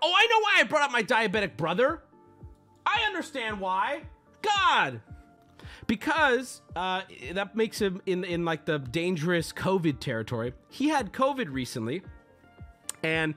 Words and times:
Oh, 0.00 0.12
I 0.16 0.26
know 0.26 0.40
why 0.40 0.56
I 0.60 0.62
brought 0.64 0.82
up 0.82 0.92
my 0.92 1.02
diabetic 1.02 1.56
brother. 1.56 2.02
I 2.86 3.04
understand 3.06 3.60
why. 3.60 4.02
God. 4.42 5.00
Because 5.86 6.60
uh, 6.76 7.02
that 7.32 7.56
makes 7.56 7.80
him 7.80 8.02
in 8.06 8.24
in 8.24 8.44
like 8.44 8.64
the 8.64 8.78
dangerous 8.78 9.52
COVID 9.52 10.00
territory. 10.00 10.52
He 10.68 10.88
had 10.88 11.12
COVID 11.12 11.52
recently, 11.52 12.02
and 13.02 13.34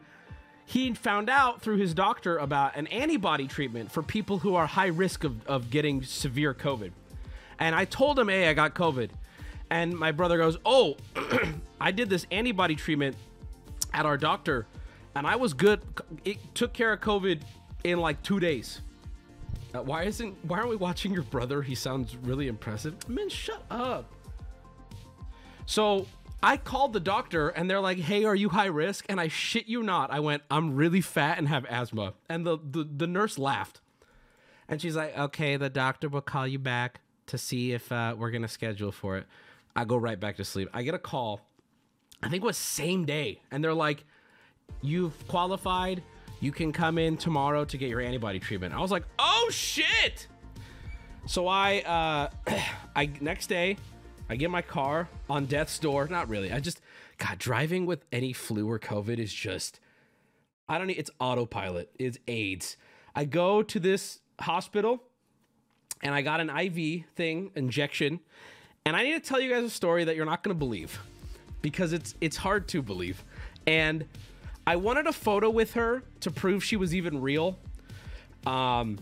he 0.66 0.94
found 0.94 1.29
out 1.29 1.62
through 1.62 1.78
his 1.78 1.94
doctor 1.94 2.38
about 2.38 2.76
an 2.78 2.88
antibody 2.88 3.48
treatment 3.48 3.92
for 3.92 4.02
people 4.02 4.40
who 4.40 4.56
are 4.56 4.66
high 4.66 4.88
risk 4.88 5.24
of, 5.24 5.46
of 5.48 5.70
getting 5.70 6.02
severe 6.04 6.54
COVID. 6.54 6.92
And 7.60 7.76
I 7.76 7.86
told 7.86 8.18
him, 8.18 8.30
hey, 8.30 8.48
I 8.48 8.54
got 8.54 8.74
COVID. 8.74 9.10
And 9.70 9.94
my 9.98 10.12
brother 10.12 10.38
goes, 10.38 10.58
oh, 10.66 10.98
I 11.82 11.92
did 11.92 12.10
this 12.10 12.26
antibody 12.32 12.76
treatment 12.76 13.18
at 13.94 14.06
our 14.06 14.18
doctor, 14.18 14.66
and 15.16 15.28
I 15.28 15.36
was 15.36 15.54
good. 15.54 15.82
It 16.26 16.38
took 16.55 16.73
care 16.73 16.94
of 16.94 17.02
COVID 17.02 17.41
in 17.84 18.00
like 18.00 18.22
two 18.23 18.40
days. 18.40 18.82
Uh, 19.74 19.82
why 19.82 20.04
isn't 20.04 20.36
why 20.46 20.58
aren't 20.58 20.70
we 20.70 20.76
watching 20.76 21.14
your 21.14 21.24
brother? 21.24 21.62
He 21.62 21.76
sounds 21.76 22.16
really 22.18 22.48
impressive. 22.48 23.08
Man, 23.08 23.30
shut 23.30 23.64
up. 23.70 24.12
So 25.66 26.08
I 26.44 26.58
called 26.58 26.94
the 26.94 27.00
doctor 27.00 27.50
and 27.50 27.70
they're 27.70 27.80
like, 27.80 28.00
"Hey, 28.00 28.26
are 28.26 28.36
you 28.36 28.50
high 28.50 28.66
risk?" 28.66 29.05
And 29.08 29.20
I 29.20 29.28
shit 29.28 29.68
you 29.68 29.84
not, 29.84 30.12
I 30.12 30.20
went, 30.20 30.44
"I'm 30.52 30.76
really 30.76 31.02
fat 31.02 31.38
and 31.38 31.48
have 31.48 31.66
asthma." 31.66 32.14
And 32.28 32.46
the 32.46 32.58
the, 32.58 32.84
the 32.84 33.08
nurse 33.08 33.38
laughed, 33.38 33.80
and 34.68 34.82
she's 34.82 34.96
like, 34.96 35.18
"Okay, 35.18 35.55
the 35.55 35.70
doctor 35.70 36.10
will 36.10 36.22
call 36.22 36.48
you 36.48 36.60
back 36.60 37.02
to 37.28 37.38
see 37.38 37.72
if 37.72 37.91
uh, 37.91 38.16
we're 38.18 38.32
gonna 38.32 38.48
schedule 38.50 38.91
for 38.91 39.18
it." 39.18 39.26
I 39.76 39.86
go 39.86 39.96
right 39.96 40.20
back 40.20 40.36
to 40.38 40.44
sleep. 40.44 40.70
I 40.74 40.84
get 40.84 40.96
a 40.96 41.00
call, 41.00 41.40
I 42.22 42.30
think 42.30 42.44
it 42.44 42.46
was 42.46 42.58
same 42.58 43.05
day, 43.05 43.41
and 43.52 43.64
they're 43.64 43.74
like, 43.74 44.04
"You've 44.82 45.28
qualified." 45.28 46.04
you 46.42 46.52
can 46.52 46.74
come 46.74 46.98
in 46.98 47.16
tomorrow 47.16 47.64
to 47.64 47.78
get 47.78 47.88
your 47.88 48.02
antibody 48.02 48.40
treatment. 48.40 48.74
I 48.74 48.80
was 48.80 48.92
like, 48.92 49.04
oh 49.20 49.50
shit. 49.52 50.28
So 51.28 51.48
I, 51.48 51.82
uh, 52.48 52.60
I 52.96 53.10
next 53.22 53.48
day, 53.48 53.78
I 54.28 54.36
get 54.36 54.50
my 54.50 54.62
car 54.62 55.08
on 55.30 55.46
death's 55.46 55.78
door. 55.78 56.08
Not 56.08 56.28
really. 56.28 56.52
I 56.52 56.60
just, 56.60 56.82
God, 57.18 57.38
driving 57.38 57.86
with 57.86 58.04
any 58.12 58.34
flu 58.34 58.70
or 58.70 58.80
COVID 58.80 59.20
is 59.20 59.32
just, 59.32 59.80
I 60.68 60.78
don't 60.78 60.88
need, 60.88 60.98
it's 60.98 61.12
autopilot. 61.20 61.91
It's 62.00 62.18
AIDS. 62.28 62.76
I 63.16 63.26
go 63.26 63.62
to 63.62 63.80
this 63.80 64.19
hospital 64.39 65.03
and 66.02 66.16
I 66.16 66.23
got 66.23 66.39
an 66.39 66.50
IV 66.50 67.06
thing, 67.16 67.52
injection. 67.56 68.19
And 68.83 68.95
I 68.95 69.03
need 69.03 69.13
to 69.13 69.19
tell 69.19 69.39
you 69.39 69.52
guys 69.52 69.63
a 69.63 69.69
story 69.69 70.06
that 70.06 70.16
you're 70.16 70.25
not 70.25 70.44
to 70.56 70.59
believe 70.59 71.00
because 71.61 71.94
it's, 71.94 72.16
it's 72.19 72.38
hard 72.38 72.67
to 72.69 72.81
believe. 72.81 73.23
And 73.67 74.08
I 74.65 74.75
wanted 74.75 75.07
a 75.07 75.13
photo 75.13 75.49
with 75.49 75.73
her 75.73 76.03
to 76.21 76.31
prove 76.31 76.63
she 76.63 76.75
was 76.75 76.93
even 76.93 77.21
real. 77.21 77.57
Um, 78.45 78.99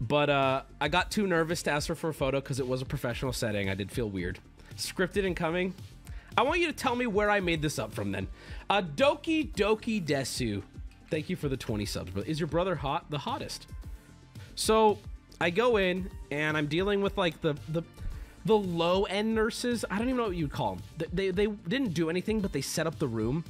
but 0.00 0.30
uh, 0.30 0.62
I 0.80 0.88
got 0.88 1.10
too 1.10 1.26
nervous 1.26 1.62
to 1.64 1.70
ask 1.70 1.88
her 1.88 1.94
for 1.94 2.10
a 2.10 2.14
photo 2.14 2.40
because 2.40 2.60
it 2.60 2.66
was 2.66 2.82
a 2.82 2.84
professional 2.84 3.32
setting. 3.32 3.68
I 3.68 3.74
did 3.74 3.90
feel 3.90 4.08
weird. 4.08 4.38
Scripted 4.76 5.26
and 5.26 5.34
coming. 5.34 5.74
I 6.36 6.42
want 6.42 6.60
you 6.60 6.66
to 6.66 6.72
tell 6.72 6.94
me 6.94 7.06
where 7.06 7.30
I 7.30 7.40
made 7.40 7.62
this 7.62 7.78
up 7.78 7.94
from 7.94 8.12
then. 8.12 8.28
Uh, 8.68 8.82
Doki 8.82 9.52
Doki 9.52 10.04
Desu. 10.04 10.62
Thank 11.10 11.30
you 11.30 11.36
for 11.36 11.48
the 11.48 11.56
20 11.56 11.86
subs. 11.86 12.10
But 12.14 12.26
is 12.26 12.38
your 12.38 12.46
brother 12.46 12.74
hot? 12.74 13.10
The 13.10 13.18
hottest. 13.18 13.66
So 14.54 14.98
I 15.40 15.50
go 15.50 15.76
in 15.76 16.10
and 16.30 16.56
I'm 16.56 16.66
dealing 16.66 17.00
with 17.00 17.16
like 17.16 17.40
the 17.40 17.56
the 17.68 17.82
the 18.44 18.56
low 18.56 19.04
end 19.04 19.34
nurses. 19.34 19.84
I 19.90 19.98
don't 19.98 20.08
even 20.08 20.18
know 20.18 20.28
what 20.28 20.36
you'd 20.36 20.52
call 20.52 20.76
them. 20.76 21.08
They, 21.12 21.30
they, 21.30 21.46
they 21.46 21.52
didn't 21.68 21.94
do 21.94 22.10
anything, 22.10 22.40
but 22.40 22.52
they 22.52 22.60
set 22.60 22.86
up 22.86 22.98
the 22.98 23.08
room 23.08 23.44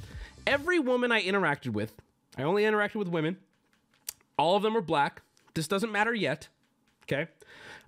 every 0.47 0.79
woman 0.79 1.11
I 1.11 1.21
interacted 1.21 1.73
with, 1.73 1.93
I 2.37 2.43
only 2.43 2.63
interacted 2.63 2.95
with 2.95 3.09
women. 3.09 3.37
All 4.37 4.55
of 4.55 4.63
them 4.63 4.73
were 4.73 4.81
black. 4.81 5.21
This 5.53 5.67
doesn't 5.67 5.91
matter 5.91 6.13
yet. 6.13 6.47
Okay. 7.03 7.27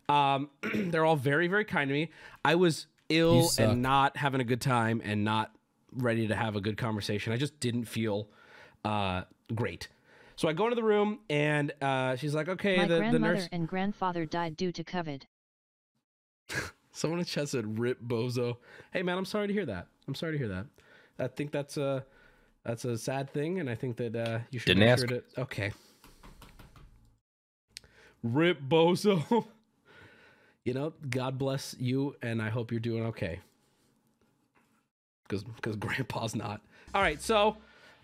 Um, 0.07 0.49
they're 0.73 1.05
all 1.05 1.15
very, 1.15 1.47
very 1.47 1.65
kind 1.65 1.87
to 1.87 1.93
me. 1.93 2.09
I 2.43 2.55
was 2.55 2.87
ill 3.09 3.49
and 3.57 3.81
not 3.81 4.17
having 4.17 4.41
a 4.41 4.43
good 4.43 4.61
time 4.61 5.01
and 5.03 5.23
not 5.23 5.51
ready 5.95 6.27
to 6.27 6.35
have 6.35 6.55
a 6.55 6.61
good 6.61 6.77
conversation. 6.77 7.33
I 7.33 7.37
just 7.37 7.59
didn't 7.59 7.85
feel 7.85 8.27
uh, 8.85 9.23
great. 9.53 9.87
So 10.35 10.47
I 10.47 10.53
go 10.53 10.65
into 10.65 10.75
the 10.75 10.83
room 10.83 11.19
and 11.29 11.73
uh, 11.81 12.15
she's 12.15 12.33
like, 12.33 12.47
"Okay, 12.47 12.77
My 12.77 12.87
the, 12.87 12.97
grandmother 12.97 13.33
the 13.33 13.33
nurse 13.41 13.49
and 13.51 13.67
grandfather 13.67 14.25
died 14.25 14.55
due 14.55 14.71
to 14.71 14.83
COVID. 14.83 15.23
Someone 16.91 17.19
in 17.19 17.25
chat 17.25 17.49
said, 17.49 17.77
"Rip 17.77 18.01
bozo." 18.01 18.57
Hey 18.93 19.03
man, 19.03 19.17
I'm 19.17 19.25
sorry 19.25 19.47
to 19.47 19.53
hear 19.53 19.65
that. 19.65 19.87
I'm 20.07 20.15
sorry 20.15 20.31
to 20.33 20.37
hear 20.37 20.47
that. 20.47 20.65
I 21.19 21.27
think 21.27 21.51
that's 21.51 21.77
uh 21.77 22.01
that's 22.69 22.85
a 22.85 22.97
sad 22.99 23.33
thing, 23.33 23.59
and 23.59 23.67
I 23.67 23.73
think 23.73 23.97
that 23.97 24.15
uh, 24.15 24.39
you 24.51 24.59
should 24.59 24.67
Didn't 24.67 24.83
ask. 24.83 25.07
sure 25.07 25.21
to. 25.21 25.41
Okay. 25.41 25.71
Rip 28.21 28.61
bozo. 28.61 29.45
you 30.65 30.75
know, 30.75 30.93
God 31.09 31.39
bless 31.39 31.75
you, 31.79 32.15
and 32.21 32.39
I 32.39 32.49
hope 32.49 32.69
you're 32.69 32.79
doing 32.79 33.07
okay. 33.07 33.39
Because 35.27 35.43
because 35.43 35.77
Grandpa's 35.77 36.35
not. 36.35 36.61
All 36.93 37.01
right, 37.01 37.19
so 37.19 37.57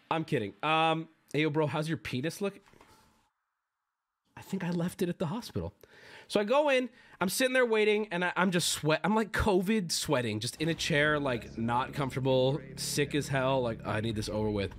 I'm 0.10 0.24
kidding. 0.24 0.54
Um, 0.64 1.10
hey, 1.32 1.42
yo, 1.42 1.52
bro, 1.52 1.68
how's 1.68 1.88
your 1.88 2.00
penis 2.00 2.42
look? 2.42 2.60
I 4.36 4.42
think 4.42 4.64
I 4.64 4.72
left 4.72 5.04
it 5.04 5.10
at 5.10 5.20
the 5.20 5.28
hospital. 5.28 5.74
So 6.28 6.40
I 6.40 6.44
go 6.44 6.70
in, 6.70 6.90
I'm 7.22 7.30
sitting 7.30 7.54
there 7.54 7.66
waiting, 7.66 8.08
and 8.12 8.26
I, 8.26 8.34
I'm 8.36 8.52
just 8.52 8.70
sweat. 8.70 9.00
I'm 9.04 9.16
like 9.16 9.32
COVID 9.32 9.92
sweating, 9.92 10.40
just 10.40 10.62
in 10.62 10.70
a 10.70 10.74
chair, 10.74 11.20
like 11.20 11.58
not 11.58 11.94
comfortable, 11.94 12.60
sick 12.76 13.16
as 13.16 13.28
hell. 13.28 13.62
Like 13.62 13.86
I 13.86 14.02
need 14.02 14.16
this 14.16 14.30
over 14.30 14.50
with. 14.50 14.76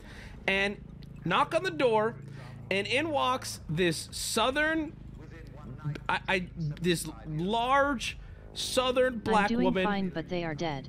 And 0.47 0.76
knock 1.24 1.54
on 1.54 1.62
the 1.62 1.70
door, 1.70 2.16
and 2.70 2.86
in 2.86 3.10
walks 3.10 3.60
this 3.69 4.08
southern, 4.12 4.92
I, 6.08 6.20
I 6.28 6.47
this 6.56 7.06
large 7.28 8.19
southern 8.54 9.18
black 9.18 9.44
I'm 9.44 9.48
doing 9.48 9.64
woman. 9.64 9.84
fine, 9.84 10.08
but 10.10 10.28
they 10.28 10.44
are 10.44 10.54
dead. 10.54 10.88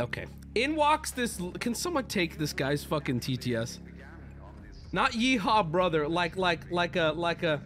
Okay. 0.00 0.26
In 0.54 0.76
walks 0.76 1.10
this. 1.10 1.40
Can 1.60 1.74
someone 1.74 2.06
take 2.06 2.38
this 2.38 2.52
guy's 2.52 2.84
fucking 2.84 3.20
TTS? 3.20 3.80
Not 4.92 5.12
yeehaw, 5.12 5.68
brother. 5.70 6.06
Like, 6.06 6.36
like, 6.36 6.70
like 6.70 6.94
a, 6.94 7.12
like 7.16 7.42
a, 7.42 7.60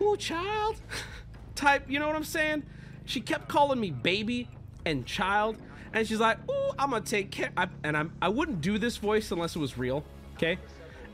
ooh, 0.00 0.16
child, 0.16 0.80
type. 1.56 1.84
You 1.88 1.98
know 1.98 2.06
what 2.06 2.16
I'm 2.16 2.24
saying? 2.24 2.64
She 3.04 3.20
kept 3.20 3.48
calling 3.48 3.80
me 3.80 3.90
baby 3.90 4.48
and 4.84 5.06
child, 5.06 5.56
and 5.92 6.06
she's 6.06 6.20
like, 6.20 6.38
ooh, 6.50 6.70
I'm 6.78 6.90
gonna 6.90 7.04
take 7.04 7.30
care. 7.30 7.50
I, 7.56 7.68
and 7.82 7.96
I'm, 7.96 8.12
I 8.20 8.28
wouldn't 8.28 8.60
do 8.60 8.78
this 8.78 8.96
voice 8.96 9.30
unless 9.30 9.56
it 9.56 9.58
was 9.58 9.78
real. 9.78 10.04
Okay. 10.36 10.58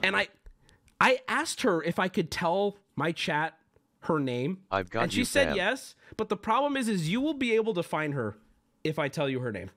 And 0.02 0.16
I, 0.16 0.28
I 1.00 1.20
asked 1.28 1.62
her 1.62 1.82
if 1.82 1.98
I 1.98 2.08
could 2.08 2.30
tell 2.30 2.76
my 2.96 3.12
chat 3.12 3.54
her 4.00 4.18
name. 4.18 4.58
I've 4.70 4.90
got 4.90 5.04
and 5.04 5.12
she 5.12 5.20
you, 5.20 5.24
said 5.24 5.48
fam. 5.48 5.56
yes. 5.56 5.94
But 6.16 6.28
the 6.28 6.36
problem 6.36 6.76
is, 6.76 6.88
is 6.88 7.08
you 7.08 7.20
will 7.20 7.34
be 7.34 7.54
able 7.54 7.74
to 7.74 7.82
find 7.82 8.14
her 8.14 8.36
if 8.84 8.98
I 8.98 9.08
tell 9.08 9.28
you 9.28 9.40
her 9.40 9.52
name 9.52 9.70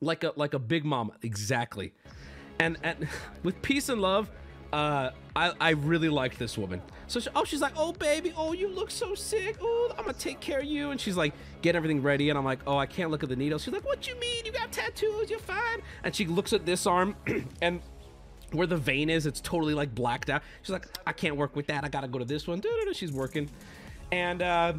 like 0.00 0.24
a 0.24 0.32
like 0.36 0.54
a 0.54 0.58
big 0.58 0.84
mama 0.84 1.12
exactly 1.22 1.92
and 2.58 2.76
and 2.82 3.08
with 3.42 3.60
peace 3.62 3.88
and 3.88 4.00
love 4.00 4.30
uh 4.72 5.10
i 5.34 5.52
i 5.60 5.70
really 5.70 6.08
liked 6.08 6.38
this 6.38 6.58
woman. 6.58 6.82
So 7.06 7.20
she, 7.20 7.30
oh 7.34 7.44
she's 7.44 7.60
like 7.60 7.72
oh 7.76 7.92
baby 7.92 8.32
oh 8.36 8.52
you 8.52 8.68
look 8.68 8.90
so 8.90 9.14
sick. 9.14 9.56
Oh 9.60 9.92
i'm 9.96 10.04
gonna 10.04 10.12
take 10.12 10.40
care 10.40 10.60
of 10.60 10.66
you. 10.66 10.90
And 10.90 11.00
she's 11.00 11.16
like 11.16 11.32
get 11.62 11.74
everything 11.74 12.02
ready. 12.02 12.28
And 12.28 12.38
i'm 12.38 12.44
like 12.44 12.60
oh 12.66 12.76
i 12.76 12.86
can't 12.86 13.10
look 13.10 13.22
at 13.22 13.28
the 13.28 13.36
needle. 13.36 13.58
She's 13.58 13.72
like 13.72 13.84
what 13.84 14.06
you 14.06 14.18
mean? 14.20 14.44
You 14.44 14.52
got 14.52 14.72
tattoos? 14.72 15.30
You're 15.30 15.38
fine. 15.38 15.82
And 16.04 16.14
she 16.14 16.26
looks 16.26 16.52
at 16.52 16.66
this 16.66 16.86
arm 16.86 17.16
and 17.62 17.80
where 18.52 18.66
the 18.66 18.76
vein 18.76 19.10
is 19.10 19.26
it's 19.26 19.40
totally 19.40 19.74
like 19.74 19.94
blacked 19.94 20.30
out. 20.30 20.42
She's 20.62 20.70
like 20.70 20.86
i 21.06 21.12
can't 21.12 21.36
work 21.36 21.56
with 21.56 21.66
that. 21.68 21.84
I 21.84 21.88
gotta 21.88 22.08
go 22.08 22.18
to 22.18 22.24
this 22.24 22.46
one. 22.46 22.60
Da-da-da. 22.60 22.92
she's 22.92 23.12
working. 23.12 23.48
And 24.12 24.42
uh 24.42 24.74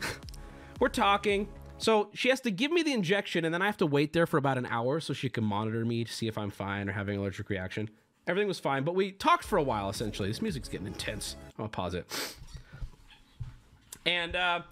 we're 0.80 0.88
talking. 0.88 1.48
So 1.78 2.08
she 2.14 2.28
has 2.28 2.40
to 2.42 2.50
give 2.50 2.70
me 2.70 2.82
the 2.82 2.92
injection, 2.92 3.44
and 3.44 3.52
then 3.52 3.60
I 3.60 3.66
have 3.66 3.76
to 3.78 3.86
wait 3.86 4.12
there 4.12 4.26
for 4.26 4.38
about 4.38 4.58
an 4.58 4.66
hour 4.66 5.00
so 5.00 5.12
she 5.12 5.28
can 5.28 5.44
monitor 5.44 5.84
me 5.84 6.04
to 6.04 6.12
see 6.12 6.28
if 6.28 6.38
I'm 6.38 6.50
fine 6.50 6.88
or 6.88 6.92
having 6.92 7.16
an 7.16 7.20
allergic 7.20 7.50
reaction. 7.50 7.90
Everything 8.26 8.48
was 8.48 8.58
fine, 8.58 8.84
but 8.84 8.94
we 8.94 9.12
talked 9.12 9.44
for 9.44 9.58
a 9.58 9.62
while 9.62 9.90
essentially. 9.90 10.28
This 10.28 10.40
music's 10.40 10.68
getting 10.68 10.86
intense. 10.86 11.36
I'm 11.46 11.52
gonna 11.58 11.68
pause 11.68 11.94
it. 11.94 12.34
And 14.06 14.34
uh, 14.34 14.62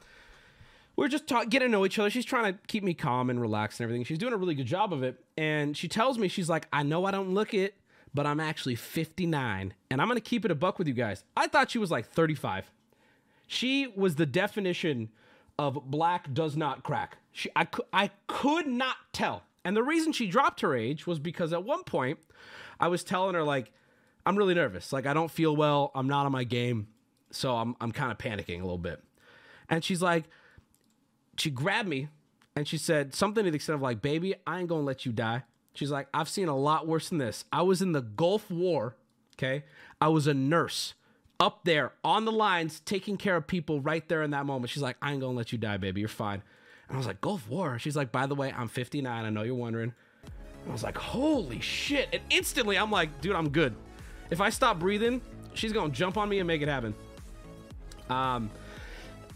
we're 0.97 1.09
just 1.09 1.27
getting 1.27 1.61
to 1.61 1.69
know 1.69 1.85
each 1.85 1.99
other. 1.99 2.11
She's 2.11 2.25
trying 2.25 2.53
to 2.53 2.59
keep 2.67 2.83
me 2.83 2.95
calm 2.95 3.31
and 3.31 3.41
relaxed 3.41 3.81
and 3.81 3.85
everything. 3.85 4.05
She's 4.05 4.19
doing 4.19 4.33
a 4.33 4.37
really 4.37 4.55
good 4.55 4.67
job 4.67 4.93
of 4.93 5.03
it. 5.03 5.23
And 5.37 5.77
she 5.77 5.89
tells 5.89 6.19
me, 6.19 6.29
she's 6.29 6.49
like, 6.49 6.67
I 6.73 6.83
know 6.83 7.05
I 7.05 7.11
don't 7.11 7.33
look 7.35 7.55
it, 7.55 7.75
but 8.15 8.27
I'm 8.27 8.41
actually 8.41 8.75
59. 8.75 9.75
And 9.91 10.03
I'm 10.03 10.09
gonna 10.09 10.21
keep 10.21 10.45
it 10.45 10.51
a 10.51 10.55
buck 10.55 10.79
with 10.79 10.89
you 10.89 10.95
guys. 10.95 11.25
I 11.37 11.47
thought 11.47 11.71
she 11.71 11.79
was 11.79 11.91
like 11.91 12.07
35. 12.09 12.71
She 13.47 13.87
was 13.95 14.17
the 14.17 14.27
definition 14.27 15.11
of 15.59 15.91
black 15.91 16.33
does 16.33 16.57
not 16.57 16.83
crack. 16.83 17.19
She, 17.33 17.51
I, 17.55 17.67
I 17.93 18.11
could 18.27 18.67
not 18.67 18.97
tell. 19.13 19.43
And 19.65 19.77
the 19.77 19.83
reason 19.83 20.13
she 20.13 20.27
dropped 20.27 20.61
her 20.61 20.75
age 20.75 21.07
was 21.07 21.19
because 21.19 21.53
at 21.53 21.65
one 21.65 21.85
point 21.85 22.19
I 22.83 22.89
was 22.89 23.03
telling 23.03 23.35
her, 23.35 23.43
like, 23.43 23.73
I'm 24.27 24.37
really 24.37 24.55
nervous. 24.55 24.93
Like, 24.93 25.07
I 25.07 25.15
don't 25.15 25.31
feel 25.31 25.57
well. 25.57 25.91
I'm 25.95 26.09
not 26.09 26.27
on 26.27 26.33
my 26.33 26.45
game. 26.45 26.89
So 27.31 27.57
I'm, 27.57 27.75
I'm 27.81 27.93
kind 27.93 28.13
of 28.13 28.19
panicking 28.19 28.59
a 28.59 28.63
little 28.63 28.77
bit. 28.77 29.03
And 29.71 29.83
she's 29.83 30.03
like, 30.03 30.25
she 31.39 31.49
grabbed 31.49 31.89
me 31.89 32.09
and 32.55 32.69
she 32.69 32.77
said 32.77 33.15
something 33.15 33.45
to 33.45 33.51
the 33.51 33.57
extent 33.57 33.77
of, 33.77 33.81
like, 33.81 34.03
baby, 34.03 34.35
I 34.47 34.61
ain't 34.61 34.69
gonna 34.69 34.83
let 34.83 35.07
you 35.07 35.13
die. 35.13 35.45
She's 35.75 35.91
like, 35.91 36.09
I've 36.13 36.29
seen 36.29 36.49
a 36.49 36.57
lot 36.57 36.87
worse 36.87 37.09
than 37.09 37.17
this. 37.17 37.47
I 37.51 37.63
was 37.63 37.81
in 37.81 37.93
the 37.93 38.03
Gulf 38.03 38.51
War 38.51 38.97
Okay. 39.43 39.65
I 40.01 40.09
was 40.09 40.27
a 40.27 40.35
nurse 40.35 40.95
up 41.41 41.65
there 41.65 41.93
on 42.05 42.25
the 42.25 42.33
lines 42.33 42.81
taking 42.81 43.17
care 43.17 43.37
of 43.37 43.47
people 43.47 43.81
right 43.81 44.07
there 44.09 44.23
in 44.23 44.31
that 44.31 44.47
moment. 44.47 44.71
She's 44.71 44.83
like, 44.83 44.97
I 45.03 45.13
ain't 45.13 45.21
gonna 45.21 45.37
let 45.37 45.53
you 45.53 45.59
die, 45.59 45.77
baby. 45.77 46.01
You're 46.01 46.09
fine. 46.09 46.43
And 46.89 46.95
I 46.95 46.99
was 46.99 47.07
like, 47.07 47.21
Gulf 47.21 47.49
War. 47.49 47.79
She's 47.79 47.97
like, 47.97 48.13
by 48.13 48.27
the 48.27 48.35
way, 48.35 48.53
I'm 48.57 48.69
59. 48.69 49.25
I 49.25 49.31
know 49.31 49.43
you're 49.43 49.55
wondering. 49.55 49.95
I 50.69 50.73
was 50.73 50.83
like, 50.83 50.97
holy 50.97 51.61
shit. 51.61 52.09
And 52.13 52.23
instantly 52.31 52.79
I'm 52.79 52.91
like, 52.91 53.21
dude, 53.21 53.35
I'm 53.35 53.49
good. 53.49 53.75
If 54.31 54.41
I 54.41 54.51
stop 54.51 54.79
breathing, 54.79 55.21
she's 55.55 55.73
gonna 55.73 55.93
jump 55.93 56.17
on 56.17 56.29
me 56.29 56.39
and 56.39 56.47
make 56.47 56.63
it 56.63 56.69
happen. 56.69 56.95
Um 58.09 58.51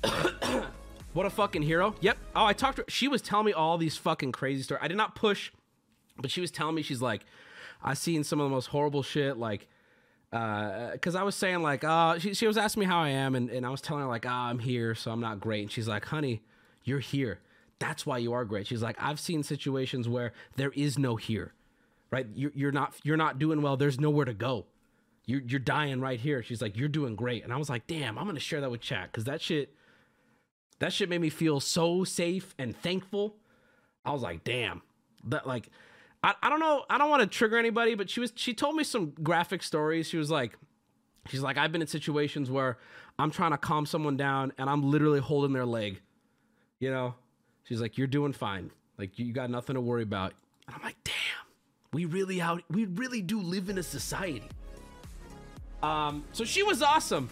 what 1.13 1.27
a 1.27 1.31
fucking 1.31 1.63
hero. 1.63 1.95
Yep. 2.01 2.19
Oh, 2.35 2.45
I 2.45 2.53
talked 2.53 2.77
to 2.77 2.83
her. 2.83 2.91
She 2.91 3.09
was 3.09 3.23
telling 3.23 3.47
me 3.47 3.53
all 3.53 3.79
these 3.79 3.97
fucking 3.97 4.33
crazy 4.33 4.63
stories. 4.63 4.83
I 4.83 4.89
did 4.89 4.97
not 4.97 5.15
push, 5.15 5.51
but 6.19 6.31
she 6.31 6.41
was 6.41 6.51
telling 6.51 6.75
me 6.75 6.83
she's 6.83 7.03
like, 7.03 7.23
I 7.83 7.95
seen 7.95 8.25
some 8.25 8.41
of 8.41 8.45
the 8.49 8.55
most 8.55 8.67
horrible 8.67 9.03
shit, 9.03 9.37
like 9.37 9.69
because 10.31 11.15
I 11.15 11.23
was 11.23 11.35
saying 11.35 11.63
like, 11.63 11.85
uh, 11.85 12.19
she, 12.19 12.35
she 12.35 12.47
was 12.47 12.59
asking 12.59 12.81
me 12.81 12.87
how 12.87 13.01
I 13.01 13.11
am, 13.11 13.35
and, 13.35 13.49
and 13.51 13.65
I 13.65 13.71
was 13.71 13.81
telling 13.81 14.03
her 14.03 14.09
like, 14.09 14.27
ah, 14.27 14.49
I'm 14.49 14.59
here, 14.59 14.95
so 14.95 15.11
I'm 15.11 15.21
not 15.21 15.41
great. 15.41 15.63
And 15.63 15.71
she's 15.71 15.89
like, 15.89 16.05
honey, 16.05 16.43
you're 16.85 16.99
here. 16.99 17.41
That's 17.79 18.07
why 18.07 18.19
you 18.19 18.33
are 18.33 18.45
great. 18.45 18.67
She's 18.67 18.83
like, 18.83 18.97
I've 18.99 19.21
seen 19.21 19.43
situations 19.43 20.09
where 20.09 20.33
there 20.57 20.73
is 20.75 20.99
no 20.99 21.17
here, 21.17 21.53
right? 22.11 22.27
You're, 22.35 22.53
you're 22.55 22.73
not 22.73 22.95
you're 23.03 23.17
not 23.17 23.39
doing 23.39 23.61
well. 23.63 23.77
There's 23.77 24.01
nowhere 24.01 24.25
to 24.25 24.35
go. 24.35 24.67
You're 25.27 25.43
you're 25.43 25.61
dying 25.61 26.01
right 26.01 26.19
here. 26.19 26.43
She's 26.43 26.63
like, 26.63 26.77
you're 26.77 26.89
doing 26.89 27.17
great. 27.17 27.45
And 27.45 27.53
I 27.53 27.57
was 27.57 27.69
like, 27.69 27.87
damn, 27.87 28.19
I'm 28.19 28.27
gonna 28.27 28.41
share 28.41 28.61
that 28.61 28.71
with 28.71 28.81
chat 28.81 29.11
because 29.13 29.25
that 29.25 29.43
shit, 29.43 29.75
that 30.79 30.93
shit 30.93 31.09
made 31.09 31.21
me 31.21 31.31
feel 31.31 31.61
so 31.61 32.05
safe 32.05 32.55
and 32.59 32.77
thankful. 32.77 33.37
I 34.05 34.13
was 34.13 34.23
like, 34.23 34.45
damn, 34.45 34.83
that 35.25 35.47
like 35.47 35.69
I, 36.23 36.35
I 36.43 36.49
don't 36.49 36.61
know. 36.61 36.85
I 36.89 36.99
don't 36.99 37.11
want 37.11 37.23
to 37.23 37.29
trigger 37.29 37.59
anybody, 37.59 37.95
but 37.95 38.09
she 38.09 38.21
was 38.21 38.33
she 38.37 38.55
told 38.55 38.77
me 38.77 38.85
some 38.85 39.11
graphic 39.23 39.63
stories. 39.63 40.09
She 40.09 40.17
was 40.17 40.31
like, 40.31 40.57
she's 41.29 41.41
like, 41.41 41.59
I've 41.59 41.73
been 41.73 41.83
in 41.83 41.89
situations 41.89 42.51
where 42.51 42.79
I'm 43.19 43.31
trying 43.31 43.53
to 43.53 43.59
calm 43.59 43.87
someone 43.87 44.17
down 44.17 44.53
and 44.59 44.69
I'm 44.69 44.91
literally 44.91 45.21
holding 45.21 45.53
their 45.53 45.67
leg. 45.67 46.01
You 46.79 46.91
know, 46.91 47.15
she's 47.67 47.81
like, 47.81 47.99
you're 47.99 48.07
doing 48.07 48.33
fine. 48.33 48.71
Like 48.99 49.19
you 49.19 49.33
got 49.33 49.51
nothing 49.51 49.75
to 49.75 49.81
worry 49.81 50.03
about. 50.03 50.33
And 50.67 50.77
I'm 50.77 50.83
like, 50.83 50.97
damn, 51.05 51.15
we 51.93 52.07
really 52.07 52.41
out. 52.41 52.63
We 52.71 52.87
really 52.87 53.21
do 53.21 53.41
live 53.41 53.69
in 53.69 53.79
a 53.79 53.83
society. 53.83 54.49
Um, 55.83 56.25
so 56.33 56.45
she 56.45 56.63
was 56.63 56.83
awesome. 56.83 57.29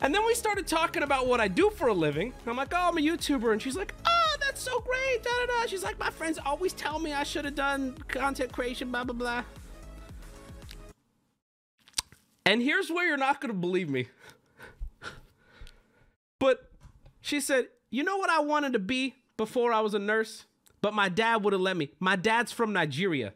And 0.00 0.14
then 0.14 0.24
we 0.24 0.34
started 0.34 0.66
talking 0.66 1.02
about 1.02 1.26
what 1.26 1.40
I 1.40 1.48
do 1.48 1.70
for 1.70 1.88
a 1.88 1.94
living. 1.94 2.32
I'm 2.46 2.56
like, 2.56 2.72
oh, 2.72 2.88
I'm 2.88 2.98
a 2.98 3.00
YouTuber. 3.00 3.52
And 3.52 3.60
she's 3.60 3.76
like, 3.76 3.92
oh, 4.06 4.36
that's 4.40 4.62
so 4.62 4.80
great. 4.80 5.22
Da, 5.22 5.30
da, 5.30 5.60
da. 5.60 5.66
She's 5.66 5.82
like, 5.82 5.98
my 5.98 6.10
friends 6.10 6.38
always 6.44 6.72
tell 6.72 7.00
me 7.00 7.12
I 7.12 7.24
should 7.24 7.44
have 7.44 7.56
done 7.56 7.98
content 8.06 8.52
creation, 8.52 8.90
blah, 8.90 9.04
blah, 9.04 9.14
blah. 9.14 9.44
And 12.46 12.62
here's 12.62 12.90
where 12.90 13.06
you're 13.06 13.16
not 13.16 13.40
going 13.40 13.52
to 13.52 13.58
believe 13.58 13.90
me. 13.90 14.06
but 16.38 16.70
she 17.20 17.40
said, 17.40 17.66
you 17.90 18.02
know 18.02 18.16
what 18.16 18.30
I 18.30 18.40
wanted 18.40 18.72
to 18.74 18.78
be 18.78 19.14
before 19.36 19.72
I 19.72 19.80
was 19.80 19.94
a 19.94 19.98
nurse? 19.98 20.44
But 20.80 20.94
my 20.94 21.08
dad 21.08 21.42
would 21.42 21.52
have 21.52 21.62
let 21.62 21.76
me. 21.76 21.90
My 21.98 22.16
dad's 22.16 22.52
from 22.52 22.72
Nigeria. 22.72 23.32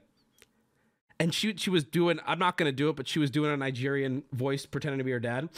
And 1.18 1.32
she, 1.32 1.54
she 1.56 1.70
was 1.70 1.84
doing, 1.84 2.20
I'm 2.26 2.38
not 2.38 2.58
to 2.58 2.72
do 2.72 2.88
it, 2.88 2.96
but 2.96 3.06
she 3.06 3.18
was 3.18 3.30
doing 3.30 3.50
a 3.50 3.56
Nigerian 3.56 4.24
voice 4.32 4.66
pretending 4.66 4.98
to 4.98 5.04
be 5.04 5.12
her 5.12 5.20
dad. 5.20 5.48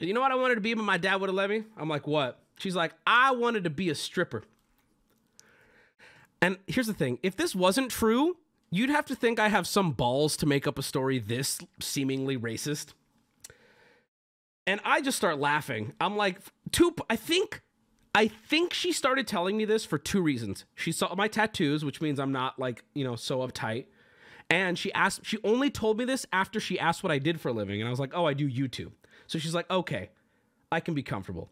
You 0.00 0.12
know 0.12 0.20
what 0.20 0.32
I 0.32 0.36
wanted 0.36 0.56
to 0.56 0.60
be, 0.60 0.74
but 0.74 0.82
my 0.82 0.98
dad 0.98 1.20
would 1.20 1.28
have 1.28 1.34
let 1.36 1.50
me? 1.50 1.64
I'm 1.76 1.88
like, 1.88 2.06
what? 2.06 2.40
She's 2.58 2.74
like, 2.74 2.92
I 3.06 3.32
wanted 3.32 3.64
to 3.64 3.70
be 3.70 3.90
a 3.90 3.94
stripper. 3.94 4.42
And 6.40 6.58
here's 6.66 6.86
the 6.86 6.94
thing 6.94 7.18
if 7.22 7.36
this 7.36 7.54
wasn't 7.54 7.90
true, 7.90 8.36
you'd 8.70 8.90
have 8.90 9.06
to 9.06 9.14
think 9.14 9.38
I 9.38 9.48
have 9.48 9.66
some 9.66 9.92
balls 9.92 10.36
to 10.38 10.46
make 10.46 10.66
up 10.66 10.78
a 10.78 10.82
story 10.82 11.18
this 11.18 11.58
seemingly 11.80 12.36
racist. 12.36 12.92
And 14.66 14.80
I 14.84 15.00
just 15.00 15.16
start 15.16 15.38
laughing. 15.38 15.92
I'm 16.00 16.16
like, 16.16 16.38
two, 16.72 16.94
I 17.10 17.16
think. 17.16 17.62
I 18.14 18.28
think 18.28 18.72
she 18.72 18.92
started 18.92 19.26
telling 19.26 19.56
me 19.56 19.64
this 19.64 19.84
for 19.84 19.98
two 19.98 20.22
reasons. 20.22 20.64
She 20.74 20.92
saw 20.92 21.14
my 21.16 21.26
tattoos, 21.26 21.84
which 21.84 22.00
means 22.00 22.20
I'm 22.20 22.32
not 22.32 22.58
like, 22.58 22.84
you 22.94 23.04
know, 23.04 23.16
so 23.16 23.40
uptight. 23.40 23.86
And 24.48 24.78
she 24.78 24.92
asked, 24.92 25.26
she 25.26 25.38
only 25.42 25.68
told 25.70 25.98
me 25.98 26.04
this 26.04 26.24
after 26.32 26.60
she 26.60 26.78
asked 26.78 27.02
what 27.02 27.10
I 27.10 27.18
did 27.18 27.40
for 27.40 27.48
a 27.48 27.52
living. 27.52 27.80
And 27.80 27.88
I 27.88 27.90
was 27.90 27.98
like, 27.98 28.12
oh, 28.14 28.24
I 28.24 28.34
do 28.34 28.48
YouTube. 28.48 28.92
So 29.26 29.38
she's 29.38 29.54
like, 29.54 29.68
okay, 29.70 30.10
I 30.70 30.80
can 30.80 30.94
be 30.94 31.02
comfortable. 31.02 31.50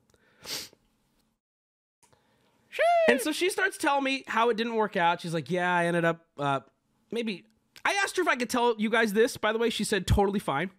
And 3.08 3.20
so 3.20 3.32
she 3.32 3.50
starts 3.50 3.76
telling 3.76 4.04
me 4.04 4.24
how 4.28 4.48
it 4.50 4.56
didn't 4.56 4.76
work 4.76 4.96
out. 4.96 5.20
She's 5.20 5.34
like, 5.34 5.50
yeah, 5.50 5.74
I 5.74 5.86
ended 5.86 6.04
up, 6.04 6.24
uh, 6.38 6.60
maybe. 7.10 7.46
I 7.84 7.98
asked 8.02 8.16
her 8.16 8.22
if 8.22 8.28
I 8.28 8.36
could 8.36 8.48
tell 8.48 8.76
you 8.78 8.88
guys 8.88 9.12
this. 9.12 9.36
By 9.36 9.52
the 9.52 9.58
way, 9.58 9.70
she 9.70 9.82
said 9.82 10.06
totally 10.06 10.38
fine. 10.38 10.70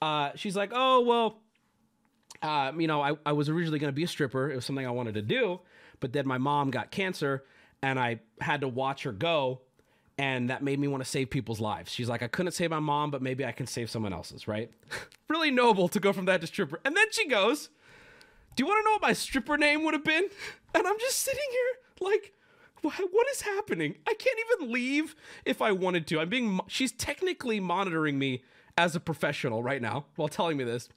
Uh, 0.00 0.30
she's 0.36 0.56
like, 0.56 0.70
oh, 0.72 1.00
well, 1.00 1.40
uh, 2.42 2.72
you 2.76 2.86
know, 2.86 3.02
I, 3.02 3.16
I 3.26 3.32
was 3.32 3.48
originally 3.48 3.78
going 3.78 3.92
to 3.92 3.96
be 3.96 4.04
a 4.04 4.08
stripper. 4.08 4.50
It 4.50 4.56
was 4.56 4.64
something 4.64 4.86
I 4.86 4.90
wanted 4.90 5.14
to 5.14 5.22
do. 5.22 5.60
But 6.00 6.12
then 6.12 6.26
my 6.26 6.38
mom 6.38 6.70
got 6.70 6.90
cancer 6.90 7.44
and 7.82 7.98
I 7.98 8.20
had 8.40 8.62
to 8.62 8.68
watch 8.68 9.02
her 9.02 9.12
go. 9.12 9.60
And 10.18 10.50
that 10.50 10.62
made 10.62 10.78
me 10.78 10.86
want 10.86 11.02
to 11.02 11.08
save 11.08 11.30
people's 11.30 11.60
lives. 11.60 11.90
She's 11.90 12.08
like, 12.08 12.22
I 12.22 12.28
couldn't 12.28 12.52
save 12.52 12.70
my 12.70 12.78
mom, 12.78 13.10
but 13.10 13.22
maybe 13.22 13.44
I 13.44 13.52
can 13.52 13.66
save 13.66 13.88
someone 13.88 14.12
else's, 14.12 14.46
right? 14.46 14.70
really 15.28 15.50
noble 15.50 15.88
to 15.88 16.00
go 16.00 16.12
from 16.12 16.26
that 16.26 16.42
to 16.42 16.46
stripper. 16.46 16.78
And 16.84 16.94
then 16.94 17.06
she 17.10 17.26
goes, 17.26 17.70
Do 18.54 18.62
you 18.62 18.66
want 18.66 18.80
to 18.80 18.84
know 18.84 18.92
what 18.92 19.02
my 19.02 19.14
stripper 19.14 19.56
name 19.56 19.82
would 19.84 19.94
have 19.94 20.04
been? 20.04 20.28
And 20.74 20.86
I'm 20.86 20.98
just 20.98 21.20
sitting 21.20 21.40
here 21.50 22.06
like, 22.06 22.34
what 22.82 23.26
is 23.32 23.42
happening? 23.42 23.96
I 24.06 24.14
can't 24.14 24.38
even 24.58 24.72
leave 24.72 25.14
if 25.44 25.60
I 25.60 25.72
wanted 25.72 26.06
to. 26.08 26.20
I'm 26.20 26.28
being, 26.28 26.60
she's 26.66 26.92
technically 26.92 27.60
monitoring 27.60 28.18
me 28.18 28.42
as 28.78 28.96
a 28.96 29.00
professional 29.00 29.62
right 29.62 29.82
now 29.82 30.06
while 30.16 30.28
telling 30.28 30.56
me 30.56 30.64
this. 30.64 30.88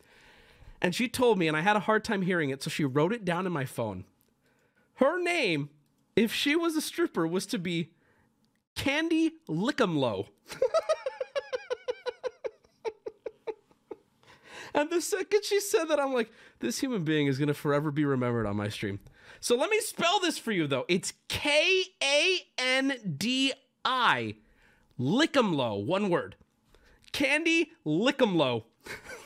And 0.84 0.94
she 0.94 1.08
told 1.08 1.40
me, 1.40 1.48
and 1.48 1.56
I 1.56 1.62
had 1.62 1.78
a 1.78 1.82
hard 1.82 2.04
time 2.04 2.24
hearing 2.24 2.50
it, 2.50 2.62
so 2.62 2.70
she 2.70 2.84
wrote 2.84 3.14
it 3.14 3.24
down 3.24 3.48
in 3.48 3.54
my 3.54 3.64
phone. 3.64 4.04
Her 4.96 5.18
name, 5.24 5.70
if 6.18 6.34
she 6.34 6.58
was 6.58 6.76
a 6.76 6.82
stripper, 6.82 7.26
was 7.26 7.46
to 7.48 7.58
be 7.58 7.92
Kandi 8.76 9.32
Lickumlow. 9.48 10.28
and 14.74 14.90
the 14.90 15.02
second 15.02 15.46
she 15.46 15.62
said 15.62 15.86
that, 15.86 16.02
I'm 16.02 16.14
like, 16.14 16.30
this 16.60 16.80
human 16.80 17.06
being 17.06 17.28
is 17.28 17.38
going 17.38 17.48
to 17.48 17.54
forever 17.54 17.90
be 17.90 18.04
remembered 18.04 18.46
on 18.46 18.58
my 18.58 18.68
stream. 18.68 19.00
So 19.40 19.56
let 19.56 19.70
me 19.70 19.80
spell 19.80 20.20
this 20.20 20.38
for 20.38 20.52
you, 20.52 20.68
though. 20.68 20.84
It's 20.90 21.14
K 21.30 21.84
A 22.04 22.40
N 22.58 23.16
D 23.18 23.54
I. 23.86 24.36
Lickumlow, 25.00 25.86
one 25.86 26.10
word. 26.10 26.36
Kandi 27.14 27.68
Lickumlow. 27.86 28.64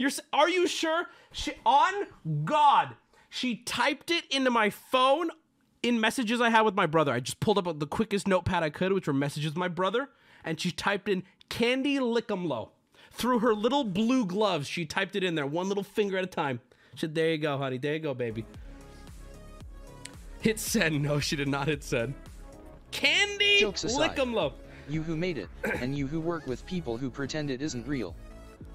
You're, 0.00 0.10
are 0.32 0.48
you 0.48 0.66
sure? 0.66 1.08
She, 1.30 1.52
on 1.66 1.92
God, 2.46 2.96
she 3.28 3.56
typed 3.56 4.10
it 4.10 4.24
into 4.30 4.50
my 4.50 4.70
phone 4.70 5.28
in 5.82 6.00
messages 6.00 6.40
I 6.40 6.48
had 6.48 6.62
with 6.62 6.74
my 6.74 6.86
brother. 6.86 7.12
I 7.12 7.20
just 7.20 7.38
pulled 7.38 7.58
up 7.58 7.78
the 7.78 7.86
quickest 7.86 8.26
notepad 8.26 8.62
I 8.62 8.70
could, 8.70 8.94
which 8.94 9.06
were 9.06 9.12
messages 9.12 9.50
with 9.50 9.58
my 9.58 9.68
brother, 9.68 10.08
and 10.42 10.58
she 10.58 10.70
typed 10.70 11.10
in 11.10 11.22
Kandi 11.50 11.98
Lickumlow. 11.98 12.70
Through 13.12 13.40
her 13.40 13.52
little 13.52 13.84
blue 13.84 14.24
gloves, 14.24 14.66
she 14.66 14.86
typed 14.86 15.16
it 15.16 15.22
in 15.22 15.34
there, 15.34 15.46
one 15.46 15.68
little 15.68 15.84
finger 15.84 16.16
at 16.16 16.24
a 16.24 16.28
time. 16.28 16.60
She 16.94 17.00
said, 17.00 17.14
There 17.14 17.32
you 17.32 17.36
go, 17.36 17.58
honey. 17.58 17.76
There 17.76 17.92
you 17.92 18.00
go, 18.00 18.14
baby. 18.14 18.46
Hit 20.40 20.58
send. 20.58 21.02
No, 21.02 21.20
she 21.20 21.36
did 21.36 21.48
not 21.48 21.68
hit 21.68 21.84
send. 21.84 22.14
Candy 22.90 23.58
Jokes 23.60 23.84
aside, 23.84 24.16
Lickumlow. 24.16 24.54
You 24.88 25.02
who 25.02 25.14
made 25.14 25.36
it, 25.36 25.50
and 25.74 25.94
you 25.94 26.06
who 26.06 26.20
work 26.20 26.46
with 26.46 26.64
people 26.64 26.96
who 26.96 27.10
pretend 27.10 27.50
it 27.50 27.60
isn't 27.60 27.86
real. 27.86 28.16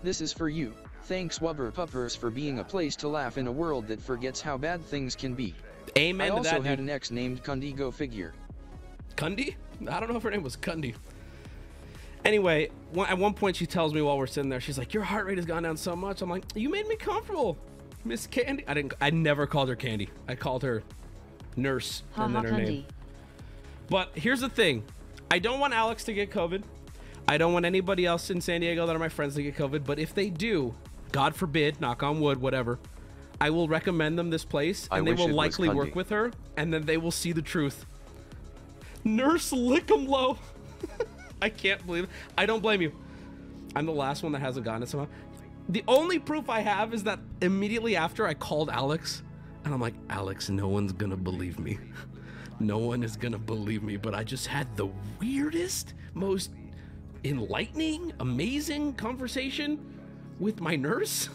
This 0.03 0.21
is 0.21 0.31
for 0.31 0.49
you. 0.49 0.71
Thanks 1.05 1.37
Wubber 1.37 1.71
Puppers 1.71 2.15
for 2.15 2.31
being 2.31 2.57
a 2.57 2.63
place 2.63 2.95
to 2.95 3.07
laugh 3.07 3.37
in 3.37 3.45
a 3.45 3.51
world 3.51 3.87
that 3.89 4.01
forgets 4.01 4.41
how 4.41 4.57
bad 4.57 4.83
things 4.83 5.15
can 5.15 5.35
be. 5.35 5.53
Amen 5.95 6.31
I 6.31 6.35
also 6.35 6.49
that, 6.49 6.65
had 6.65 6.79
an 6.79 6.89
ex 6.89 7.11
named 7.11 7.43
Kundi 7.43 7.75
Go 7.75 7.91
figure. 7.91 8.33
Kundi? 9.15 9.53
I 9.87 9.99
don't 9.99 10.09
know 10.09 10.17
if 10.17 10.23
her 10.23 10.31
name 10.31 10.41
was 10.41 10.57
Kundi. 10.57 10.95
Anyway, 12.25 12.71
one, 12.91 13.07
at 13.07 13.19
one 13.19 13.35
point 13.35 13.55
she 13.55 13.67
tells 13.67 13.93
me 13.93 14.01
while 14.01 14.17
we're 14.17 14.25
sitting 14.25 14.49
there, 14.49 14.59
she's 14.59 14.79
like, 14.79 14.95
"Your 14.95 15.03
heart 15.03 15.27
rate 15.27 15.37
has 15.37 15.45
gone 15.45 15.61
down 15.61 15.77
so 15.77 15.95
much." 15.95 16.23
I'm 16.23 16.29
like, 16.29 16.43
"You 16.55 16.69
made 16.69 16.87
me 16.87 16.95
comfortable, 16.95 17.55
Miss 18.03 18.25
Kandi." 18.25 18.63
I 18.67 18.73
didn't. 18.73 18.95
I 18.99 19.11
never 19.11 19.45
called 19.45 19.69
her 19.69 19.75
Kandi. 19.75 20.09
I 20.27 20.33
called 20.33 20.63
her 20.63 20.81
Nurse 21.55 22.01
Ha 22.13 22.25
and 22.25 22.35
ha 22.35 22.41
then 22.41 22.51
her 22.51 22.57
name. 22.59 22.85
But 23.91 24.09
here's 24.15 24.41
the 24.41 24.49
thing: 24.49 24.83
I 25.29 25.37
don't 25.37 25.59
want 25.59 25.75
Alex 25.75 26.03
to 26.05 26.13
get 26.13 26.31
COVID. 26.31 26.63
I 27.27 27.37
don't 27.37 27.53
want 27.53 27.65
anybody 27.65 28.07
else 28.07 28.31
in 28.31 28.41
San 28.41 28.61
Diego 28.61 28.87
that 28.87 28.95
are 28.95 28.99
my 28.99 29.09
friends 29.09 29.35
to 29.35 29.43
get 29.43 29.55
COVID. 29.55 29.85
But 29.85 29.99
if 29.99 30.15
they 30.15 30.31
do, 30.31 30.73
God 31.15 31.33
forbid, 31.33 31.79
knock 31.79 32.03
on 32.03 32.19
wood, 32.19 32.41
whatever, 32.41 32.77
I 33.39 33.49
will 33.49 33.69
recommend 33.69 34.19
them 34.19 34.29
this 34.29 34.43
place, 34.43 34.89
I 34.91 34.97
and 34.97 35.07
they 35.07 35.13
will 35.13 35.29
likely 35.29 35.69
work 35.69 35.95
with 35.95 36.09
her, 36.09 36.33
and 36.57 36.73
then 36.73 36.85
they 36.85 36.97
will 36.97 37.09
see 37.09 37.31
the 37.31 37.41
truth. 37.41 37.85
Nurse 39.05 39.51
Lickumlow. 39.51 40.37
I 41.41 41.47
can't 41.47 41.85
believe 41.85 42.03
it. 42.03 42.09
I 42.37 42.45
don't 42.45 42.59
blame 42.59 42.81
you. 42.81 42.91
I'm 43.77 43.85
the 43.85 43.93
last 43.93 44.23
one 44.23 44.33
that 44.33 44.39
hasn't 44.39 44.65
gotten 44.65 44.83
it 44.83 44.89
somehow. 44.89 45.07
The 45.69 45.85
only 45.87 46.19
proof 46.19 46.49
I 46.49 46.59
have 46.59 46.93
is 46.93 47.03
that 47.05 47.19
immediately 47.39 47.95
after 47.95 48.27
I 48.27 48.33
called 48.33 48.69
Alex, 48.69 49.23
and 49.63 49.73
I'm 49.73 49.79
like, 49.79 49.95
Alex, 50.09 50.49
no 50.49 50.67
one's 50.67 50.91
gonna 50.91 51.15
believe 51.15 51.59
me. 51.59 51.79
No 52.59 52.77
one 52.77 53.03
is 53.03 53.15
gonna 53.15 53.39
believe 53.39 53.83
me, 53.83 53.95
but 53.95 54.13
I 54.13 54.25
just 54.25 54.47
had 54.47 54.75
the 54.75 54.89
weirdest, 55.21 55.93
most 56.13 56.51
enlightening, 57.23 58.11
amazing 58.19 58.95
conversation 58.95 59.94
with 60.39 60.61
my 60.61 60.75
nurse. 60.75 61.29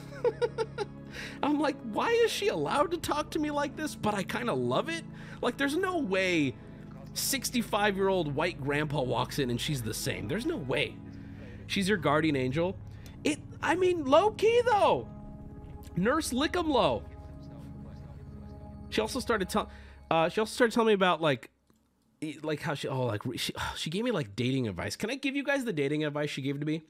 I'm 1.43 1.59
like, 1.59 1.77
why 1.93 2.11
is 2.25 2.31
she 2.31 2.49
allowed 2.49 2.91
to 2.93 2.99
talk 2.99 3.31
to 3.31 3.39
me 3.39 3.51
like 3.51 3.77
this? 3.77 3.95
But 3.95 4.15
I 4.15 4.23
kind 4.23 4.51
of 4.51 4.59
love 4.59 4.89
it. 4.89 5.05
Like, 5.43 5.57
there's 5.57 5.77
no 5.77 5.99
way 5.99 6.55
65 7.15 7.97
year 7.97 8.09
old 8.09 8.35
white 8.35 8.61
grandpa 8.61 9.03
walks 9.03 9.39
in 9.39 9.51
and 9.51 9.61
she's 9.61 9.83
the 9.83 9.95
same. 9.95 10.29
There's 10.29 10.47
no 10.47 10.57
way. 10.57 10.97
She's 11.67 11.89
your 11.89 11.99
guardian 11.99 12.37
angel. 12.37 12.77
It, 13.25 13.39
I 13.63 13.75
mean, 13.75 14.05
low 14.05 14.31
key 14.31 14.63
though. 14.67 15.09
Nurse 15.97 16.33
Lickum 16.33 16.69
Low. 16.69 17.03
She 18.91 19.01
also 19.01 19.21
started 19.21 19.49
telling, 19.49 19.69
uh, 20.11 20.29
she 20.29 20.41
also 20.41 20.53
started 20.53 20.75
telling 20.75 20.89
me 20.89 20.95
about 20.95 21.21
like, 21.21 21.51
like 22.43 22.61
how 22.61 22.75
she, 22.75 22.89
oh, 22.89 23.07
like 23.07 23.23
she, 23.37 23.55
she 23.77 23.91
gave 23.91 24.05
me 24.05 24.11
like 24.11 24.37
dating 24.37 24.69
advice. 24.69 24.97
Can 24.97 25.11
I 25.11 25.15
give 25.15 25.37
you 25.37 25.45
guys 25.45 25.65
the 25.65 25.73
dating 25.73 26.05
advice 26.05 26.31
she 26.31 26.43
gave 26.43 26.59
to 26.61 26.67
me? 26.67 26.83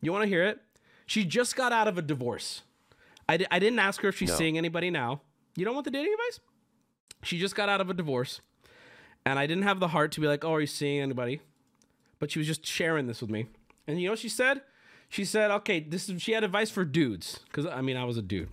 You 0.00 0.12
want 0.12 0.22
to 0.22 0.28
hear 0.28 0.44
it? 0.44 0.60
She 1.06 1.24
just 1.24 1.56
got 1.56 1.72
out 1.72 1.88
of 1.88 1.98
a 1.98 2.02
divorce. 2.02 2.62
I, 3.28 3.38
I 3.50 3.58
didn't 3.58 3.78
ask 3.78 4.00
her 4.02 4.08
if 4.08 4.16
she's 4.16 4.34
seeing 4.34 4.58
anybody 4.58 4.90
now. 4.90 5.22
You 5.56 5.64
don't 5.64 5.74
want 5.74 5.84
the 5.84 5.90
dating 5.90 6.12
advice? 6.12 6.40
She 7.22 7.38
just 7.38 7.54
got 7.54 7.68
out 7.68 7.80
of 7.80 7.88
a 7.90 7.94
divorce. 7.94 8.40
And 9.26 9.38
I 9.38 9.46
didn't 9.46 9.64
have 9.64 9.80
the 9.80 9.88
heart 9.88 10.12
to 10.12 10.20
be 10.20 10.26
like, 10.26 10.44
oh, 10.44 10.54
are 10.54 10.60
you 10.60 10.66
seeing 10.66 11.00
anybody? 11.00 11.40
But 12.18 12.30
she 12.30 12.38
was 12.38 12.46
just 12.46 12.66
sharing 12.66 13.06
this 13.06 13.20
with 13.20 13.30
me. 13.30 13.46
And 13.86 14.00
you 14.00 14.08
know 14.08 14.12
what 14.12 14.18
she 14.18 14.28
said? 14.28 14.62
She 15.08 15.24
said, 15.24 15.50
okay, 15.50 15.80
this 15.80 16.08
is, 16.08 16.20
she 16.20 16.32
had 16.32 16.44
advice 16.44 16.70
for 16.70 16.84
dudes. 16.84 17.40
Because, 17.46 17.66
I 17.66 17.80
mean, 17.80 17.96
I 17.96 18.04
was 18.04 18.18
a 18.18 18.22
dude. 18.22 18.48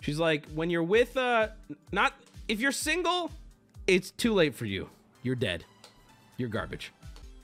She's 0.00 0.18
like, 0.18 0.46
when 0.54 0.70
you're 0.70 0.82
with, 0.82 1.16
uh, 1.16 1.48
not, 1.92 2.14
if 2.48 2.60
you're 2.60 2.72
single, 2.72 3.30
it's 3.86 4.10
too 4.10 4.32
late 4.34 4.54
for 4.54 4.66
you. 4.66 4.88
You're 5.22 5.34
dead. 5.34 5.64
You're 6.36 6.48
garbage. 6.48 6.92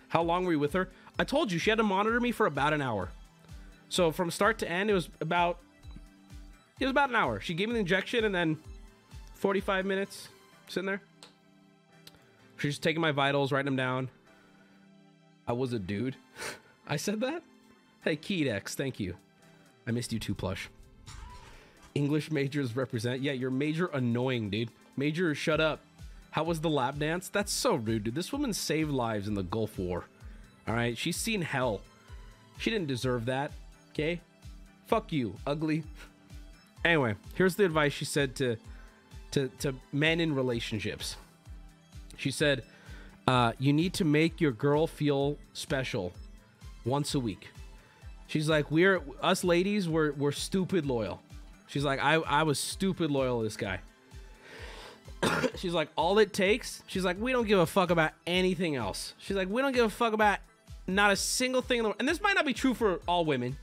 How 0.09 0.23
long 0.23 0.45
were 0.45 0.53
you 0.53 0.59
with 0.59 0.73
her? 0.73 0.89
I 1.19 1.25
told 1.25 1.51
you 1.51 1.59
she 1.59 1.71
had 1.71 1.79
to 1.79 1.83
monitor 1.83 2.21
me 2.21 2.33
for 2.33 2.47
about 2.47 2.73
an 2.73 2.83
hour. 2.83 3.09
So 3.89 4.11
from 4.11 4.31
start 4.31 4.59
to 4.59 4.71
end, 4.71 4.91
it 4.91 4.95
was 4.95 5.09
about 5.21 5.59
it 6.79 6.85
was 6.85 6.91
about 6.91 7.09
an 7.09 7.17
hour. 7.17 7.41
She 7.41 7.55
gave 7.55 7.69
me 7.69 7.75
the 7.75 7.81
injection 7.81 8.25
and 8.25 8.35
then 8.35 8.59
45 9.35 9.87
minutes 9.87 10.29
sitting 10.69 10.87
there. 10.87 11.01
She's 12.59 12.79
taking 12.79 13.01
my 13.01 13.13
vitals, 13.13 13.53
writing 13.53 13.67
them 13.67 13.77
down. 13.77 14.09
I 15.47 15.53
was 15.53 15.73
a 15.73 15.79
dude. 15.79 16.17
I 16.87 16.97
said 16.97 17.21
that? 17.21 17.43
Hey, 18.03 18.17
Keedex, 18.17 18.75
thank 18.75 19.01
you. 19.01 19.17
I 19.87 19.91
missed 19.91 20.13
you 20.13 20.19
too, 20.19 20.35
plush. 20.35 20.69
English 21.95 22.31
majors 22.31 22.77
represent. 22.77 23.23
Yeah, 23.23 23.33
you're 23.33 23.51
major 23.51 23.87
annoying, 23.87 24.51
dude. 24.51 24.71
Major, 24.97 25.35
shut 25.35 25.61
up. 25.61 25.81
How 26.31 26.45
was 26.45 26.61
the 26.61 26.69
lap 26.69 26.99
dance? 26.99 27.29
That's 27.29 27.53
so 27.53 27.77
rude, 27.77 28.05
dude. 28.05 28.15
This 28.15 28.33
woman 28.33 28.53
saved 28.53 28.91
lives 28.91 29.29
in 29.29 29.35
the 29.35 29.43
Gulf 29.43 29.79
War. 29.79 30.05
All 30.69 30.75
right, 30.75 30.97
she's 30.97 31.17
seen 31.17 31.41
hell. 31.41 31.81
She 32.59 32.71
didn't 32.71 32.89
deserve 32.89 33.27
that. 33.27 33.53
Okay? 33.97 34.21
Fuck 34.87 35.11
you, 35.11 35.35
ugly. 35.47 35.83
Anyway, 36.85 37.15
here's 37.35 37.57
the 37.57 37.65
advice 37.65 37.95
she 37.95 38.05
said 38.05 38.37
to 38.37 38.57
to 39.31 39.49
to 39.61 39.75
men 39.91 40.21
in 40.21 40.35
relationships. 40.35 41.17
She 42.19 42.31
said, 42.31 42.63
uh, 43.27 43.53
"You 43.59 43.73
need 43.73 43.95
to 43.95 44.05
make 44.05 44.39
your 44.39 44.53
girl 44.53 44.87
feel 44.87 45.39
special 45.55 46.13
once 46.85 47.15
a 47.15 47.21
week." 47.21 47.49
She's 48.27 48.51
like, 48.51 48.71
"We're 48.71 49.01
us 49.23 49.45
ladies. 49.45 49.89
We're 49.89 50.13
we're 50.13 50.33
stupid 50.33 50.85
loyal." 50.85 51.23
She's 51.67 51.85
like, 51.85 51.99
"I 51.99 52.17
I 52.17 52.43
was 52.43 52.59
stupid 52.59 53.11
loyal 53.11 53.39
to 53.39 53.45
this 53.45 53.57
guy." 53.57 53.81
she's 55.57 55.73
like, 55.73 55.89
"All 55.97 56.19
it 56.19 56.35
takes." 56.35 56.83
She's 56.87 57.05
like, 57.05 57.19
"We 57.19 57.33
don't 57.33 57.49
give 57.49 57.59
a 57.59 57.67
fuck 57.67 57.89
about 57.89 58.13
anything 58.27 58.77
else." 58.77 59.15
She's 59.17 59.37
like, 59.37 59.49
"We 59.49 59.63
don't 59.63 59.73
give 59.73 59.87
a 59.87 59.91
fuck 59.91 60.13
about 60.13 60.39
not 60.87 61.13
a 61.13 61.17
single 61.17 61.63
thing 61.63 61.79
in 61.79 61.83
the 61.83 61.89
world." 61.89 61.97
And 61.99 62.07
this 62.07 62.21
might 62.21 62.35
not 62.35 62.45
be 62.45 62.53
true 62.53 62.75
for 62.75 63.01
all 63.09 63.25
women. 63.25 63.57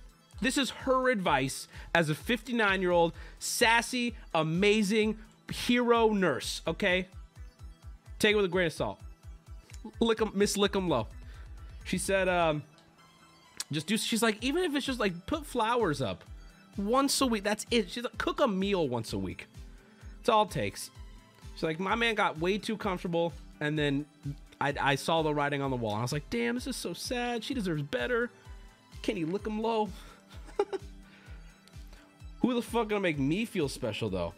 This 0.44 0.58
is 0.58 0.72
her 0.72 1.10
advice 1.10 1.68
as 1.96 2.10
a 2.10 2.16
59 2.16 2.82
year 2.82 2.92
old, 2.92 3.14
sassy, 3.40 4.16
amazing 4.34 5.18
hero 5.52 6.10
nurse, 6.10 6.62
okay? 6.68 7.08
Take 8.20 8.34
it 8.34 8.36
with 8.36 8.46
a 8.46 8.50
grain 8.50 8.68
of 8.68 8.74
salt. 8.74 9.00
Lickum, 10.02 10.34
Miss 10.34 10.58
Lickum 10.58 10.88
Low. 10.88 11.08
She 11.86 11.98
said, 11.98 12.30
um, 12.30 12.64
just 13.72 13.88
do, 13.88 13.98
she's 13.98 14.22
like, 14.22 14.38
even 14.44 14.64
if 14.64 14.76
it's 14.76 14.86
just 14.86 15.00
like 15.00 15.26
put 15.26 15.46
flowers 15.46 16.02
up 16.02 16.24
once 16.78 17.20
a 17.22 17.28
week, 17.28 17.44
that's 17.44 17.66
it. 17.72 17.90
She's 17.90 18.04
like, 18.04 18.18
cook 18.18 18.40
a 18.40 18.48
meal 18.48 18.88
once 18.88 19.14
a 19.14 19.18
week. 19.18 19.48
It's 20.20 20.30
all 20.30 20.44
it 20.44 20.52
takes. 20.52 20.90
She's 21.54 21.64
like, 21.64 21.80
my 21.80 21.96
man 21.96 22.16
got 22.16 22.40
way 22.40 22.58
too 22.58 22.78
comfortable, 22.78 23.34
and 23.60 23.78
then 23.78 24.06
I, 24.60 24.74
I 24.80 24.96
saw 24.96 25.22
the 25.22 25.34
writing 25.34 25.62
on 25.62 25.70
the 25.70 25.78
wall. 25.78 25.92
And 25.94 26.00
I 26.00 26.02
was 26.04 26.14
like, 26.14 26.30
damn, 26.30 26.56
this 26.56 26.68
is 26.68 26.76
so 26.76 26.94
sad. 26.94 27.44
She 27.44 27.54
deserves 27.54 27.84
better. 27.84 28.30
Can 29.02 29.18
you 29.18 29.26
lick 29.26 29.46
him 29.46 29.62
low? 29.62 29.90
Who 32.42 32.54
the 32.54 32.62
fuck 32.62 32.90
gonna 32.90 33.02
make 33.02 33.20
me 33.20 33.46
feel 33.46 33.70
special 33.70 34.10
though? 34.10 34.34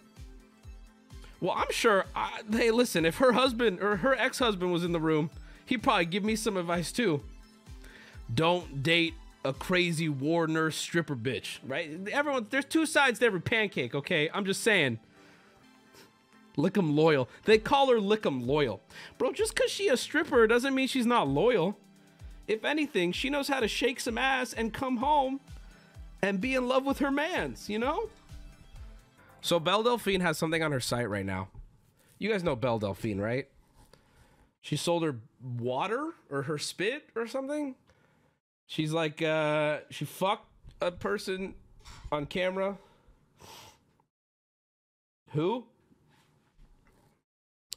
Well, 1.41 1.53
I'm 1.55 1.71
sure. 1.71 2.05
I, 2.15 2.41
hey, 2.51 2.71
listen, 2.71 3.05
if 3.05 3.17
her 3.17 3.33
husband 3.33 3.81
or 3.81 3.97
her 3.97 4.15
ex-husband 4.15 4.71
was 4.71 4.83
in 4.83 4.91
the 4.91 4.99
room, 4.99 5.29
he'd 5.65 5.83
probably 5.83 6.05
give 6.05 6.23
me 6.23 6.35
some 6.35 6.57
advice 6.57 6.91
too. 6.91 7.21
Don't 8.33 8.81
date 8.81 9.13
a 9.43 9.53
crazy 9.53 10.09
war 10.09 10.47
nurse 10.47 10.75
stripper 10.75 11.15
bitch, 11.15 11.59
right? 11.63 12.07
Everyone, 12.11 12.47
there's 12.49 12.65
two 12.65 12.85
sides 12.85 13.19
to 13.19 13.25
every 13.25 13.41
pancake. 13.41 13.93
Okay, 13.93 14.29
I'm 14.33 14.45
just 14.45 14.63
saying. 14.63 14.99
Lickum 16.57 16.95
loyal. 16.95 17.27
They 17.43 17.57
call 17.57 17.89
her 17.89 17.97
Lickum 17.97 18.47
loyal, 18.47 18.81
bro. 19.17 19.33
Just 19.33 19.55
cause 19.55 19.69
she 19.69 19.89
a 19.89 19.97
stripper 19.97 20.47
doesn't 20.47 20.73
mean 20.73 20.87
she's 20.87 21.05
not 21.05 21.27
loyal. 21.27 21.77
If 22.47 22.63
anything, 22.63 23.11
she 23.11 23.29
knows 23.29 23.47
how 23.47 23.59
to 23.59 23.67
shake 23.67 23.99
some 23.99 24.17
ass 24.17 24.53
and 24.53 24.73
come 24.73 24.97
home 24.97 25.41
and 26.21 26.41
be 26.41 26.55
in 26.55 26.67
love 26.67 26.85
with 26.85 26.99
her 26.99 27.11
mans, 27.11 27.69
you 27.69 27.79
know? 27.79 28.09
So 29.41 29.59
Belle 29.59 29.83
Delphine 29.83 30.21
has 30.21 30.37
something 30.37 30.63
on 30.63 30.71
her 30.71 30.79
site 30.79 31.09
right 31.09 31.25
now. 31.25 31.49
You 32.17 32.31
guys 32.31 32.43
know 32.43 32.55
Belle 32.55 32.79
Delphine, 32.79 33.19
right? 33.19 33.47
She 34.61 34.75
sold 34.75 35.03
her 35.03 35.17
water 35.59 36.11
or 36.31 36.43
her 36.43 36.57
spit 36.57 37.09
or 37.15 37.27
something. 37.27 37.75
She's 38.65 38.91
like, 38.91 39.21
uh, 39.21 39.79
she 39.91 40.05
fucked 40.05 40.47
a 40.81 40.91
person 40.91 41.53
on 42.11 42.25
camera. 42.25 42.77
Who? 45.31 45.65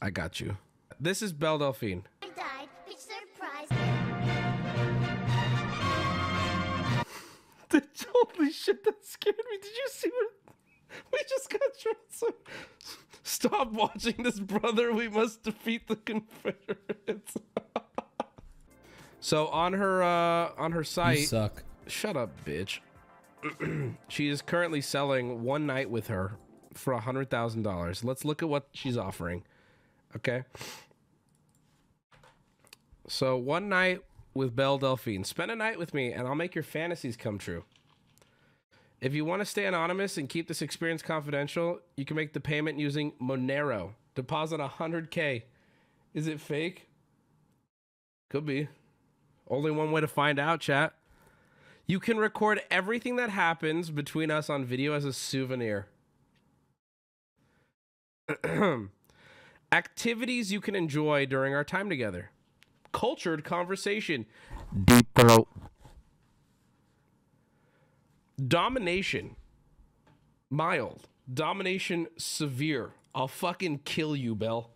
I 0.01 0.11
got 0.11 0.41
you. 0.41 0.57
This 0.99 1.21
is 1.21 1.33
Belle 1.33 1.59
Delphine. 1.59 2.05
Holy 8.13 8.51
shit, 8.53 8.85
that 8.85 9.05
scared 9.05 9.37
me. 9.51 9.59
Did 9.61 9.71
you 9.71 9.89
see 9.91 10.11
what? 10.11 10.55
We 11.13 11.19
just 11.29 11.51
got 11.51 11.61
transferred. 11.79 12.41
Stop 13.23 13.73
watching 13.73 14.23
this, 14.23 14.41
brother. 14.41 14.91
We 14.91 15.09
must 15.09 15.43
defeat 15.43 15.87
the 15.87 15.97
Confederates. 15.97 17.35
so 19.21 19.49
on 19.49 19.75
her 19.75 20.03
uh 20.03 20.53
on 20.57 20.73
her 20.73 20.81
You 20.81 20.85
site, 20.85 21.29
suck. 21.29 21.63
shut 21.87 22.17
up, 22.17 22.31
bitch. 22.47 22.79
she 24.09 24.29
is 24.29 24.41
currently 24.41 24.81
selling 24.81 25.43
one 25.43 25.67
night 25.67 25.91
with 25.91 26.07
her 26.07 26.37
for 26.73 26.95
a 26.95 27.01
hundred 27.01 27.29
thousand 27.29 27.65
dollars. 27.65 28.03
Let's 28.03 28.25
look 28.25 28.43
at 28.43 28.49
what 28.49 28.69
she's 28.73 28.97
offering. 28.97 29.45
Okay. 30.17 30.45
So 33.09 33.37
one 33.37 33.69
night 33.69 34.01
with 34.39 34.57
Belle 34.57 34.79
Delphine. 34.79 35.25
Spend 35.25 35.51
a 35.51 35.57
night 35.57 35.79
with 35.79 35.93
me, 35.93 36.13
and 36.13 36.27
I'll 36.27 36.35
make 36.35 36.55
your 36.55 36.65
fantasies 36.65 37.17
come 37.17 37.37
true. 37.37 37.65
If 39.01 39.13
you 39.13 39.25
want 39.25 39.43
to 39.43 39.47
stay 39.47 39.67
anonymous 39.67 40.17
and 40.17 40.29
keep 40.29 40.49
this 40.49 40.63
experience 40.63 41.03
confidential, 41.03 41.81
you 41.97 42.05
can 42.05 42.17
make 42.17 42.33
the 42.33 42.41
payment 42.41 42.79
using 42.79 43.13
Monero. 43.21 43.95
Deposit 44.15 44.61
100k. 44.61 45.43
Is 46.15 46.27
it 46.27 46.41
fake? 46.41 46.89
Could 48.31 48.47
be. 48.47 48.69
Only 49.49 49.71
one 49.71 49.93
way 49.93 50.01
to 50.01 50.09
find 50.09 50.39
out, 50.39 50.61
chat. 50.61 50.95
You 51.87 52.01
can 52.01 52.19
record 52.19 52.61
everything 52.71 53.17
that 53.17 53.31
happens 53.31 53.91
between 53.91 54.31
us 54.31 54.49
on 54.49 54.65
video 54.65 54.93
as 54.93 55.05
a 55.05 55.13
souvenir. 55.13 55.89
Activities 59.73 60.53
you 60.53 60.61
can 60.61 60.75
enjoy 60.75 61.27
during 61.27 61.55
our 61.55 61.65
time 61.65 61.89
together. 61.89 62.31
Cultured 62.93 63.45
conversation. 63.45 64.27
Deep 64.85 65.07
throat. 65.15 65.49
Domination. 68.47 69.37
Mild. 70.51 71.09
Domination 71.33 72.07
severe. 72.17 72.93
I'll 73.15 73.29
fucking 73.29 73.81
kill 73.85 74.15
you, 74.15 74.35
Belle. 74.35 74.71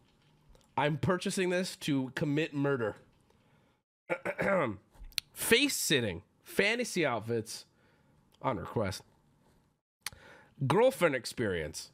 I'm 0.76 0.96
purchasing 0.98 1.50
this 1.50 1.76
to 1.76 2.12
commit 2.14 2.54
murder. 2.54 2.96
Face 5.32 5.76
sitting. 5.76 6.22
Fantasy 6.44 7.06
outfits 7.06 7.66
on 8.40 8.58
request. 8.58 9.02
Girlfriend 10.66 11.14
experience. 11.14 11.90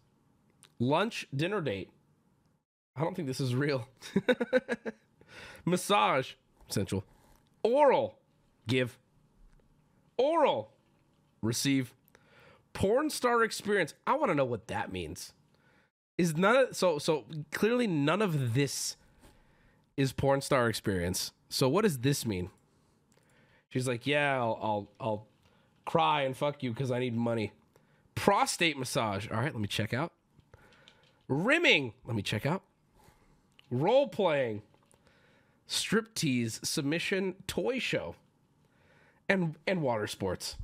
Lunch, 0.79 1.27
dinner 1.35 1.61
date. 1.61 1.91
I 2.97 3.03
don't 3.03 3.15
think 3.15 3.29
this 3.29 3.41
is 3.41 3.55
real. 3.55 3.89
Massage, 5.69 6.33
sensual. 6.69 7.05
Oral, 7.63 8.19
give. 8.67 8.99
Oral, 10.17 10.73
receive. 11.43 11.95
Porn 12.73 13.11
star 13.11 13.43
experience. 13.43 13.95
I 14.07 14.15
want 14.15 14.31
to 14.31 14.35
know 14.35 14.45
what 14.45 14.69
that 14.69 14.93
means. 14.93 15.33
Is 16.17 16.37
none 16.37 16.57
of 16.57 16.77
so 16.77 16.99
so 16.99 17.25
clearly 17.53 17.87
none 17.87 18.23
of 18.23 18.55
this 18.55 18.97
is 19.97 20.13
porn 20.13 20.41
star 20.41 20.69
experience. 20.69 21.33
So 21.49 21.69
what 21.69 21.83
does 21.83 21.99
this 21.99 22.25
mean? 22.27 22.51
She's 23.69 23.87
like, 23.87 24.07
yeah, 24.07 24.37
I'll 24.37 24.59
I'll, 24.63 24.89
I'll 25.01 25.27
cry 25.85 26.23
and 26.23 26.37
fuck 26.37 26.63
you 26.63 26.71
because 26.71 26.91
I 26.91 26.99
need 26.99 27.17
money. 27.17 27.53
Prostate 28.15 28.77
massage. 28.77 29.29
All 29.29 29.37
right, 29.37 29.53
let 29.53 29.61
me 29.61 29.69
check 29.69 29.95
out. 29.95 30.13
Rimming. 31.29 31.93
Let 32.07 32.17
me 32.17 32.23
check 32.23 32.47
out. 32.47 32.63
Role 33.71 34.09
playing. 34.09 34.63
Striptease, 35.69 36.65
submission, 36.65 37.35
toy 37.47 37.79
show, 37.79 38.15
and 39.29 39.57
and 39.67 39.83
water 39.83 40.07
sports. 40.07 40.57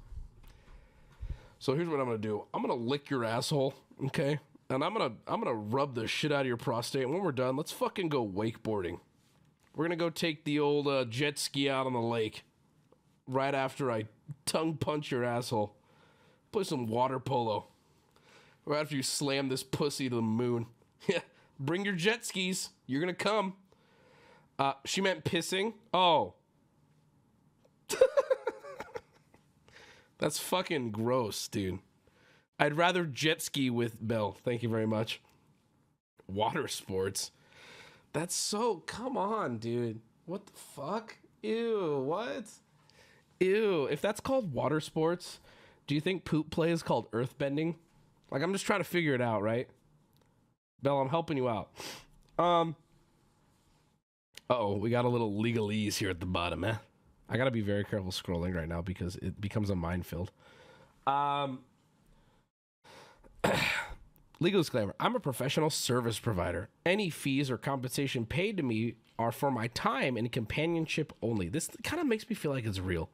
So 1.58 1.74
here's 1.74 1.88
what 1.88 2.00
I'm 2.00 2.06
gonna 2.06 2.18
do. 2.18 2.44
I'm 2.52 2.62
gonna 2.62 2.74
lick 2.74 3.10
your 3.10 3.24
asshole, 3.24 3.74
okay? 4.06 4.38
And 4.70 4.82
I'm 4.82 4.92
gonna 4.92 5.12
I'm 5.26 5.40
gonna 5.42 5.54
rub 5.54 5.94
the 5.94 6.06
shit 6.06 6.32
out 6.32 6.42
of 6.42 6.46
your 6.46 6.56
prostate. 6.56 7.02
And 7.02 7.12
when 7.12 7.22
we're 7.22 7.32
done, 7.32 7.56
let's 7.56 7.72
fucking 7.72 8.08
go 8.08 8.26
wakeboarding. 8.26 8.98
We're 9.74 9.84
gonna 9.84 9.96
go 9.96 10.10
take 10.10 10.44
the 10.44 10.60
old 10.60 10.88
uh, 10.88 11.04
jet 11.04 11.38
ski 11.38 11.68
out 11.68 11.86
on 11.86 11.92
the 11.92 12.00
lake. 12.00 12.44
Right 13.26 13.54
after 13.54 13.90
I 13.90 14.04
tongue 14.46 14.76
punch 14.76 15.10
your 15.10 15.24
asshole, 15.24 15.74
play 16.52 16.64
some 16.64 16.86
water 16.86 17.18
polo. 17.18 17.66
Right 18.66 18.80
after 18.80 18.96
you 18.96 19.02
slam 19.02 19.48
this 19.48 19.62
pussy 19.62 20.08
to 20.08 20.16
the 20.16 20.22
moon. 20.22 20.66
Yeah, 21.06 21.18
bring 21.60 21.84
your 21.84 21.92
jet 21.92 22.24
skis. 22.24 22.70
You're 22.86 23.00
gonna 23.00 23.12
come. 23.12 23.56
Uh, 24.58 24.74
she 24.84 25.00
meant 25.00 25.24
pissing. 25.24 25.74
Oh. 25.92 26.34
That's 30.18 30.38
fucking 30.38 30.90
gross, 30.92 31.48
dude. 31.48 31.80
I'd 32.58 32.76
rather 32.76 33.04
jet 33.04 33.42
ski 33.42 33.68
with 33.68 33.96
Belle. 34.00 34.32
Thank 34.44 34.62
you 34.62 34.68
very 34.68 34.86
much. 34.86 35.20
Water 36.26 36.68
sports. 36.68 37.30
That's 38.12 38.34
so. 38.34 38.76
Come 38.86 39.16
on, 39.16 39.58
dude. 39.58 40.00
What 40.26 40.46
the 40.46 40.52
fuck? 40.52 41.16
Ew. 41.42 42.02
What? 42.06 42.44
Ew. 43.40 43.86
If 43.86 44.00
that's 44.00 44.20
called 44.20 44.54
water 44.54 44.80
sports, 44.80 45.40
do 45.86 45.94
you 45.94 46.00
think 46.00 46.24
poop 46.24 46.50
play 46.50 46.70
is 46.70 46.82
called 46.82 47.10
earthbending? 47.10 47.74
Like, 48.30 48.42
I'm 48.42 48.52
just 48.52 48.64
trying 48.64 48.80
to 48.80 48.84
figure 48.84 49.14
it 49.14 49.20
out, 49.20 49.42
right? 49.42 49.68
Belle, 50.80 51.00
I'm 51.00 51.08
helping 51.08 51.36
you 51.36 51.48
out. 51.48 51.70
Um. 52.38 52.76
Oh, 54.50 54.76
we 54.76 54.90
got 54.90 55.04
a 55.04 55.08
little 55.08 55.32
legalese 55.32 55.96
here 55.96 56.10
at 56.10 56.20
the 56.20 56.26
bottom, 56.26 56.64
eh? 56.64 56.76
I 57.28 57.36
gotta 57.36 57.50
be 57.50 57.62
very 57.62 57.84
careful 57.84 58.10
scrolling 58.10 58.54
right 58.54 58.68
now 58.68 58.82
because 58.82 59.16
it 59.16 59.40
becomes 59.40 59.70
a 59.70 59.76
minefield. 59.76 60.30
Um. 61.06 61.60
Legal 64.40 64.60
disclaimer 64.60 64.94
I'm 64.98 65.14
a 65.16 65.20
professional 65.20 65.70
service 65.70 66.18
provider. 66.18 66.68
Any 66.84 67.08
fees 67.08 67.50
or 67.50 67.56
compensation 67.56 68.26
paid 68.26 68.56
to 68.56 68.62
me 68.62 68.94
are 69.18 69.32
for 69.32 69.50
my 69.50 69.68
time 69.68 70.16
and 70.16 70.30
companionship 70.30 71.12
only. 71.22 71.48
This 71.48 71.70
kind 71.82 72.00
of 72.00 72.06
makes 72.06 72.28
me 72.28 72.34
feel 72.34 72.50
like 72.50 72.66
it's 72.66 72.80
real. 72.80 73.10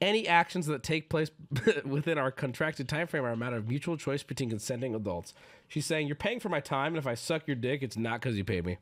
Any 0.00 0.28
actions 0.28 0.66
that 0.66 0.82
take 0.82 1.08
place 1.08 1.30
within 1.84 2.18
our 2.18 2.30
contracted 2.30 2.88
time 2.88 3.06
frame 3.06 3.24
are 3.24 3.30
a 3.30 3.36
matter 3.36 3.56
of 3.56 3.68
mutual 3.68 3.96
choice 3.96 4.22
between 4.22 4.50
consenting 4.50 4.94
adults. 4.94 5.32
She's 5.68 5.86
saying, 5.86 6.06
You're 6.08 6.16
paying 6.16 6.40
for 6.40 6.50
my 6.50 6.60
time, 6.60 6.88
and 6.88 6.98
if 6.98 7.06
I 7.06 7.14
suck 7.14 7.46
your 7.46 7.56
dick, 7.56 7.82
it's 7.82 7.96
not 7.96 8.20
because 8.20 8.36
you 8.36 8.44
paid 8.44 8.66
me. 8.66 8.76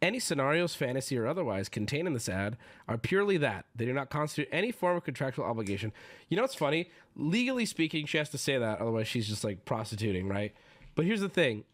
Any 0.00 0.20
scenarios, 0.20 0.74
fantasy 0.74 1.18
or 1.18 1.26
otherwise, 1.26 1.68
contained 1.68 2.06
in 2.06 2.14
this 2.14 2.28
ad 2.28 2.56
are 2.86 2.96
purely 2.96 3.36
that. 3.38 3.64
They 3.74 3.84
do 3.84 3.92
not 3.92 4.10
constitute 4.10 4.48
any 4.52 4.70
form 4.70 4.96
of 4.96 5.04
contractual 5.04 5.44
obligation. 5.44 5.92
You 6.28 6.36
know 6.36 6.42
what's 6.42 6.54
funny? 6.54 6.90
Legally 7.16 7.66
speaking, 7.66 8.06
she 8.06 8.18
has 8.18 8.28
to 8.30 8.38
say 8.38 8.58
that, 8.58 8.80
otherwise, 8.80 9.08
she's 9.08 9.26
just 9.26 9.42
like 9.42 9.64
prostituting, 9.64 10.28
right? 10.28 10.54
But 10.94 11.04
here's 11.04 11.20
the 11.20 11.28
thing 11.28 11.64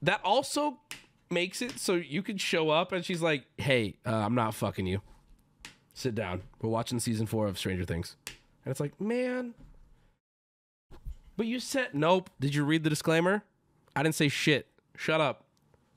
that 0.00 0.20
also 0.24 0.78
makes 1.30 1.62
it 1.62 1.78
so 1.78 1.94
you 1.94 2.22
could 2.22 2.40
show 2.40 2.70
up 2.70 2.92
and 2.92 3.04
she's 3.04 3.22
like, 3.22 3.44
hey, 3.58 3.96
uh, 4.06 4.14
I'm 4.14 4.34
not 4.34 4.54
fucking 4.54 4.86
you. 4.86 5.00
Sit 5.94 6.14
down. 6.14 6.42
We're 6.60 6.70
watching 6.70 7.00
season 7.00 7.26
four 7.26 7.46
of 7.46 7.58
Stranger 7.58 7.84
Things. 7.84 8.16
And 8.64 8.70
it's 8.70 8.80
like, 8.80 8.98
man. 9.00 9.54
But 11.36 11.46
you 11.46 11.60
said, 11.60 11.88
nope. 11.92 12.30
Did 12.40 12.54
you 12.54 12.64
read 12.64 12.82
the 12.84 12.90
disclaimer? 12.90 13.42
I 13.94 14.02
didn't 14.02 14.14
say 14.14 14.28
shit. 14.28 14.68
Shut 14.96 15.20
up. 15.20 15.44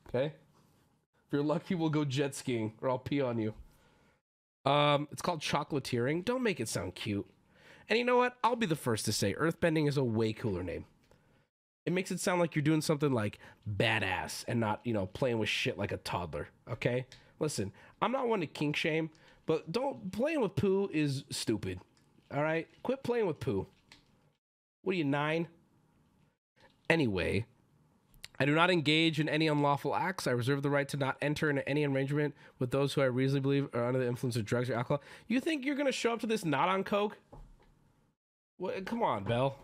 Okay? 0.09 0.33
If 1.27 1.33
you're 1.33 1.43
lucky, 1.43 1.75
we'll 1.75 1.89
go 1.89 2.05
jet 2.05 2.35
skiing 2.35 2.73
or 2.81 2.89
I'll 2.89 2.99
pee 2.99 3.21
on 3.21 3.39
you. 3.39 3.53
Um, 4.65 5.07
it's 5.11 5.21
called 5.21 5.41
chocolatiering. 5.41 6.25
Don't 6.25 6.43
make 6.43 6.59
it 6.59 6.69
sound 6.69 6.95
cute. 6.95 7.25
And 7.87 7.99
you 7.99 8.05
know 8.05 8.17
what? 8.17 8.35
I'll 8.43 8.55
be 8.55 8.65
the 8.65 8.75
first 8.75 9.05
to 9.05 9.13
say 9.13 9.33
earthbending 9.33 9.87
is 9.87 9.97
a 9.97 10.03
way 10.03 10.33
cooler 10.33 10.63
name. 10.63 10.85
It 11.85 11.93
makes 11.93 12.09
it 12.09 12.19
sound 12.19 12.39
like 12.39 12.55
you're 12.55 12.63
doing 12.63 12.81
something 12.81 13.11
like 13.11 13.37
badass 13.69 14.43
and 14.47 14.59
not, 14.59 14.81
you 14.83 14.93
know, 14.93 15.05
playing 15.05 15.37
with 15.37 15.49
shit 15.49 15.77
like 15.77 15.91
a 15.91 15.97
toddler. 15.97 16.49
Okay? 16.69 17.05
Listen, 17.39 17.71
I'm 18.01 18.11
not 18.11 18.27
one 18.27 18.39
to 18.39 18.47
kink 18.47 18.75
shame, 18.75 19.11
but 19.45 19.71
don't 19.71 20.11
playing 20.11 20.41
with 20.41 20.55
poo 20.55 20.89
is 20.91 21.25
stupid. 21.29 21.79
All 22.33 22.41
right? 22.41 22.67
Quit 22.81 23.03
playing 23.03 23.27
with 23.27 23.39
poo. 23.39 23.67
What 24.81 24.93
are 24.93 24.97
you, 24.97 25.03
nine? 25.03 25.47
Anyway, 26.89 27.45
I 28.39 28.45
do 28.45 28.53
not 28.53 28.69
engage 28.69 29.19
in 29.19 29.29
any 29.29 29.47
unlawful 29.47 29.95
acts. 29.95 30.27
I 30.27 30.31
reserve 30.31 30.61
the 30.61 30.69
right 30.69 30.87
to 30.89 30.97
not 30.97 31.17
enter 31.21 31.49
into 31.49 31.67
any 31.67 31.85
arrangement 31.85 32.35
with 32.59 32.71
those 32.71 32.93
who 32.93 33.01
I 33.01 33.05
reasonably 33.05 33.61
believe 33.61 33.75
are 33.75 33.87
under 33.87 33.99
the 33.99 34.07
influence 34.07 34.35
of 34.35 34.45
drugs 34.45 34.69
or 34.69 34.75
alcohol. 34.75 35.01
You 35.27 35.39
think 35.39 35.65
you're 35.65 35.75
gonna 35.75 35.91
show 35.91 36.13
up 36.13 36.19
to 36.21 36.27
this 36.27 36.43
not 36.45 36.69
on 36.69 36.83
coke? 36.83 37.17
Come 38.85 39.03
on, 39.03 39.23
Belle. 39.23 39.57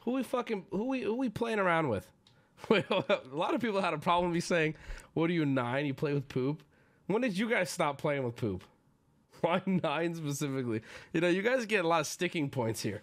Who 0.00 0.12
we 0.12 0.22
fucking 0.22 0.66
who 0.70 0.84
we 0.88 1.02
who 1.02 1.14
we 1.14 1.28
playing 1.28 1.58
around 1.58 1.88
with? 1.88 2.08
A 2.70 3.20
lot 3.32 3.54
of 3.54 3.60
people 3.60 3.80
had 3.80 3.94
a 3.94 3.98
problem 3.98 4.30
with 4.30 4.34
me 4.34 4.40
saying, 4.40 4.76
"What 5.14 5.28
are 5.28 5.32
you 5.32 5.44
nine? 5.44 5.86
You 5.86 5.94
play 5.94 6.14
with 6.14 6.28
poop." 6.28 6.62
When 7.06 7.20
did 7.20 7.36
you 7.36 7.50
guys 7.50 7.68
stop 7.70 7.98
playing 7.98 8.22
with 8.22 8.36
poop? 8.36 8.62
Why 9.40 9.60
nine 9.66 10.14
specifically? 10.14 10.82
You 11.12 11.20
know, 11.20 11.28
you 11.28 11.42
guys 11.42 11.66
get 11.66 11.84
a 11.84 11.88
lot 11.88 12.00
of 12.00 12.06
sticking 12.06 12.48
points 12.48 12.80
here. 12.80 13.02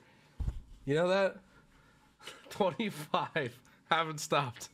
You 0.86 0.96
know 0.96 1.10
that? 1.10 1.38
Twenty-five. 2.50 3.60
Haven't 3.92 4.20
stopped. 4.20 4.70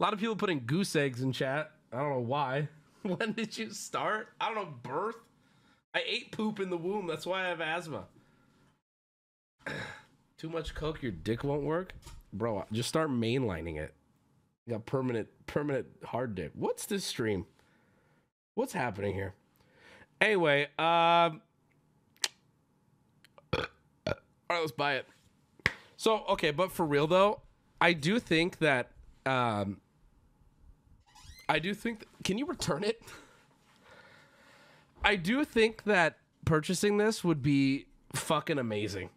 A 0.00 0.02
lot 0.02 0.14
of 0.14 0.18
people 0.18 0.34
putting 0.34 0.62
goose 0.64 0.96
eggs 0.96 1.20
in 1.20 1.30
chat. 1.30 1.72
I 1.92 1.98
don't 1.98 2.10
know 2.10 2.20
why. 2.20 2.68
When 3.02 3.32
did 3.32 3.56
you 3.56 3.70
start? 3.70 4.28
I 4.38 4.46
don't 4.46 4.56
know. 4.56 4.74
Birth. 4.82 5.16
I 5.94 6.02
ate 6.06 6.32
poop 6.32 6.60
in 6.60 6.68
the 6.68 6.76
womb. 6.76 7.06
That's 7.06 7.24
why 7.24 7.44
I 7.44 7.48
have 7.48 7.62
asthma. 7.62 8.04
Too 10.36 10.50
much 10.50 10.74
coke, 10.74 11.02
your 11.02 11.12
dick 11.12 11.42
won't 11.42 11.62
work, 11.62 11.94
bro. 12.32 12.64
Just 12.72 12.90
start 12.90 13.10
mainlining 13.10 13.78
it. 13.78 13.94
You 14.66 14.74
got 14.74 14.84
permanent, 14.84 15.28
permanent 15.46 15.86
hard 16.04 16.34
dick. 16.34 16.52
What's 16.54 16.84
this 16.84 17.04
stream? 17.04 17.46
What's 18.54 18.74
happening 18.74 19.14
here? 19.14 19.34
Anyway, 20.20 20.68
um, 20.78 21.40
all 23.54 23.64
right, 24.06 24.60
let's 24.60 24.72
buy 24.72 24.96
it. 24.96 25.06
So 25.96 26.24
okay, 26.30 26.50
but 26.50 26.70
for 26.70 26.84
real 26.84 27.06
though, 27.06 27.40
I 27.80 27.94
do 27.94 28.18
think 28.18 28.58
that 28.58 28.90
um, 29.26 29.78
I 31.50 31.58
do 31.58 31.74
think. 31.74 32.06
can 32.22 32.38
you 32.38 32.46
return 32.46 32.84
it? 32.84 33.02
I 35.04 35.16
do 35.16 35.44
think 35.44 35.84
that 35.84 36.18
purchasing 36.44 36.96
this 36.96 37.24
would 37.24 37.42
be 37.42 37.86
fucking 38.14 38.58
amazing. 38.58 39.10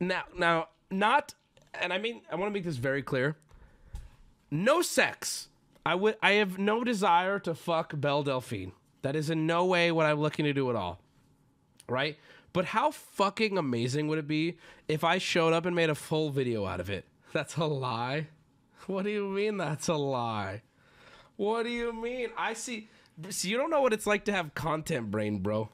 Now, 0.00 0.24
now, 0.36 0.68
not, 0.90 1.34
and 1.74 1.92
I 1.92 1.98
mean, 1.98 2.22
I 2.30 2.36
want 2.36 2.50
to 2.50 2.54
make 2.54 2.64
this 2.64 2.76
very 2.76 3.02
clear. 3.02 3.36
No 4.50 4.80
sex. 4.80 5.48
I 5.84 5.94
would. 5.94 6.16
I 6.22 6.32
have 6.32 6.58
no 6.58 6.82
desire 6.82 7.38
to 7.40 7.54
fuck 7.54 7.92
Belle 8.00 8.22
Delphine. 8.22 8.72
That 9.02 9.14
is 9.14 9.28
in 9.30 9.46
no 9.46 9.66
way 9.66 9.92
what 9.92 10.06
I'm 10.06 10.18
looking 10.18 10.46
to 10.46 10.52
do 10.52 10.70
at 10.70 10.76
all. 10.76 11.00
Right? 11.88 12.16
But 12.52 12.64
how 12.64 12.90
fucking 12.90 13.58
amazing 13.58 14.08
would 14.08 14.18
it 14.18 14.26
be 14.26 14.56
if 14.88 15.04
I 15.04 15.18
showed 15.18 15.52
up 15.52 15.66
and 15.66 15.76
made 15.76 15.90
a 15.90 15.94
full 15.94 16.30
video 16.30 16.64
out 16.64 16.80
of 16.80 16.88
it? 16.88 17.04
That's 17.32 17.56
a 17.56 17.66
lie. 17.66 18.28
What 18.86 19.04
do 19.04 19.10
you 19.10 19.26
mean 19.26 19.56
that's 19.56 19.88
a 19.88 19.94
lie? 19.94 20.62
What 21.36 21.64
do 21.64 21.70
you 21.70 21.92
mean? 21.92 22.30
I 22.36 22.54
see. 22.54 22.88
See, 23.30 23.48
you 23.48 23.56
don't 23.56 23.70
know 23.70 23.80
what 23.80 23.92
it's 23.92 24.06
like 24.06 24.24
to 24.26 24.32
have 24.32 24.54
content 24.54 25.10
brain, 25.10 25.38
bro. 25.38 25.70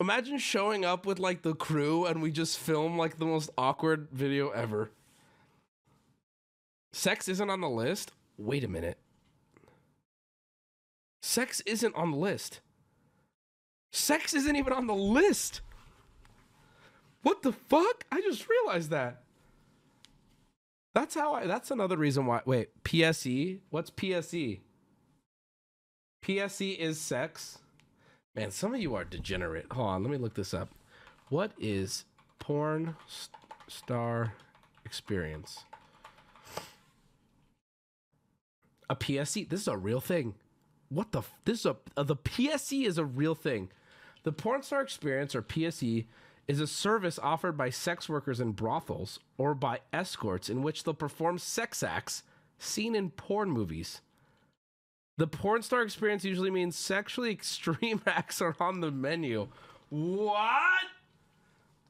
Imagine 0.00 0.38
showing 0.38 0.84
up 0.84 1.06
with 1.06 1.18
like 1.18 1.42
the 1.42 1.54
crew 1.54 2.06
and 2.06 2.22
we 2.22 2.32
just 2.32 2.58
film 2.58 2.98
like 2.98 3.18
the 3.18 3.24
most 3.24 3.50
awkward 3.56 4.08
video 4.10 4.50
ever. 4.50 4.90
Sex 6.92 7.28
isn't 7.28 7.50
on 7.50 7.60
the 7.60 7.68
list? 7.68 8.12
Wait 8.36 8.64
a 8.64 8.68
minute. 8.68 8.98
Sex 11.22 11.60
isn't 11.66 11.94
on 11.94 12.10
the 12.10 12.16
list. 12.16 12.60
Sex 13.92 14.34
isn't 14.34 14.56
even 14.56 14.72
on 14.72 14.86
the 14.88 14.94
list. 14.94 15.60
What 17.22 17.42
the 17.42 17.52
fuck? 17.52 18.04
I 18.10 18.20
just 18.20 18.48
realized 18.48 18.90
that. 18.90 19.22
That's 20.94 21.14
how 21.14 21.34
I 21.34 21.46
that's 21.46 21.70
another 21.70 21.96
reason 21.96 22.26
why 22.26 22.40
wait, 22.44 22.82
PSE? 22.84 23.60
What's 23.70 23.90
PSE? 23.90 24.60
PSE 26.22 26.78
is 26.78 27.00
sex. 27.00 27.58
Man, 28.34 28.50
some 28.50 28.74
of 28.74 28.80
you 28.80 28.94
are 28.94 29.04
degenerate. 29.04 29.66
Hold 29.72 29.88
on, 29.88 30.02
let 30.02 30.12
me 30.12 30.18
look 30.18 30.34
this 30.34 30.54
up. 30.54 30.70
What 31.28 31.52
is 31.58 32.04
porn 32.38 32.96
st- 33.06 33.36
star 33.68 34.34
experience? 34.84 35.64
A 38.88 38.96
PSE. 38.96 39.48
This 39.48 39.62
is 39.62 39.68
a 39.68 39.76
real 39.76 40.00
thing. 40.00 40.34
What 40.90 41.12
the? 41.12 41.22
This 41.46 41.60
is 41.60 41.66
a 41.66 41.76
uh, 41.96 42.02
the 42.02 42.16
PSE 42.16 42.84
is 42.84 42.98
a 42.98 43.04
real 43.04 43.34
thing. 43.34 43.70
The 44.24 44.32
porn 44.32 44.62
star 44.62 44.82
experience 44.82 45.34
or 45.34 45.42
PSE 45.42 46.04
is 46.52 46.60
a 46.60 46.66
service 46.66 47.18
offered 47.18 47.56
by 47.56 47.70
sex 47.70 48.10
workers 48.10 48.38
in 48.38 48.52
brothels 48.52 49.18
or 49.38 49.54
by 49.54 49.80
escorts 49.90 50.50
in 50.50 50.62
which 50.62 50.84
they'll 50.84 50.92
perform 50.92 51.38
sex 51.38 51.82
acts 51.82 52.24
seen 52.58 52.94
in 52.94 53.08
porn 53.08 53.50
movies. 53.50 54.02
The 55.16 55.26
porn 55.26 55.62
star 55.62 55.80
experience 55.80 56.24
usually 56.26 56.50
means 56.50 56.76
sexually 56.76 57.30
extreme 57.32 58.02
acts 58.06 58.42
are 58.42 58.54
on 58.60 58.80
the 58.80 58.90
menu. 58.90 59.48
What? 59.88 60.82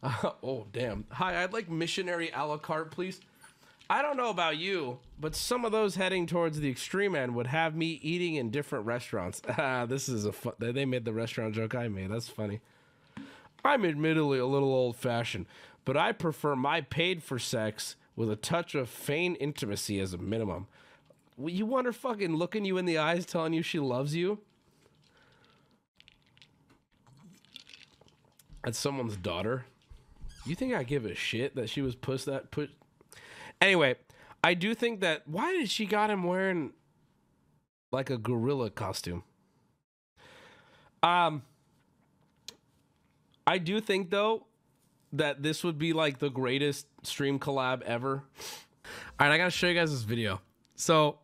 oh, 0.05 0.66
damn. 0.72 1.07
Hi, 1.11 1.42
I'd 1.42 1.53
like 1.53 1.68
missionary 1.68 2.31
a 2.33 2.46
la 2.46 2.57
carte, 2.57 2.92
please. 2.92 3.20
I 3.90 4.01
don't 4.01 4.16
know 4.16 4.31
about 4.31 4.59
you, 4.59 5.01
but 5.20 5.35
some 5.35 5.64
of 5.64 5.72
those 5.72 5.96
heading 5.96 6.29
towards 6.29 6.61
the 6.61 6.70
extreme 6.70 7.16
end 7.16 7.35
would 7.35 7.48
have 7.48 7.75
me 7.75 7.98
eating 8.01 8.37
in 8.37 8.51
different 8.51 8.87
restaurants. 8.87 9.42
Ah, 9.59 9.87
this 9.87 10.09
is 10.09 10.25
a 10.25 10.33
fu- 10.33 10.55
they 10.61 10.85
made 10.85 11.05
the 11.05 11.12
restaurant 11.12 11.53
joke 11.53 11.75
I 11.75 11.88
made. 11.88 12.12
That's 12.12 12.29
funny. 12.29 12.61
I'm 13.64 13.85
admittedly 13.85 14.38
a 14.38 14.46
little 14.46 14.72
old 14.72 14.96
fashioned, 14.96 15.46
but 15.85 15.96
I 15.96 16.12
prefer 16.12 16.57
my 16.57 16.81
paid 16.81 17.22
for 17.22 17.38
sex 17.38 17.96
with 18.16 18.31
a 18.31 18.37
touch 18.37 18.75
of 18.75 18.88
feigned 18.88 19.37
intimacy 19.40 20.01
as 20.01 20.12
a 20.12 20.18
minimum. 20.18 20.66
You 21.38 21.66
want 21.66 21.87
her 21.87 21.92
fucking 21.92 22.37
looking 22.37 22.64
you 22.64 22.77
in 22.77 22.85
the 22.85 22.98
eyes, 22.98 23.25
telling 23.25 23.53
you 23.53 23.62
she 23.62 23.79
loves 23.79 24.14
you? 24.14 24.38
That's 28.64 28.79
someone's 28.79 29.16
daughter. 29.16 29.64
You 30.44 30.55
think 30.55 30.75
I 30.75 30.83
give 30.83 31.05
a 31.05 31.14
shit 31.14 31.57
that 31.57 31.68
she 31.68 31.83
was 31.83 31.94
puss 31.94 32.25
that 32.25 32.51
put? 32.51 32.70
Anyway, 33.61 33.96
I 34.42 34.55
do 34.55 34.75
think 34.75 35.01
that 35.01 35.27
why 35.27 35.53
did 35.53 35.70
she 35.70 35.87
got 35.87 36.11
him 36.11 36.25
wearing 36.25 36.72
like 37.90 38.11
a 38.11 38.18
gorilla 38.18 38.70
costume? 38.70 39.22
Um, 41.03 41.42
I 43.46 43.59
do 43.59 43.81
think 43.81 44.11
though 44.11 44.46
that 45.12 45.42
this 45.42 45.62
would 45.62 45.78
be 45.78 45.92
like 45.92 46.18
the 46.18 46.31
greatest 46.31 46.87
stream 47.02 47.38
collab 47.38 47.83
ever. 47.83 48.24
All 48.85 49.28
right, 49.28 49.33
I 49.33 49.38
gotta 49.38 49.50
show 49.50 49.68
you 49.68 49.74
guys 49.74 49.90
this 49.90 50.02
video. 50.02 50.40
So 50.74 51.18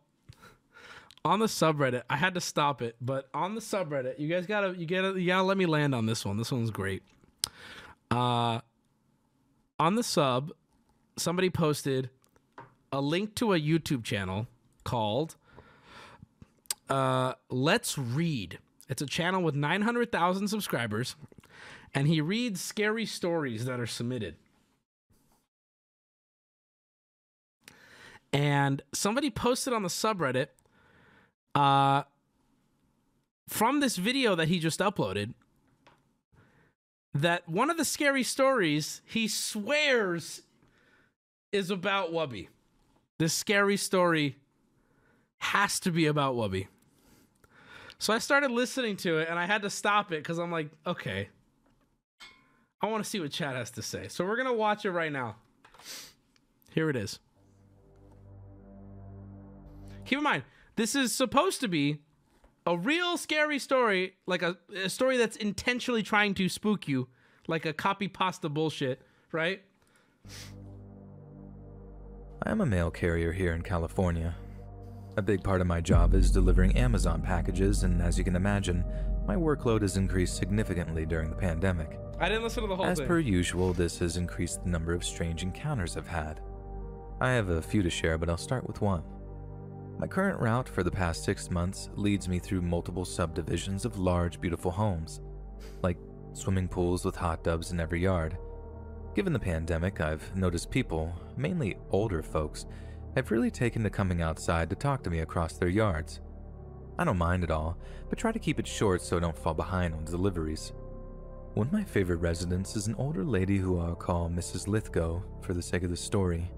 on 1.25 1.39
the 1.39 1.47
subreddit, 1.47 2.03
I 2.09 2.15
had 2.15 2.35
to 2.35 2.41
stop 2.41 2.81
it, 2.81 2.95
but 3.01 3.27
on 3.33 3.55
the 3.55 3.61
subreddit, 3.61 4.19
you 4.19 4.27
guys 4.27 4.45
gotta 4.45 4.75
you 4.77 4.85
gotta 4.85 5.19
you 5.19 5.27
gotta 5.27 5.43
let 5.43 5.57
me 5.57 5.65
land 5.65 5.93
on 5.95 6.05
this 6.05 6.25
one. 6.25 6.37
This 6.37 6.51
one's 6.51 6.71
great. 6.71 7.03
Uh, 8.11 8.61
on 9.79 9.95
the 9.95 10.03
sub, 10.03 10.51
somebody 11.17 11.49
posted 11.49 12.09
a 12.91 13.01
link 13.01 13.35
to 13.35 13.53
a 13.53 13.59
YouTube 13.59 14.03
channel 14.03 14.47
called 14.83 15.35
uh, 16.89 17.33
Let's 17.49 17.97
Read. 17.97 18.59
It's 18.87 19.01
a 19.01 19.05
channel 19.05 19.43
with 19.43 19.53
900,000 19.53 20.47
subscribers, 20.47 21.15
and 21.93 22.07
he 22.07 22.21
reads 22.21 22.61
scary 22.61 23.05
stories 23.05 23.65
that 23.65 23.79
are 23.79 23.87
submitted. 23.87 24.35
And 28.31 28.81
somebody 28.93 29.29
posted 29.29 29.73
on 29.73 29.81
the 29.81 29.89
subreddit 29.89 30.47
uh, 31.55 32.03
from 33.47 33.79
this 33.79 33.95
video 33.95 34.35
that 34.35 34.47
he 34.47 34.59
just 34.59 34.79
uploaded 34.79 35.33
that 37.13 37.49
one 37.49 37.71
of 37.71 37.77
the 37.77 37.85
scary 37.85 38.23
stories 38.23 39.01
he 39.03 39.27
swears 39.27 40.43
is 41.51 41.71
about 41.71 42.11
Wubby. 42.11 42.49
This 43.17 43.33
scary 43.33 43.77
story 43.77 44.37
has 45.39 45.79
to 45.81 45.91
be 45.91 46.05
about 46.05 46.35
Wubby. 46.35 46.67
So 47.97 48.13
I 48.13 48.19
started 48.19 48.51
listening 48.51 48.95
to 48.97 49.17
it 49.17 49.27
and 49.29 49.39
I 49.39 49.45
had 49.45 49.63
to 49.63 49.69
stop 49.69 50.11
it 50.11 50.23
because 50.23 50.37
I'm 50.37 50.51
like, 50.51 50.69
okay. 50.85 51.29
I 52.81 52.87
want 52.87 53.03
to 53.03 53.09
see 53.09 53.19
what 53.19 53.31
Chad 53.31 53.55
has 53.55 53.71
to 53.71 53.81
say. 53.81 54.07
So 54.07 54.25
we're 54.25 54.35
to 54.47 54.53
watch 54.53 54.85
it 54.85 54.91
right 54.91 55.11
now. 55.11 55.35
Here 56.71 56.89
it 56.89 56.95
is. 56.95 57.19
Keep 60.05 60.19
in 60.19 60.23
mind, 60.23 60.43
this 60.75 60.95
is 60.95 61.13
supposed 61.13 61.59
to 61.61 61.67
be 61.67 61.99
a 62.65 62.77
real 62.77 63.17
scary 63.17 63.59
story, 63.59 64.13
like 64.25 64.41
a, 64.41 64.57
a 64.83 64.89
story 64.89 65.17
that's 65.17 65.35
intentionally 65.35 66.03
trying 66.03 66.33
to 66.35 66.47
spook 66.47 66.87
you, 66.87 67.07
like 67.47 67.65
a 67.65 67.73
copy 67.73 68.07
pasta 68.07 68.49
bullshit, 68.49 69.01
right? 69.31 69.61
I 72.43 72.51
am 72.51 72.61
a 72.61 72.65
mail 72.65 72.91
carrier 72.91 73.31
here 73.31 73.53
in 73.53 73.61
California. 73.61 74.35
A 75.17 75.21
big 75.21 75.43
part 75.43 75.59
of 75.59 75.67
my 75.67 75.81
job 75.81 76.13
is 76.13 76.31
delivering 76.31 76.77
Amazon 76.77 77.21
packages, 77.21 77.83
and 77.83 78.01
as 78.01 78.17
you 78.17 78.23
can 78.23 78.35
imagine, 78.35 78.85
my 79.27 79.35
workload 79.35 79.81
has 79.81 79.97
increased 79.97 80.37
significantly 80.37 81.05
during 81.05 81.29
the 81.29 81.35
pandemic. 81.35 81.99
I 82.21 82.27
didn't 82.27 82.43
listen 82.43 82.63
to 82.63 82.67
the 82.67 82.75
whole 82.75 82.85
As 82.85 82.97
thing. 82.97 83.07
per 83.07 83.19
usual, 83.19 83.71
this 83.71 83.97
has 83.99 84.17
increased 84.17 84.63
the 84.63 84.69
number 84.69 84.93
of 84.93 85.05
strange 85.05 85.41
encounters 85.41 85.95
I've 85.95 86.07
had. 86.07 86.41
I 87.21 87.31
have 87.31 87.47
a 87.49 87.61
few 87.61 87.81
to 87.81 87.89
share, 87.89 88.17
but 88.17 88.29
I'll 88.29 88.37
start 88.37 88.67
with 88.67 88.81
one. 88.81 89.03
My 89.97 90.07
current 90.07 90.39
route 90.39 90.67
for 90.67 90.83
the 90.83 90.91
past 90.91 91.23
six 91.23 91.49
months 91.49 91.89
leads 91.95 92.27
me 92.27 92.39
through 92.39 92.61
multiple 92.61 93.05
subdivisions 93.05 93.85
of 93.85 93.99
large, 93.99 94.41
beautiful 94.41 94.71
homes, 94.71 95.21
like 95.81 95.97
swimming 96.33 96.67
pools 96.67 97.05
with 97.05 97.15
hot 97.15 97.43
tubs 97.43 97.71
in 97.71 97.79
every 97.79 98.01
yard. 98.01 98.37
Given 99.15 99.33
the 99.33 99.39
pandemic, 99.39 100.01
I've 100.01 100.35
noticed 100.35 100.69
people, 100.69 101.13
mainly 101.37 101.77
older 101.89 102.21
folks, 102.21 102.65
have 103.15 103.31
really 103.31 103.51
taken 103.51 103.83
to 103.83 103.89
coming 103.89 104.21
outside 104.21 104.69
to 104.69 104.75
talk 104.75 105.03
to 105.03 105.09
me 105.09 105.19
across 105.19 105.53
their 105.53 105.69
yards. 105.69 106.19
I 106.97 107.05
don't 107.05 107.17
mind 107.17 107.43
at 107.43 107.51
all, 107.51 107.77
but 108.09 108.19
try 108.19 108.31
to 108.33 108.39
keep 108.39 108.59
it 108.59 108.67
short 108.67 109.01
so 109.01 109.17
I 109.17 109.21
don't 109.21 109.37
fall 109.37 109.53
behind 109.53 109.93
on 109.93 110.05
deliveries. 110.05 110.73
One 111.55 111.67
of 111.67 111.73
my 111.73 111.83
favorite 111.83 112.17
residents 112.17 112.75
is 112.75 112.87
an 112.87 112.95
older 112.95 113.23
lady 113.25 113.57
who 113.57 113.79
I'll 113.79 113.95
call 113.95 114.29
Mrs. 114.29 114.67
Lithgow 114.67 115.21
for 115.41 115.53
the 115.53 115.61
sake 115.61 115.83
of 115.83 115.89
the 115.89 115.97
story. 115.97 116.49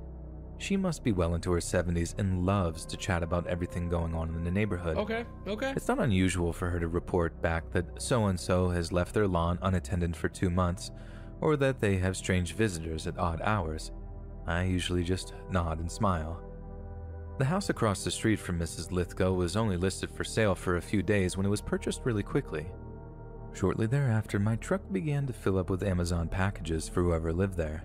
She 0.57 0.77
must 0.77 1.03
be 1.03 1.11
well 1.11 1.33
into 1.33 1.51
her 1.53 1.59
70s 1.59 2.13
and 2.19 2.45
loves 2.45 2.85
to 2.85 2.97
chat 2.97 3.23
about 3.23 3.47
everything 3.47 3.89
going 3.89 4.13
on 4.13 4.29
in 4.29 4.43
the 4.43 4.51
neighborhood. 4.51 4.97
okay, 4.97 5.25
okay. 5.47 5.73
It's 5.75 5.87
not 5.87 5.99
unusual 5.99 6.53
for 6.53 6.69
her 6.69 6.79
to 6.79 6.87
report 6.87 7.41
back 7.41 7.71
that 7.71 7.85
so 7.99 8.25
and 8.27 8.39
so 8.39 8.69
has 8.69 8.91
left 8.91 9.13
their 9.13 9.27
lawn 9.27 9.57
unattended 9.63 10.15
for 10.15 10.29
two 10.29 10.51
months, 10.51 10.91
or 11.39 11.55
that 11.57 11.79
they 11.79 11.97
have 11.97 12.15
strange 12.15 12.53
visitors 12.53 13.07
at 13.07 13.17
odd 13.17 13.41
hours. 13.41 13.91
I 14.45 14.63
usually 14.63 15.03
just 15.03 15.33
nod 15.49 15.79
and 15.79 15.91
smile. 15.91 16.43
The 17.39 17.45
house 17.45 17.69
across 17.71 18.03
the 18.03 18.11
street 18.11 18.37
from 18.39 18.59
Mrs. 18.59 18.91
Lithgow 18.91 19.31
was 19.33 19.55
only 19.55 19.77
listed 19.77 20.11
for 20.11 20.23
sale 20.23 20.53
for 20.53 20.75
a 20.77 20.81
few 20.81 21.01
days 21.01 21.37
when 21.37 21.45
it 21.45 21.49
was 21.49 21.61
purchased 21.61 22.01
really 22.03 22.23
quickly. 22.23 22.67
Shortly 23.53 23.85
thereafter, 23.87 24.39
my 24.39 24.55
truck 24.55 24.81
began 24.91 25.27
to 25.27 25.33
fill 25.33 25.57
up 25.57 25.69
with 25.69 25.83
Amazon 25.83 26.27
packages 26.27 26.87
for 26.87 27.03
whoever 27.03 27.33
lived 27.33 27.57
there. 27.57 27.83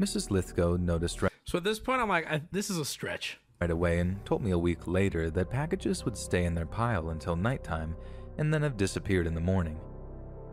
Mrs. 0.00 0.30
Lithgow 0.30 0.76
noticed 0.76 1.22
right 1.22 1.32
So 1.44 1.58
at 1.58 1.64
this 1.64 1.78
point, 1.78 2.00
I'm 2.02 2.08
like, 2.08 2.26
I, 2.30 2.42
this 2.50 2.68
is 2.70 2.78
a 2.78 2.84
stretch. 2.84 3.38
right 3.60 3.70
away 3.70 4.00
and 4.00 4.24
told 4.26 4.42
me 4.42 4.50
a 4.50 4.58
week 4.58 4.86
later 4.86 5.30
that 5.30 5.48
packages 5.50 6.04
would 6.04 6.16
stay 6.18 6.44
in 6.44 6.54
their 6.54 6.66
pile 6.66 7.10
until 7.10 7.36
nighttime 7.36 7.96
and 8.38 8.52
then 8.52 8.62
have 8.62 8.76
disappeared 8.76 9.26
in 9.26 9.34
the 9.34 9.40
morning. 9.40 9.80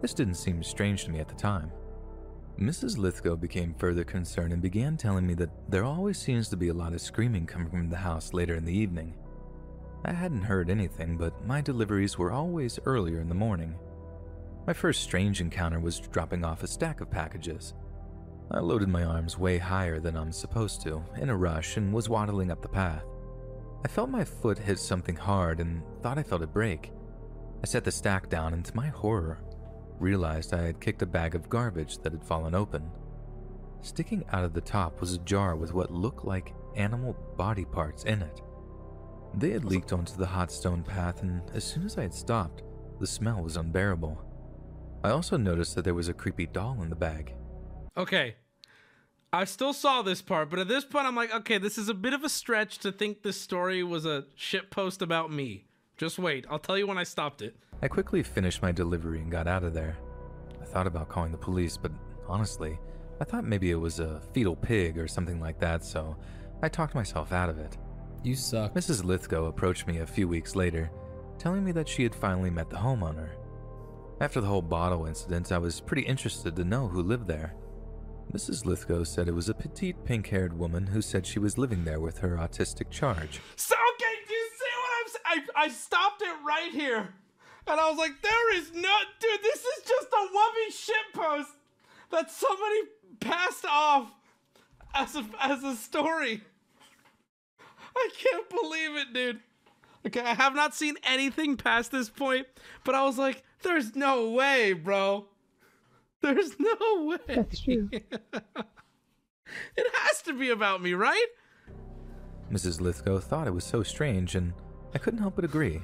This 0.01 0.13
didn't 0.13 0.35
seem 0.35 0.63
strange 0.63 1.03
to 1.05 1.11
me 1.11 1.19
at 1.19 1.27
the 1.27 1.35
time. 1.35 1.71
Mrs. 2.59 2.97
Lithgow 2.97 3.35
became 3.35 3.73
further 3.73 4.03
concerned 4.03 4.53
and 4.53 4.61
began 4.61 4.95
telling 4.95 5.25
me 5.25 5.33
that 5.33 5.49
there 5.69 5.83
always 5.83 6.19
seems 6.19 6.47
to 6.49 6.57
be 6.57 6.67
a 6.69 6.73
lot 6.73 6.93
of 6.93 7.01
screaming 7.01 7.47
coming 7.47 7.69
from 7.69 7.89
the 7.89 7.97
house 7.97 8.31
later 8.31 8.55
in 8.55 8.63
the 8.63 8.77
evening. 8.77 9.15
I 10.05 10.13
hadn't 10.13 10.43
heard 10.43 10.69
anything, 10.69 11.17
but 11.17 11.45
my 11.47 11.61
deliveries 11.61 12.17
were 12.17 12.31
always 12.31 12.79
earlier 12.85 13.19
in 13.19 13.27
the 13.29 13.35
morning. 13.35 13.75
My 14.65 14.71
first 14.71 15.03
strange 15.03 15.41
encounter 15.41 15.81
was 15.81 15.99
dropping 15.99 16.45
off 16.45 16.63
a 16.63 16.67
stack 16.67 17.01
of 17.01 17.11
packages. 17.11 17.73
I 18.49 18.59
loaded 18.59 18.87
my 18.87 19.03
arms 19.03 19.37
way 19.37 19.57
higher 19.57 19.99
than 19.99 20.15
I'm 20.15 20.31
supposed 20.31 20.81
to, 20.83 21.03
in 21.17 21.29
a 21.29 21.35
rush, 21.35 21.75
and 21.75 21.91
was 21.91 22.07
waddling 22.07 22.49
up 22.49 22.61
the 22.61 22.69
path. 22.69 23.03
I 23.83 23.89
felt 23.89 24.09
my 24.09 24.23
foot 24.23 24.57
hit 24.57 24.79
something 24.79 25.17
hard 25.17 25.59
and 25.59 25.83
thought 26.01 26.17
I 26.17 26.23
felt 26.23 26.43
it 26.43 26.53
break. 26.53 26.93
I 27.61 27.67
set 27.67 27.83
the 27.83 27.91
stack 27.91 28.29
down 28.29 28.53
and, 28.53 28.63
to 28.63 28.75
my 28.75 28.87
horror, 28.87 29.43
realized 29.99 30.53
I 30.53 30.61
had 30.61 30.79
kicked 30.79 31.01
a 31.01 31.05
bag 31.05 31.35
of 31.35 31.49
garbage 31.49 31.97
that 31.97 32.13
had 32.13 32.23
fallen 32.23 32.55
open. 32.55 32.89
Sticking 33.81 34.23
out 34.31 34.45
of 34.45 34.53
the 34.53 34.61
top 34.61 35.01
was 35.01 35.13
a 35.13 35.19
jar 35.19 35.57
with 35.57 35.73
what 35.73 35.91
looked 35.91 36.23
like 36.23 36.53
animal 36.77 37.17
body 37.37 37.65
parts 37.65 38.05
in 38.05 38.21
it. 38.21 38.41
They 39.35 39.49
had 39.49 39.65
leaked 39.65 39.91
onto 39.91 40.15
the 40.15 40.25
hot 40.25 40.53
stone 40.53 40.83
path, 40.83 41.21
and 41.21 41.41
as 41.53 41.65
soon 41.65 41.85
as 41.85 41.97
I 41.97 42.03
had 42.03 42.13
stopped, 42.13 42.63
the 43.01 43.07
smell 43.07 43.41
was 43.41 43.57
unbearable. 43.57 44.32
I 45.03 45.09
also 45.09 45.37
noticed 45.37 45.75
that 45.75 45.83
there 45.83 45.93
was 45.93 46.07
a 46.07 46.13
creepy 46.13 46.47
doll 46.47 46.81
in 46.81 46.89
the 46.89 46.95
bag. 46.95 47.33
Okay. 47.97 48.35
I 49.33 49.45
still 49.45 49.73
saw 49.73 50.01
this 50.01 50.21
part, 50.21 50.49
but 50.49 50.59
at 50.59 50.67
this 50.67 50.85
point, 50.85 51.07
I'm 51.07 51.15
like, 51.15 51.33
okay, 51.33 51.57
this 51.57 51.77
is 51.77 51.89
a 51.89 51.93
bit 51.93 52.13
of 52.13 52.23
a 52.23 52.29
stretch 52.29 52.77
to 52.79 52.91
think 52.91 53.23
this 53.23 53.39
story 53.39 53.83
was 53.83 54.05
a 54.05 54.25
shit 54.35 54.69
post 54.69 55.01
about 55.01 55.31
me. 55.31 55.65
Just 55.97 56.19
wait. 56.19 56.45
I'll 56.49 56.59
tell 56.59 56.77
you 56.77 56.87
when 56.87 56.97
I 56.97 57.03
stopped 57.03 57.41
it. 57.41 57.55
I 57.81 57.87
quickly 57.87 58.23
finished 58.23 58.61
my 58.61 58.71
delivery 58.71 59.19
and 59.19 59.31
got 59.31 59.47
out 59.47 59.63
of 59.63 59.73
there. 59.73 59.97
I 60.61 60.65
thought 60.65 60.87
about 60.87 61.09
calling 61.09 61.31
the 61.31 61.37
police, 61.37 61.77
but 61.77 61.91
honestly, 62.27 62.79
I 63.19 63.25
thought 63.25 63.43
maybe 63.43 63.71
it 63.71 63.75
was 63.75 63.99
a 63.99 64.21
fetal 64.33 64.55
pig 64.55 64.97
or 64.97 65.07
something 65.07 65.39
like 65.39 65.59
that, 65.59 65.83
so 65.83 66.15
I 66.61 66.69
talked 66.69 66.95
myself 66.95 67.33
out 67.33 67.49
of 67.49 67.57
it. 67.57 67.77
You 68.23 68.35
suck. 68.35 68.73
Mrs. 68.73 69.03
Lithgow 69.03 69.45
approached 69.45 69.85
me 69.85 69.97
a 69.97 70.07
few 70.07 70.27
weeks 70.27 70.55
later, 70.55 70.89
telling 71.37 71.65
me 71.65 71.71
that 71.73 71.89
she 71.89 72.03
had 72.03 72.15
finally 72.15 72.49
met 72.49 72.69
the 72.69 72.77
homeowner. 72.77 73.29
After 74.21 74.39
the 74.39 74.47
whole 74.47 74.61
bottle 74.61 75.05
incident, 75.05 75.51
I 75.51 75.57
was 75.57 75.81
pretty 75.81 76.03
interested 76.03 76.55
to 76.55 76.63
know 76.63 76.87
who 76.87 77.01
lived 77.01 77.27
there. 77.27 77.55
Mrs. 78.31 78.65
Lithgow 78.65 79.03
said 79.03 79.27
it 79.27 79.33
was 79.33 79.49
a 79.49 79.53
petite 79.53 80.03
pink 80.05 80.27
haired 80.27 80.57
woman 80.57 80.87
who 80.87 81.01
said 81.01 81.25
she 81.25 81.39
was 81.39 81.57
living 81.57 81.83
there 81.83 81.99
with 81.99 82.19
her 82.19 82.37
autistic 82.37 82.89
charge. 82.89 83.41
So, 83.55 83.75
okay, 83.75 84.13
do 84.27 84.33
you 84.33 84.49
see 84.57 84.73
what 84.79 84.91
I'm 84.99 85.37
saying? 85.37 85.47
I, 85.55 85.67
stopped 85.69 86.21
it 86.21 86.35
right 86.45 86.71
here. 86.71 87.09
And 87.67 87.79
I 87.79 87.89
was 87.89 87.97
like, 87.97 88.21
there 88.21 88.55
is 88.55 88.71
no. 88.73 88.97
Dude, 89.19 89.41
this 89.41 89.59
is 89.59 89.83
just 89.87 90.07
a 90.11 90.27
wubby 90.35 90.69
shitpost 90.71 91.51
that 92.11 92.31
somebody 92.31 92.79
passed 93.19 93.65
off 93.65 94.11
as 94.93 95.15
a, 95.15 95.25
as 95.39 95.63
a 95.63 95.75
story. 95.75 96.41
I 97.95 98.09
can't 98.17 98.49
believe 98.49 98.95
it, 98.95 99.13
dude. 99.13 99.39
Okay, 100.05 100.21
I 100.21 100.33
have 100.33 100.55
not 100.55 100.75
seen 100.75 100.95
anything 101.03 101.55
past 101.55 101.91
this 101.91 102.09
point, 102.09 102.47
but 102.83 102.95
I 102.95 103.03
was 103.03 103.17
like, 103.17 103.43
there's 103.63 103.95
no 103.95 104.29
way, 104.29 104.73
bro. 104.73 105.27
There's 106.21 106.59
no 106.59 107.05
way. 107.05 107.17
That's 107.27 107.61
true. 107.61 107.89
It 109.75 109.85
has 109.93 110.21
to 110.23 110.33
be 110.33 110.49
about 110.49 110.81
me, 110.81 110.93
right? 110.93 111.27
Mrs. 112.51 112.81
Lithgow 112.81 113.19
thought 113.19 113.47
it 113.47 113.53
was 113.53 113.63
so 113.63 113.83
strange, 113.83 114.35
and 114.35 114.53
I 114.93 114.97
couldn't 114.97 115.19
help 115.19 115.35
but 115.35 115.45
agree 115.45 115.81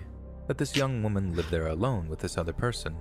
that 0.47 0.57
this 0.57 0.75
young 0.75 1.03
woman 1.03 1.35
lived 1.35 1.51
there 1.51 1.67
alone 1.67 2.07
with 2.09 2.19
this 2.19 2.37
other 2.37 2.53
person, 2.53 2.95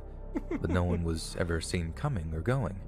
but 0.61 0.71
no 0.71 0.85
one 0.85 1.05
was 1.05 1.37
ever 1.39 1.61
seen 1.61 1.93
coming 1.93 2.33
or 2.35 2.41
going. 2.41 2.79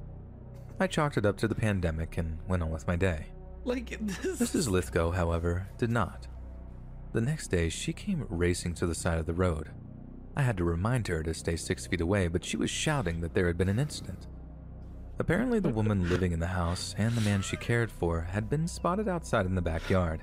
I 0.78 0.86
chalked 0.86 1.16
it 1.16 1.26
up 1.26 1.36
to 1.38 1.48
the 1.48 1.54
pandemic 1.54 2.18
and 2.18 2.38
went 2.48 2.62
on 2.62 2.70
with 2.70 2.86
my 2.86 2.96
day. 2.96 3.26
Like, 3.64 3.98
this 4.00 4.40
Mrs. 4.40 4.68
Lithgow, 4.70 5.10
however, 5.10 5.68
did 5.78 5.90
not. 5.90 6.26
The 7.12 7.20
next 7.20 7.48
day, 7.48 7.68
she 7.68 7.92
came 7.92 8.26
racing 8.28 8.74
to 8.74 8.86
the 8.86 8.94
side 8.94 9.18
of 9.18 9.26
the 9.26 9.34
road. 9.34 9.70
I 10.40 10.42
had 10.42 10.56
to 10.56 10.64
remind 10.64 11.06
her 11.08 11.22
to 11.22 11.34
stay 11.34 11.54
six 11.54 11.86
feet 11.86 12.00
away, 12.00 12.26
but 12.26 12.42
she 12.42 12.56
was 12.56 12.70
shouting 12.70 13.20
that 13.20 13.34
there 13.34 13.46
had 13.46 13.58
been 13.58 13.68
an 13.68 13.78
incident. 13.78 14.26
Apparently, 15.18 15.60
the 15.60 15.68
woman 15.68 16.08
living 16.08 16.32
in 16.32 16.40
the 16.40 16.46
house 16.46 16.94
and 16.96 17.12
the 17.12 17.20
man 17.20 17.42
she 17.42 17.58
cared 17.58 17.92
for 17.92 18.22
had 18.22 18.48
been 18.48 18.66
spotted 18.66 19.06
outside 19.06 19.44
in 19.44 19.54
the 19.54 19.60
backyard. 19.60 20.22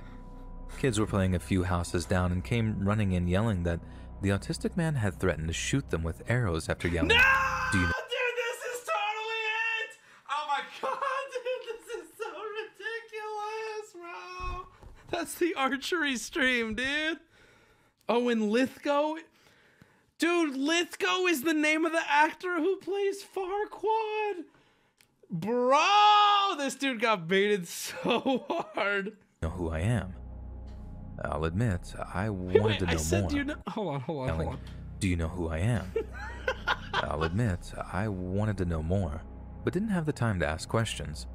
Kids 0.79 0.99
were 0.99 1.05
playing 1.05 1.35
a 1.35 1.39
few 1.39 1.61
houses 1.61 2.03
down 2.03 2.31
and 2.31 2.43
came 2.43 2.83
running 2.83 3.11
in 3.11 3.27
yelling 3.27 3.61
that 3.61 3.79
the 4.23 4.29
autistic 4.29 4.75
man 4.75 4.95
had 4.95 5.19
threatened 5.19 5.49
to 5.49 5.53
shoot 5.53 5.87
them 5.91 6.01
with 6.01 6.23
arrows 6.27 6.67
after 6.67 6.87
yelling, 6.87 7.09
No! 7.09 7.15
Do 7.71 7.77
you 7.77 7.83
know? 7.85 7.91
Dude, 8.09 8.37
this 8.41 8.73
is 8.73 8.89
totally 8.89 9.43
it! 9.77 9.97
Oh 10.31 10.47
my 10.47 10.61
god, 10.81 10.97
dude, 11.31 11.77
this 11.77 11.95
is 11.95 12.09
so 12.17 12.25
ridiculous, 12.57 13.93
bro. 13.93 14.65
That's 15.11 15.35
the 15.35 15.53
archery 15.53 16.17
stream, 16.17 16.73
dude. 16.73 17.19
Oh, 18.09 18.29
and 18.29 18.49
Lithgow? 18.49 19.17
Dude, 20.19 20.55
Lithgow 20.57 21.25
is 21.27 21.43
the 21.43 21.53
name 21.53 21.85
of 21.85 21.91
the 21.91 22.01
actor 22.09 22.55
who 22.59 22.77
plays 22.77 23.23
Farquaad. 23.23 24.45
Bro, 25.29 26.55
this 26.57 26.75
dude 26.75 27.01
got 27.01 27.27
baited 27.27 27.67
so 27.67 28.45
hard. 28.49 29.17
know 29.41 29.49
who 29.49 29.69
I 29.69 29.79
am? 29.79 30.13
I'll 31.23 31.45
admit, 31.45 31.93
I 32.13 32.29
wanted 32.29 32.63
wait, 32.63 32.79
to 32.79 32.85
know 32.85 32.91
I 32.93 32.95
said, 32.95 33.21
more. 33.21 33.29
do 33.29 33.37
you 33.37 33.43
know? 33.43 33.55
Hold 33.67 33.87
on, 33.95 33.99
hold 34.01 34.19
on, 34.21 34.27
yelling, 34.27 34.47
hold 34.47 34.59
on. 34.59 34.65
Do 34.99 35.07
you 35.07 35.15
know 35.15 35.27
who 35.27 35.49
I 35.49 35.57
am? 35.59 35.91
I'll 36.93 37.23
admit, 37.23 37.73
I 37.91 38.07
wanted 38.07 38.57
to 38.59 38.65
know 38.65 38.81
more, 38.81 39.21
but 39.63 39.73
didn't 39.73 39.89
have 39.89 40.05
the 40.05 40.13
time 40.13 40.39
to 40.39 40.47
ask 40.47 40.67
questions. 40.67 41.27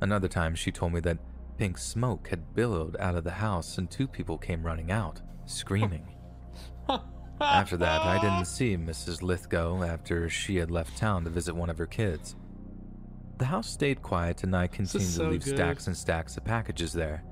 Another 0.00 0.28
time, 0.28 0.54
she 0.54 0.70
told 0.70 0.92
me 0.92 1.00
that 1.00 1.18
pink 1.56 1.78
smoke 1.78 2.28
had 2.28 2.54
billowed 2.54 2.96
out 2.98 3.14
of 3.14 3.24
the 3.24 3.30
house 3.30 3.78
and 3.78 3.90
two 3.90 4.08
people 4.08 4.36
came 4.36 4.62
running 4.62 4.90
out, 4.90 5.20
screaming. 5.46 6.06
After 7.40 7.76
that, 7.78 8.02
I 8.02 8.20
didn't 8.20 8.46
see 8.46 8.76
Mrs. 8.76 9.22
Lithgow 9.22 9.82
after 9.82 10.28
she 10.28 10.56
had 10.56 10.70
left 10.70 10.96
town 10.96 11.24
to 11.24 11.30
visit 11.30 11.54
one 11.54 11.70
of 11.70 11.78
her 11.78 11.86
kids. 11.86 12.36
The 13.38 13.44
house 13.46 13.68
stayed 13.68 14.02
quiet 14.02 14.44
and 14.44 14.54
I 14.56 14.68
continued 14.68 15.10
so 15.10 15.24
to 15.24 15.30
leave 15.30 15.44
good. 15.44 15.56
stacks 15.56 15.86
and 15.88 15.96
stacks 15.96 16.36
of 16.36 16.44
packages 16.44 16.92
there. 16.92 17.24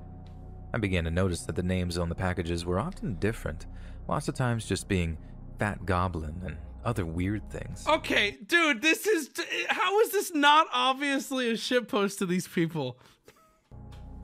I 0.73 0.77
began 0.77 1.05
to 1.05 1.11
notice 1.11 1.43
that 1.45 1.55
the 1.55 1.63
names 1.63 1.97
on 1.97 2.09
the 2.09 2.15
packages 2.15 2.65
were 2.65 2.79
often 2.79 3.15
different, 3.15 3.67
lots 4.07 4.27
of 4.27 4.35
times 4.35 4.65
just 4.65 4.87
being 4.87 5.17
Fat 5.59 5.85
Goblin 5.85 6.41
and 6.45 6.57
other 6.83 7.05
weird 7.05 7.49
things. 7.49 7.85
Okay, 7.87 8.37
dude, 8.45 8.81
this 8.81 9.07
is. 9.07 9.29
How 9.69 9.99
is 10.01 10.11
this 10.11 10.33
not 10.33 10.67
obviously 10.73 11.49
a 11.49 11.53
shitpost 11.53 12.17
to 12.17 12.25
these 12.25 12.47
people? 12.47 12.99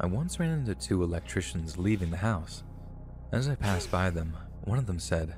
I 0.02 0.08
once 0.08 0.40
ran 0.40 0.52
into 0.52 0.76
two 0.76 1.04
electricians 1.04 1.78
leaving 1.78 2.10
the 2.10 2.18
house. 2.18 2.64
As 3.32 3.48
I 3.48 3.56
passed 3.56 3.92
by 3.92 4.10
them, 4.10 4.36
one 4.64 4.80
of 4.80 4.88
them 4.88 5.00
said, 5.00 5.36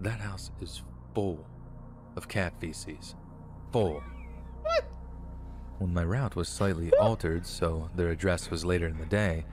That 0.00 0.20
house 0.20 0.50
is 0.60 0.82
full 1.14 1.44
of 2.16 2.28
cat 2.28 2.54
feces. 2.60 3.14
Full. 3.72 4.02
What? 4.62 4.84
When 5.78 5.92
my 5.94 6.04
route 6.04 6.36
was 6.36 6.48
slightly 6.48 6.92
altered, 6.94 7.46
so 7.46 7.90
their 7.94 8.10
address 8.10 8.50
was 8.50 8.64
later 8.64 8.86
in 8.88 8.98
the 8.98 9.06
day, 9.06 9.44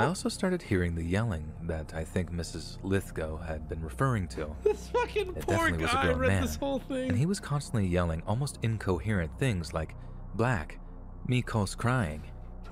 I 0.00 0.06
also 0.06 0.28
started 0.28 0.62
hearing 0.62 0.94
the 0.96 1.04
yelling 1.04 1.52
that 1.62 1.94
I 1.94 2.02
think 2.04 2.32
Mrs. 2.32 2.78
Lithgow 2.82 3.36
had 3.36 3.68
been 3.68 3.80
referring 3.82 4.26
to. 4.28 4.48
This 4.64 4.88
fucking 4.88 5.28
It 5.36 5.46
poor 5.46 5.56
definitely 5.70 5.82
was 5.84 5.92
a 5.92 5.94
guy 5.94 6.12
read 6.12 6.28
man, 6.28 6.42
this 6.42 6.56
whole 6.56 6.80
thing. 6.80 7.08
And 7.10 7.18
he 7.18 7.26
was 7.26 7.38
constantly 7.38 7.86
yelling 7.86 8.22
almost 8.26 8.58
incoherent 8.62 9.38
things 9.38 9.72
like, 9.72 9.94
Black, 10.34 10.80
Miko's 11.28 11.74
crying. 11.76 12.22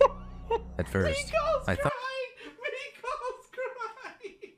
At 0.78 0.88
first, 0.88 1.06
Miko's 1.26 1.68
I 1.68 1.76
thought. 1.76 1.92
crying! 1.92 2.50
Miko's 2.64 3.50
crying! 3.52 4.52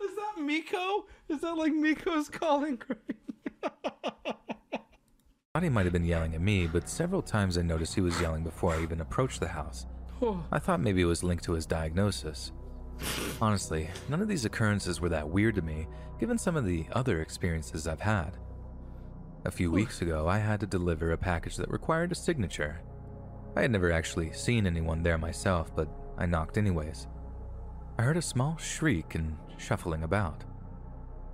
Is 0.10 0.16
that 0.16 0.42
Miko? 0.42 1.06
Is 1.28 1.40
that 1.42 1.56
like 1.56 1.72
Miko's 1.72 2.28
calling 2.28 2.78
thought 5.54 5.62
he 5.62 5.68
might 5.68 5.86
have 5.86 5.92
been 5.92 6.04
yelling 6.04 6.34
at 6.34 6.40
me, 6.40 6.66
but 6.66 6.88
several 6.88 7.22
times 7.22 7.58
I 7.58 7.62
noticed 7.62 7.94
he 7.94 8.00
was 8.00 8.20
yelling 8.20 8.44
before 8.44 8.74
I 8.74 8.82
even 8.82 9.00
approached 9.00 9.40
the 9.40 9.48
house. 9.48 9.86
I 10.50 10.58
thought 10.58 10.80
maybe 10.80 11.02
it 11.02 11.06
was 11.06 11.22
linked 11.22 11.44
to 11.44 11.52
his 11.52 11.66
diagnosis. 11.66 12.52
Honestly, 13.40 13.88
none 14.08 14.20
of 14.20 14.28
these 14.28 14.44
occurrences 14.44 15.00
were 15.00 15.08
that 15.10 15.28
weird 15.28 15.54
to 15.56 15.62
me, 15.62 15.86
given 16.18 16.38
some 16.38 16.56
of 16.56 16.64
the 16.64 16.86
other 16.92 17.20
experiences 17.20 17.86
I've 17.86 18.00
had. 18.00 18.36
A 19.44 19.50
few 19.50 19.70
weeks 19.70 20.02
ago, 20.02 20.26
I 20.26 20.38
had 20.38 20.60
to 20.60 20.66
deliver 20.66 21.12
a 21.12 21.18
package 21.18 21.56
that 21.56 21.70
required 21.70 22.10
a 22.10 22.16
signature. 22.16 22.80
I 23.54 23.62
had 23.62 23.70
never 23.70 23.92
actually 23.92 24.32
seen 24.32 24.66
anyone 24.66 25.02
there 25.02 25.18
myself, 25.18 25.74
but 25.74 25.88
I 26.16 26.26
knocked 26.26 26.58
anyways. 26.58 27.06
I 27.98 28.02
heard 28.02 28.16
a 28.16 28.22
small 28.22 28.56
shriek 28.56 29.14
and 29.14 29.36
shuffling 29.56 30.02
about. 30.02 30.44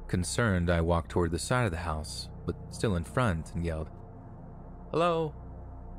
Concerned, 0.09 0.71
I 0.71 0.81
walked 0.81 1.11
toward 1.11 1.31
the 1.31 1.39
side 1.39 1.65
of 1.65 1.71
the 1.71 1.79
house, 1.79 2.29
but 2.47 2.57
still 2.71 2.97
in 2.97 3.05
front, 3.05 3.53
and 3.55 3.65
yelled, 3.65 3.89
Hello? 4.91 5.35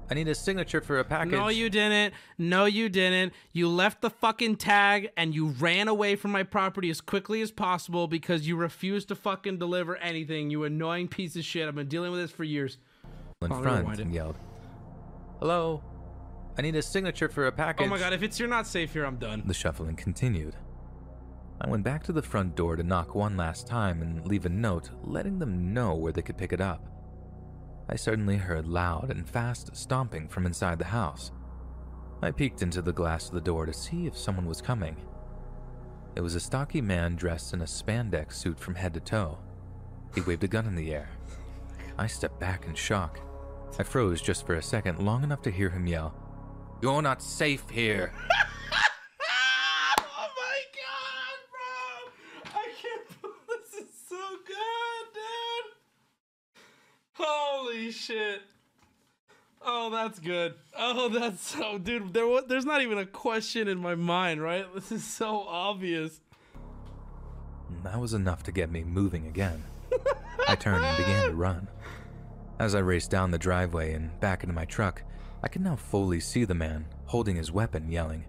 I 0.10 0.13
need 0.13 0.28
a 0.28 0.36
signature 0.36 0.82
for 0.82 1.00
a 1.00 1.04
package. 1.04 1.32
no, 1.32 1.48
you 1.48 1.70
didn't. 1.70 2.13
No, 2.38 2.65
you 2.65 2.89
didn't. 2.89 3.34
You 3.54 3.68
left 3.68 4.02
the 4.02 4.12
fucking 4.12 4.58
tag 4.58 5.10
and 5.18 5.34
you 5.34 5.48
ran 5.48 5.88
away 5.88 6.15
from 6.15 6.32
my 6.32 6.44
property 6.44 6.91
as 6.91 7.02
quickly 7.02 7.41
as 7.41 7.50
possible 7.52 8.08
because 8.08 8.48
you 8.48 8.56
refused 8.56 9.08
to 9.08 9.15
fucking 9.15 9.58
deliver 9.58 9.98
anything. 9.98 10.52
You 10.52 10.63
annoying 10.63 11.08
piece 11.08 11.36
of 11.36 11.44
shit. 11.44 11.68
I've 11.68 11.74
been 11.74 11.88
dealing 11.88 12.12
with 12.12 12.22
this 12.22 12.30
for 12.32 12.44
years. 12.44 12.78
in 13.41 13.52
I'll 13.52 13.63
front 13.63 14.00
and 14.00 14.13
yelled, 14.13 14.38
Hello? 15.39 15.84
I 16.58 16.62
need 16.62 16.76
a 16.76 16.82
signature 16.82 17.28
for 17.28 17.48
a 17.48 17.52
package. 17.52 17.88
Oh 17.88 17.89
my 17.89 17.98
god, 17.98 18.13
if 18.13 18.22
it's 18.24 18.39
you're 18.39 18.48
not 18.48 18.68
safe 18.68 18.94
here, 18.94 19.06
I'm 19.06 19.18
done. 19.18 19.44
The 19.46 19.54
shuffling 19.54 19.96
continued. 19.96 20.56
I 21.62 21.70
went 21.70 21.84
back 21.84 22.04
to 22.04 22.12
the 22.12 22.22
front 22.22 22.56
door 22.56 22.76
to 22.76 22.84
knock 22.84 23.15
one 23.15 23.38
last 23.38 23.68
time 23.68 24.02
and 24.02 24.26
leave 24.28 24.46
a 24.46 24.50
note 24.50 24.89
letting 25.04 25.39
them 25.39 25.74
know 25.74 25.96
where 25.96 26.12
they 26.12 26.22
could 26.22 26.38
pick 26.38 26.54
it 26.54 26.62
up. 26.62 26.88
I 27.89 27.96
suddenly 27.96 28.38
heard 28.38 28.68
loud 28.68 29.12
and 29.12 29.28
fast 29.28 29.76
stomping 29.76 30.28
from 30.28 30.46
inside 30.46 30.80
the 30.80 30.86
house. 30.86 31.32
I 32.22 32.32
peeked 32.32 32.62
into 32.62 32.82
the 32.82 32.94
glass 32.94 33.28
of 33.28 33.34
the 33.34 33.41
door 33.41 33.65
to 33.65 33.74
see 33.74 34.08
if 34.08 34.18
someone 34.18 34.46
was 34.48 34.62
coming. 34.62 34.98
It 36.15 36.22
was 36.22 36.36
a 36.36 36.39
stocky 36.39 36.82
man 36.82 37.15
dressed 37.15 37.54
in 37.54 37.62
a 37.62 37.65
spandex 37.65 38.34
suit 38.34 38.58
from 38.60 38.76
head 38.76 38.94
to 38.94 39.00
toe. 39.00 39.38
He 40.13 40.22
waved 40.22 40.46
a 40.46 40.48
gun 40.48 40.65
in 40.65 40.76
the 40.76 40.94
air. 40.94 41.10
I 41.98 42.08
stepped 42.08 42.39
back 42.39 42.65
in 42.65 42.74
shock. 42.74 43.20
I 43.78 43.84
froze 43.84 44.22
just 44.22 44.46
for 44.46 44.56
a 44.56 44.62
second, 44.62 45.00
long 45.00 45.24
enough 45.24 45.41
to 45.44 45.52
hear 45.52 45.70
him 45.70 45.86
yell, 45.86 46.15
You're 46.82 47.02
not 47.02 47.22
safe 47.22 47.70
here. 47.70 48.13
oh 50.00 50.30
my 50.38 50.60
god, 50.74 51.38
bro! 51.52 52.52
I 52.54 52.68
can't 52.82 53.22
believe 53.22 53.36
this 53.48 53.82
is 53.82 53.89
so 54.08 54.38
good, 54.48 55.13
dude. 55.13 55.74
Holy 57.13 57.91
shit! 57.91 58.41
Oh, 59.86 59.91
that's 59.91 60.17
good. 60.17 60.56
Oh, 60.76 61.10
that's 61.10 61.48
so, 61.48 61.78
dude. 61.78 62.12
There, 62.12 62.28
wa- 62.28 62.41
there's 62.48 62.65
not 62.65 62.82
even 62.82 62.98
a 62.98 63.06
question 63.06 63.67
in 63.67 63.78
my 63.78 63.93
mind, 63.93 64.41
right? 64.41 64.65
This 64.74 64.91
is 64.91 65.04
so 65.04 65.41
obvious. 65.48 66.21
that 67.84 68.00
was 68.00 68.15
enough 68.15 68.41
to 68.43 68.52
get 68.52 68.71
me 68.71 68.84
moving 68.84 69.28
again. 69.28 69.63
I 70.48 70.56
turned 70.56 70.84
and 70.84 70.98
began 70.98 71.30
to 71.30 71.36
run. 71.36 71.67
As 72.58 72.74
I 72.74 72.80
raced 72.80 73.12
down 73.12 73.30
the 73.30 73.38
driveway 73.38 73.93
and 73.93 74.19
back 74.19 74.41
into 74.41 74.56
my 74.56 74.65
truck, 74.65 75.04
I 75.43 75.50
could 75.50 75.62
now 75.62 75.76
fully 75.76 76.19
see 76.19 76.45
the 76.45 76.56
man 76.56 76.86
holding 77.06 77.36
his 77.36 77.52
weapon, 77.52 77.91
yelling, 77.91 78.26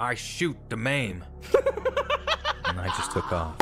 I 0.00 0.14
shoot 0.14 0.56
to 0.70 0.78
maim. 0.78 1.26
and 2.64 2.80
I 2.80 2.86
just 2.96 3.12
took 3.12 3.30
off. 3.32 3.58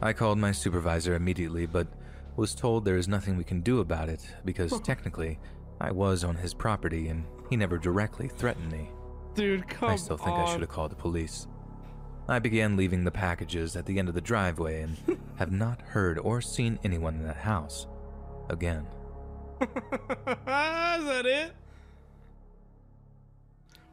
I 0.00 0.14
called 0.14 0.38
my 0.38 0.52
supervisor 0.52 1.14
immediately, 1.14 1.66
but 1.66 1.86
was 2.34 2.54
told 2.54 2.86
there 2.86 2.96
is 2.96 3.08
nothing 3.08 3.36
we 3.36 3.44
can 3.44 3.60
do 3.60 3.80
about 3.80 4.08
it 4.08 4.26
because 4.46 4.80
technically 4.84 5.38
I 5.80 5.90
was 5.90 6.24
on 6.24 6.36
his 6.36 6.52
property 6.52 7.08
and 7.08 7.24
he 7.48 7.56
never 7.56 7.78
directly 7.78 8.28
threatened 8.28 8.70
me. 8.70 8.90
Dude, 9.34 9.68
come 9.68 9.88
on. 9.88 9.92
I 9.94 9.96
still 9.96 10.16
think 10.16 10.36
I 10.36 10.44
should 10.50 10.60
have 10.60 10.68
called 10.68 10.92
the 10.92 10.96
police. 10.96 11.46
I 12.28 12.38
began 12.38 12.76
leaving 12.76 13.04
the 13.04 13.10
packages 13.10 13.74
at 13.76 13.86
the 13.86 13.98
end 13.98 14.08
of 14.08 14.14
the 14.14 14.20
driveway 14.20 14.82
and 14.82 14.96
have 15.36 15.50
not 15.50 15.80
heard 15.80 16.18
or 16.18 16.40
seen 16.40 16.78
anyone 16.84 17.14
in 17.16 17.24
that 17.24 17.36
house 17.36 17.86
again. 18.48 18.86
Is 19.60 19.68
that 20.46 21.26
it? 21.26 21.52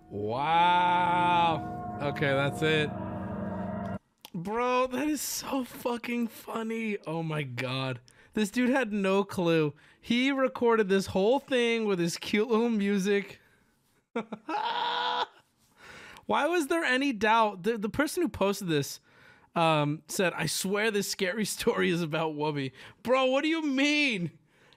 Wow. 0.10 2.00
Okay, 2.02 2.34
that's 2.34 2.62
it. 2.62 2.89
Bro, 4.34 4.88
that 4.88 5.08
is 5.08 5.19
so 5.19 5.63
fucking 5.63 6.28
funny. 6.28 6.97
Oh 7.08 7.23
my 7.23 7.43
god. 7.43 8.00
This 8.38 8.52
dude 8.52 8.69
had 8.69 8.93
no 8.93 9.23
clue. 9.23 9.73
He 10.00 10.32
recorded 10.32 10.89
this 10.89 11.08
whole 11.08 11.39
thing 11.39 11.86
with 11.86 11.97
his 11.97 12.17
cute 12.17 12.47
little 12.47 12.69
music. 12.69 13.39
Why 14.13 15.26
was 16.45 16.67
there 16.67 16.84
any 16.84 17.13
doubt? 17.13 17.63
The, 17.63 17.80
the 17.80 17.89
person 17.89 18.21
who 18.21 18.30
posted 18.30 18.67
this 18.67 19.00
um, 19.56 20.04
said, 20.08 20.34
I 20.38 20.45
swear 20.45 20.91
this 20.91 21.10
scary 21.10 21.45
story 21.45 21.89
is 21.89 22.04
about 22.04 22.36
Wubby. 22.36 22.73
Bro, 23.02 23.26
what 23.26 23.41
do 23.41 23.47
you 23.47 23.65
mean? 23.65 24.30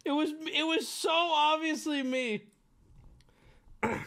It 0.06 0.12
was 0.12 0.30
it 0.30 0.66
was 0.66 0.88
so 0.88 1.12
obviously 1.12 2.02
me. 2.02 2.44
wow, 3.82 4.00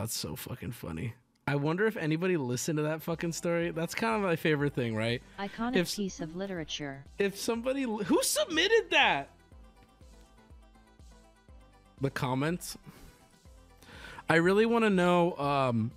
that's 0.00 0.14
so 0.14 0.36
fucking 0.36 0.72
funny. 0.72 1.14
I 1.46 1.56
wonder 1.56 1.86
if 1.86 1.96
anybody 1.96 2.36
listened 2.38 2.78
to 2.78 2.82
that 2.84 3.02
fucking 3.02 3.32
story. 3.32 3.70
That's 3.70 3.94
kind 3.94 4.16
of 4.16 4.22
my 4.22 4.36
favorite 4.36 4.72
thing, 4.74 4.96
right? 4.96 5.22
Iconic 5.38 5.76
If- 5.76 5.94
piece 5.94 6.20
of 6.20 6.36
literature. 6.36 7.04
If 7.18 7.38
somebody 7.38 7.82
who 7.82 8.22
submitted 8.22 8.90
that, 8.90 9.28
the 12.00 12.10
comments. 12.10 12.78
I 14.28 14.36
really 14.36 14.64
want 14.64 14.84
to 14.84 14.90
know. 14.90 15.36
Um, 15.36 15.90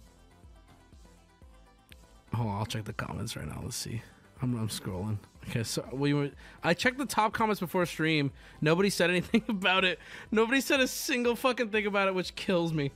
on, 2.34 2.48
I'll 2.48 2.66
check 2.66 2.84
the 2.84 2.94
comments 2.94 3.36
right 3.38 3.48
now. 3.48 3.62
Let's 3.64 3.76
see. 3.78 4.02
I'm, 4.42 4.56
I'm 4.60 4.68
scrolling. 4.68 5.18
Okay, 5.50 5.64
so 5.64 5.88
we 5.94 6.14
were, 6.14 6.30
I 6.62 6.74
checked 6.74 6.98
the 6.98 7.06
top 7.06 7.32
comments 7.34 7.62
before 7.62 7.86
stream. 7.86 8.32
Nobody 8.60 8.90
said 8.90 9.10
anything 9.10 9.44
about 9.50 9.86
it. 9.86 9.98
Nobody 10.30 10.60
said 10.60 10.82
a 10.82 10.88
single 10.88 11.38
fucking 11.38 11.70
thing 11.70 11.86
about 11.86 12.10
it, 12.10 12.14
which 12.16 12.36
kills 12.36 12.74
me. 12.74 12.92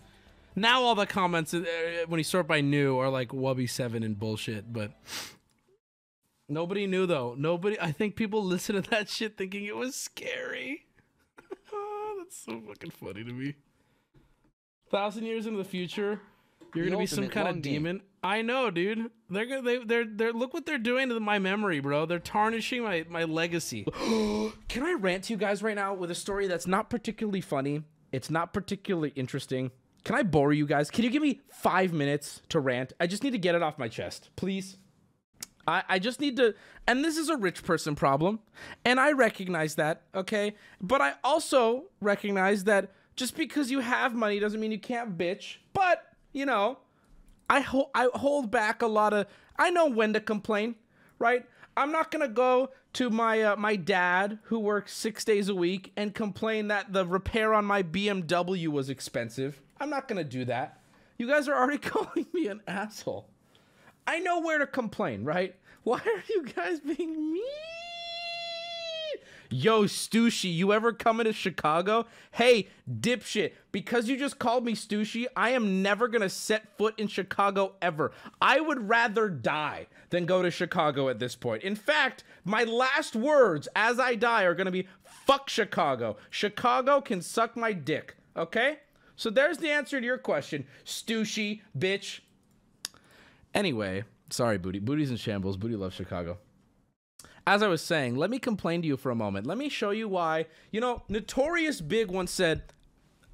Now 0.56 0.82
all 0.84 0.96
the 0.96 1.06
comments 1.06 1.54
uh, 1.54 1.64
when 2.08 2.20
you 2.20 2.24
sort 2.24 2.48
by 2.48 2.62
new 2.62 2.98
are 2.98 3.10
like 3.10 3.30
Wubby 3.30 3.70
Seven 3.70 4.04
and 4.04 4.18
bullshit, 4.20 4.72
but 4.74 4.92
nobody 6.50 6.88
knew 6.88 7.06
though. 7.06 7.36
Nobody. 7.38 7.80
I 7.80 7.92
think 7.92 8.16
people 8.16 8.44
listen 8.44 8.82
to 8.82 8.90
that 8.90 9.10
shit 9.10 9.38
thinking 9.38 9.66
it 9.66 9.76
was 9.76 9.96
scary. 9.96 10.86
That's 12.18 12.38
so 12.38 12.62
fucking 12.68 12.92
funny 12.92 13.24
to 13.24 13.32
me. 13.34 13.56
Thousand 14.90 15.26
years 15.26 15.46
into 15.46 15.58
the 15.58 15.64
future, 15.64 16.20
you're 16.76 16.86
The 16.86 16.92
gonna 16.92 17.04
be 17.04 17.08
some 17.08 17.30
kind 17.30 17.48
of 17.48 17.62
game. 17.62 17.74
demon. 17.84 18.02
I 18.24 18.42
know, 18.42 18.70
dude. 18.70 19.10
They're 19.30 19.46
gonna 19.46 19.62
they 19.62 19.78
they're 19.78 20.06
they're 20.06 20.34
look 20.34 20.54
what 20.54 20.66
they're 20.66 20.78
doing 20.78 21.08
to 21.10 21.20
my 21.22 21.40
memory, 21.40 21.80
bro. 21.80 22.06
They're 22.06 22.20
tarnishing 22.20 22.84
my 22.84 23.06
my 23.10 23.24
legacy. 23.24 23.86
Can 24.68 24.84
I 24.84 24.94
rant 25.00 25.24
to 25.26 25.34
you 25.34 25.38
guys 25.38 25.64
right 25.64 25.76
now 25.76 25.94
with 25.94 26.12
a 26.12 26.16
story 26.16 26.48
that's 26.48 26.68
not 26.68 26.90
particularly 26.90 27.42
funny? 27.42 27.84
It's 28.12 28.30
not 28.30 28.52
particularly 28.54 29.14
interesting. 29.16 29.72
Can 30.04 30.16
I 30.16 30.24
bore 30.24 30.52
you 30.52 30.66
guys? 30.66 30.90
Can 30.90 31.04
you 31.04 31.10
give 31.10 31.22
me 31.22 31.42
five 31.50 31.94
minutes 31.94 32.42
to 32.50 32.60
rant? 32.60 32.94
I 33.00 33.08
just 33.08 33.24
need 33.24 33.32
to 33.32 33.38
get 33.38 33.56
it 33.56 33.62
off 33.62 33.78
my 33.78 33.88
chest, 33.88 34.30
please. 34.36 34.78
I, 35.68 35.84
I 35.88 36.00
just 36.00 36.20
need 36.20 36.38
to, 36.38 36.56
and 36.88 37.06
this 37.06 37.18
is 37.18 37.30
a 37.30 37.38
rich 37.38 37.64
person 37.64 37.96
problem, 37.96 38.40
and 38.84 39.00
I 39.00 39.12
recognize 39.12 39.76
that, 39.76 40.02
okay? 40.16 40.56
But 40.82 41.02
I 41.02 41.14
also 41.24 41.86
recognize 42.00 42.64
that 42.64 42.92
just 43.16 43.36
because 43.36 43.70
you 43.70 43.80
have 43.80 44.16
money 44.16 44.40
doesn't 44.40 44.60
mean 44.60 44.72
you 44.72 44.80
can't 44.80 45.18
bitch. 45.18 45.58
But, 45.74 46.04
you 46.34 46.48
know, 46.48 46.80
I, 47.48 47.60
ho- 47.62 47.92
I 47.94 48.10
hold 48.16 48.50
back 48.50 48.82
a 48.82 48.88
lot 48.88 49.14
of, 49.14 49.28
I 49.58 49.70
know 49.70 49.88
when 49.88 50.14
to 50.14 50.20
complain, 50.20 50.76
right? 51.20 51.46
I'm 51.78 51.92
not 51.92 52.12
gonna 52.12 52.28
go 52.28 52.70
to 52.94 53.10
my 53.10 53.42
uh, 53.42 53.56
my 53.56 53.78
dad 53.78 54.40
who 54.44 54.60
works 54.60 54.94
six 54.94 55.24
days 55.24 55.48
a 55.48 55.56
week 55.56 55.94
and 55.96 56.14
complain 56.14 56.68
that 56.68 56.92
the 56.92 57.06
repair 57.06 57.54
on 57.54 57.64
my 57.64 57.82
BMW 57.82 58.68
was 58.68 58.90
expensive. 58.90 59.62
I'm 59.82 59.90
not 59.90 60.08
gonna 60.08 60.24
do 60.24 60.46
that. 60.46 60.80
You 61.18 61.28
guys 61.28 61.48
are 61.48 61.56
already 61.56 61.78
calling 61.90 62.28
me 62.34 62.46
an 62.48 62.62
asshole. 62.68 63.28
I 64.06 64.20
know 64.20 64.40
where 64.40 64.60
to 64.60 64.68
complain, 64.68 65.24
right? 65.24 65.56
Why 65.84 65.98
are 65.98 66.24
you 66.30 66.46
guys 66.46 66.80
being 66.80 67.34
mean? 67.34 67.44
Yo, 69.50 69.84
Stushy, 69.84 70.54
you 70.54 70.72
ever 70.72 70.94
coming 70.94 71.26
to 71.26 71.34
Chicago? 71.34 72.06
Hey, 72.32 72.68
dipshit, 72.90 73.54
because 73.72 74.08
you 74.08 74.18
just 74.18 74.38
called 74.38 74.64
me 74.64 74.74
Stushy, 74.74 75.26
I 75.36 75.50
am 75.50 75.82
never 75.82 76.08
gonna 76.08 76.30
set 76.30 76.78
foot 76.78 76.94
in 77.00 77.08
Chicago 77.08 77.74
ever. 77.82 78.12
I 78.40 78.60
would 78.60 78.88
rather 78.88 79.30
die 79.30 79.88
than 80.12 80.28
go 80.28 80.44
to 80.44 80.52
Chicago 80.52 81.10
at 81.10 81.18
this 81.18 81.36
point. 81.36 81.64
In 81.64 81.76
fact, 81.76 82.24
my 82.46 82.64
last 82.64 83.16
words 83.16 83.68
as 83.76 84.00
I 84.00 84.14
die 84.14 84.44
are 84.44 84.54
gonna 84.54 84.70
be 84.70 84.88
fuck 85.04 85.50
Chicago. 85.50 86.18
Chicago 86.30 87.02
can 87.02 87.22
suck 87.22 87.58
my 87.58 87.74
dick, 87.74 88.16
okay? 88.38 88.78
So 89.22 89.30
there's 89.30 89.60
the 89.60 89.70
answer 89.70 90.00
to 90.00 90.06
your 90.06 90.18
question, 90.18 90.66
Stushy, 90.84 91.62
bitch. 91.78 92.22
Anyway, 93.54 94.04
sorry, 94.32 94.58
Booty. 94.58 94.80
Booty's 94.80 95.12
in 95.12 95.18
shambles. 95.18 95.58
Booty 95.58 95.76
loves 95.76 95.94
Chicago. 95.94 96.40
As 97.46 97.62
I 97.62 97.68
was 97.68 97.84
saying, 97.84 98.16
let 98.16 98.32
me 98.32 98.40
complain 98.40 98.82
to 98.82 98.88
you 98.88 98.98
for 98.98 99.12
a 99.12 99.16
moment. 99.16 99.46
Let 99.46 99.60
me 99.60 99.70
show 99.70 99.92
you 99.92 100.08
why. 100.08 100.48
You 100.72 100.82
know, 100.82 101.04
Notorious 101.08 101.82
Big 101.82 102.10
once 102.10 102.32
said, 102.32 102.64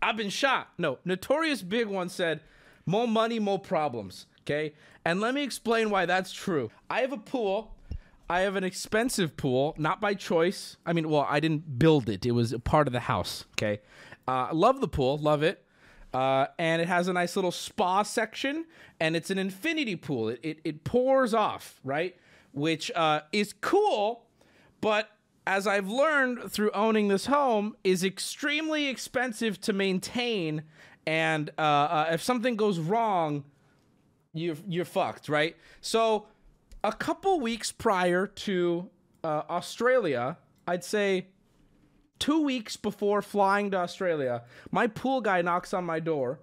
I've 0.01 0.17
been 0.17 0.29
shot. 0.29 0.67
No, 0.77 0.99
Notorious 1.05 1.61
Big 1.61 1.87
once 1.87 2.13
said, 2.13 2.41
more 2.85 3.07
money, 3.07 3.39
more 3.39 3.57
problems. 3.57 4.25
Okay? 4.41 4.73
And 5.05 5.21
let 5.21 5.33
me 5.33 5.41
explain 5.41 5.89
why 5.89 6.05
that's 6.05 6.33
true. 6.33 6.69
I 6.89 6.99
have 6.99 7.13
a 7.13 7.17
pool. 7.17 7.77
I 8.29 8.41
have 8.41 8.57
an 8.57 8.65
expensive 8.65 9.37
pool, 9.37 9.73
not 9.77 10.01
by 10.01 10.15
choice. 10.15 10.75
I 10.85 10.91
mean, 10.91 11.09
well, 11.09 11.25
I 11.29 11.39
didn't 11.39 11.79
build 11.79 12.09
it, 12.09 12.25
it 12.25 12.31
was 12.31 12.51
a 12.51 12.59
part 12.59 12.87
of 12.87 12.91
the 12.91 12.99
house. 12.99 13.45
Okay? 13.53 13.79
Uh, 14.27 14.49
love 14.51 14.81
the 14.81 14.89
pool, 14.89 15.17
love 15.17 15.43
it. 15.43 15.63
Uh, 16.17 16.47
and 16.57 16.81
it 16.81 16.87
has 16.87 17.07
a 17.07 17.13
nice 17.13 17.35
little 17.35 17.51
spa 17.51 18.01
section, 18.01 18.65
and 18.99 19.15
it's 19.15 19.29
an 19.29 19.37
infinity 19.37 19.95
pool. 19.95 20.29
It, 20.29 20.39
it, 20.41 20.59
it 20.63 20.83
pours 20.83 21.35
off, 21.35 21.79
right? 21.83 22.15
Which 22.53 22.89
uh, 22.95 23.21
is 23.31 23.53
cool, 23.61 24.25
but 24.81 25.11
as 25.45 25.67
I've 25.67 25.87
learned 25.87 26.51
through 26.51 26.71
owning 26.71 27.07
this 27.07 27.27
home, 27.27 27.75
is 27.83 28.03
extremely 28.03 28.87
expensive 28.87 29.61
to 29.61 29.73
maintain. 29.73 30.63
And 31.05 31.51
uh, 31.55 31.61
uh, 31.61 32.09
if 32.13 32.23
something 32.23 32.55
goes 32.55 32.79
wrong, 32.79 33.43
you're 34.33 34.57
you're 34.67 34.85
fucked, 34.85 35.29
right? 35.29 35.55
So, 35.81 36.25
a 36.83 36.93
couple 36.93 37.39
weeks 37.39 37.71
prior 37.71 38.25
to 38.25 38.89
uh, 39.23 39.43
Australia, 39.51 40.39
I'd 40.65 40.83
say 40.83 41.27
two 42.19 42.41
weeks 42.41 42.75
before 42.75 43.21
flying 43.21 43.71
to 43.71 43.77
Australia, 43.77 44.43
my 44.71 44.87
pool 44.87 45.21
guy 45.21 45.41
knocks 45.41 45.73
on 45.73 45.85
my 45.85 45.99
door 45.99 46.39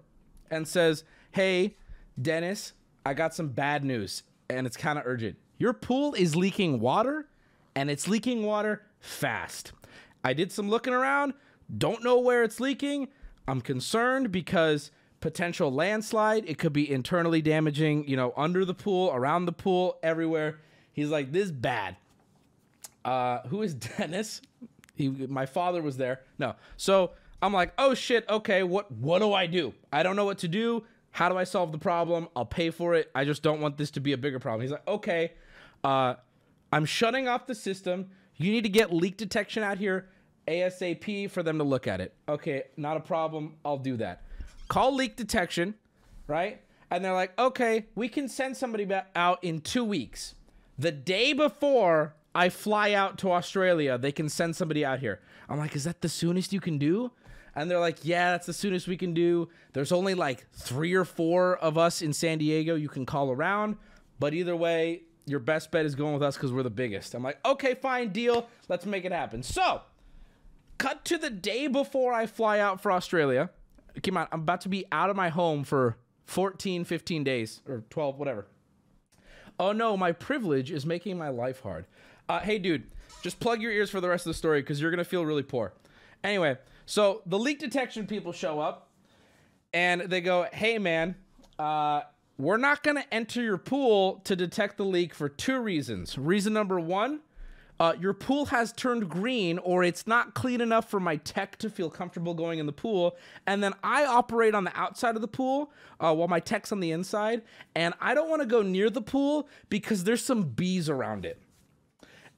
and 0.49 0.67
says, 0.67 1.03
Hey, 1.31 1.75
Dennis, 2.21 2.73
I 3.05 3.13
got 3.13 3.33
some 3.33 3.49
bad 3.49 3.83
news, 3.83 4.23
and 4.49 4.65
it's 4.65 4.77
kind 4.77 4.97
of 4.97 5.05
urgent. 5.05 5.37
Your 5.57 5.73
pool 5.73 6.13
is 6.13 6.35
leaking 6.35 6.79
water, 6.79 7.27
and 7.75 7.89
it's 7.89 8.07
leaking 8.07 8.43
water 8.43 8.83
fast. 8.99 9.73
I 10.23 10.33
did 10.33 10.51
some 10.51 10.69
looking 10.69 10.93
around, 10.93 11.33
don't 11.77 12.03
know 12.03 12.19
where 12.19 12.43
it's 12.43 12.59
leaking. 12.59 13.09
I'm 13.47 13.61
concerned 13.61 14.31
because 14.31 14.91
potential 15.19 15.71
landslide, 15.71 16.45
it 16.47 16.57
could 16.57 16.73
be 16.73 16.89
internally 16.89 17.41
damaging, 17.41 18.07
you 18.07 18.15
know, 18.15 18.33
under 18.35 18.65
the 18.65 18.73
pool, 18.73 19.11
around 19.13 19.45
the 19.45 19.51
pool, 19.51 19.97
everywhere. 20.01 20.59
He's 20.93 21.09
like, 21.09 21.31
This 21.31 21.45
is 21.45 21.51
bad 21.51 21.97
uh, 23.05 23.41
who 23.47 23.61
is 23.61 23.73
Dennis? 23.97 24.41
He, 24.95 25.09
my 25.09 25.45
father 25.45 25.81
was 25.81 25.97
there. 25.97 26.21
No, 26.39 26.55
so 26.77 27.11
I'm 27.41 27.53
like, 27.53 27.73
oh 27.77 27.93
shit, 27.93 28.27
okay, 28.29 28.63
what 28.63 28.91
what 28.91 29.19
do 29.19 29.33
I 29.33 29.45
do? 29.45 29.73
I 29.93 30.03
don't 30.03 30.15
know 30.15 30.25
what 30.25 30.39
to 30.39 30.47
do. 30.47 30.83
How 31.11 31.29
do 31.29 31.37
I 31.37 31.43
solve 31.45 31.71
the 31.71 31.77
problem? 31.77 32.27
I'll 32.35 32.45
pay 32.45 32.71
for 32.71 32.95
it. 32.95 33.09
I 33.15 33.23
just 33.25 33.41
don't 33.43 33.61
want 33.61 33.77
this 33.77 33.91
to 33.91 33.99
be 34.01 34.11
a 34.13 34.17
bigger 34.17 34.39
problem. 34.39 34.61
He's 34.61 34.71
like, 34.71 34.87
okay, 34.87 35.31
uh, 35.83 36.15
I'm 36.73 36.85
shutting 36.85 37.27
off 37.27 37.45
the 37.47 37.55
system. 37.55 38.09
You 38.35 38.51
need 38.51 38.63
to 38.63 38.69
get 38.69 38.91
leak 38.93 39.15
detection 39.15 39.63
out 39.63 39.77
here 39.77 40.09
ASAP 40.47 41.29
for 41.31 41.41
them 41.41 41.57
to 41.57 41.63
look 41.63 41.87
at 41.87 42.01
it. 42.01 42.13
Okay, 42.27 42.63
not 42.75 42.97
a 42.97 42.99
problem. 42.99 43.55
I'll 43.63 43.77
do 43.77 43.95
that. 43.97 44.23
Call 44.67 44.93
leak 44.93 45.15
detection, 45.15 45.75
right? 46.27 46.61
And 46.91 47.03
they're 47.03 47.13
like, 47.13 47.37
okay, 47.39 47.85
we 47.95 48.09
can 48.09 48.27
send 48.27 48.57
somebody 48.57 48.87
out 49.15 49.43
in 49.43 49.61
two 49.61 49.83
weeks. 49.85 50.35
the 50.77 50.91
day 50.91 51.31
before 51.33 52.13
I 52.35 52.49
fly 52.49 52.91
out 52.91 53.17
to 53.19 53.31
Australia, 53.31 53.97
they 53.97 54.11
can 54.11 54.27
send 54.27 54.55
somebody 54.57 54.83
out 54.83 54.99
here. 54.99 55.21
I'm 55.47 55.57
like, 55.57 55.75
is 55.75 55.85
that 55.85 56.01
the 56.01 56.09
soonest 56.09 56.51
you 56.51 56.59
can 56.59 56.77
do? 56.77 57.11
And 57.55 57.71
they're 57.71 57.79
like, 57.79 57.99
yeah, 58.03 58.31
that's 58.31 58.45
the 58.45 58.53
soonest 58.53 58.87
we 58.87 58.97
can 58.97 59.13
do. 59.13 59.47
There's 59.71 59.93
only 59.93 60.13
like 60.13 60.45
three 60.51 60.93
or 60.93 61.05
four 61.05 61.55
of 61.57 61.77
us 61.77 62.01
in 62.01 62.11
San 62.11 62.39
Diego 62.39 62.75
you 62.75 62.89
can 62.89 63.05
call 63.05 63.31
around. 63.31 63.77
But 64.19 64.33
either 64.33 64.55
way, 64.55 65.03
your 65.25 65.39
best 65.39 65.71
bet 65.71 65.85
is 65.85 65.95
going 65.95 66.13
with 66.13 66.23
us 66.23 66.35
because 66.35 66.51
we're 66.51 66.63
the 66.63 66.69
biggest. 66.69 67.13
I'm 67.13 67.23
like, 67.23 67.39
okay, 67.45 67.73
fine, 67.73 68.09
deal. 68.09 68.49
Let's 68.67 68.85
make 68.85 69.05
it 69.05 69.13
happen. 69.13 69.41
So, 69.41 69.81
cut 70.77 71.05
to 71.05 71.17
the 71.17 71.29
day 71.29 71.67
before 71.67 72.11
I 72.11 72.25
fly 72.25 72.59
out 72.59 72.81
for 72.81 72.91
Australia. 72.91 73.49
Come 74.03 74.17
on, 74.17 74.27
I'm 74.33 74.41
about 74.41 74.59
to 74.61 74.69
be 74.69 74.85
out 74.91 75.09
of 75.09 75.15
my 75.15 75.29
home 75.29 75.63
for 75.63 75.95
14, 76.25 76.83
15 76.83 77.23
days 77.23 77.61
or 77.65 77.85
12, 77.89 78.19
whatever. 78.19 78.45
Oh 79.57 79.71
no, 79.71 79.95
my 79.95 80.11
privilege 80.11 80.71
is 80.71 80.85
making 80.85 81.17
my 81.17 81.29
life 81.29 81.61
hard. 81.61 81.85
Uh, 82.27 82.39
hey, 82.39 82.57
dude, 82.57 82.83
just 83.21 83.39
plug 83.39 83.61
your 83.61 83.71
ears 83.71 83.89
for 83.89 84.01
the 84.01 84.09
rest 84.09 84.25
of 84.25 84.31
the 84.31 84.37
story 84.37 84.61
because 84.61 84.81
you're 84.81 84.91
going 84.91 84.97
to 84.97 85.05
feel 85.05 85.25
really 85.25 85.43
poor. 85.43 85.73
Anyway, 86.23 86.57
so 86.85 87.21
the 87.25 87.37
leak 87.37 87.59
detection 87.59 88.07
people 88.07 88.31
show 88.31 88.59
up 88.59 88.89
and 89.73 90.01
they 90.01 90.21
go, 90.21 90.47
hey, 90.53 90.77
man, 90.77 91.15
uh, 91.59 92.01
we're 92.37 92.57
not 92.57 92.83
going 92.83 92.97
to 92.97 93.13
enter 93.13 93.41
your 93.41 93.57
pool 93.57 94.21
to 94.25 94.35
detect 94.35 94.77
the 94.77 94.85
leak 94.85 95.13
for 95.13 95.29
two 95.29 95.59
reasons. 95.59 96.17
Reason 96.17 96.51
number 96.51 96.79
one, 96.79 97.21
uh, 97.79 97.93
your 97.99 98.13
pool 98.13 98.45
has 98.45 98.71
turned 98.71 99.09
green 99.09 99.57
or 99.59 99.83
it's 99.83 100.07
not 100.07 100.33
clean 100.33 100.61
enough 100.61 100.89
for 100.89 100.99
my 100.99 101.17
tech 101.17 101.57
to 101.57 101.69
feel 101.69 101.89
comfortable 101.89 102.33
going 102.33 102.59
in 102.59 102.65
the 102.65 102.71
pool. 102.71 103.15
And 103.47 103.61
then 103.61 103.73
I 103.83 104.05
operate 104.05 104.55
on 104.55 104.63
the 104.63 104.77
outside 104.77 105.15
of 105.15 105.21
the 105.21 105.27
pool 105.27 105.71
uh, 105.99 106.13
while 106.13 106.27
my 106.27 106.39
tech's 106.39 106.71
on 106.71 106.79
the 106.79 106.91
inside. 106.91 107.41
And 107.75 107.93
I 107.99 108.13
don't 108.13 108.29
want 108.29 108.41
to 108.41 108.47
go 108.47 108.61
near 108.61 108.89
the 108.89 109.01
pool 109.01 109.49
because 109.69 110.03
there's 110.05 110.23
some 110.23 110.43
bees 110.43 110.89
around 110.89 111.25
it. 111.25 111.41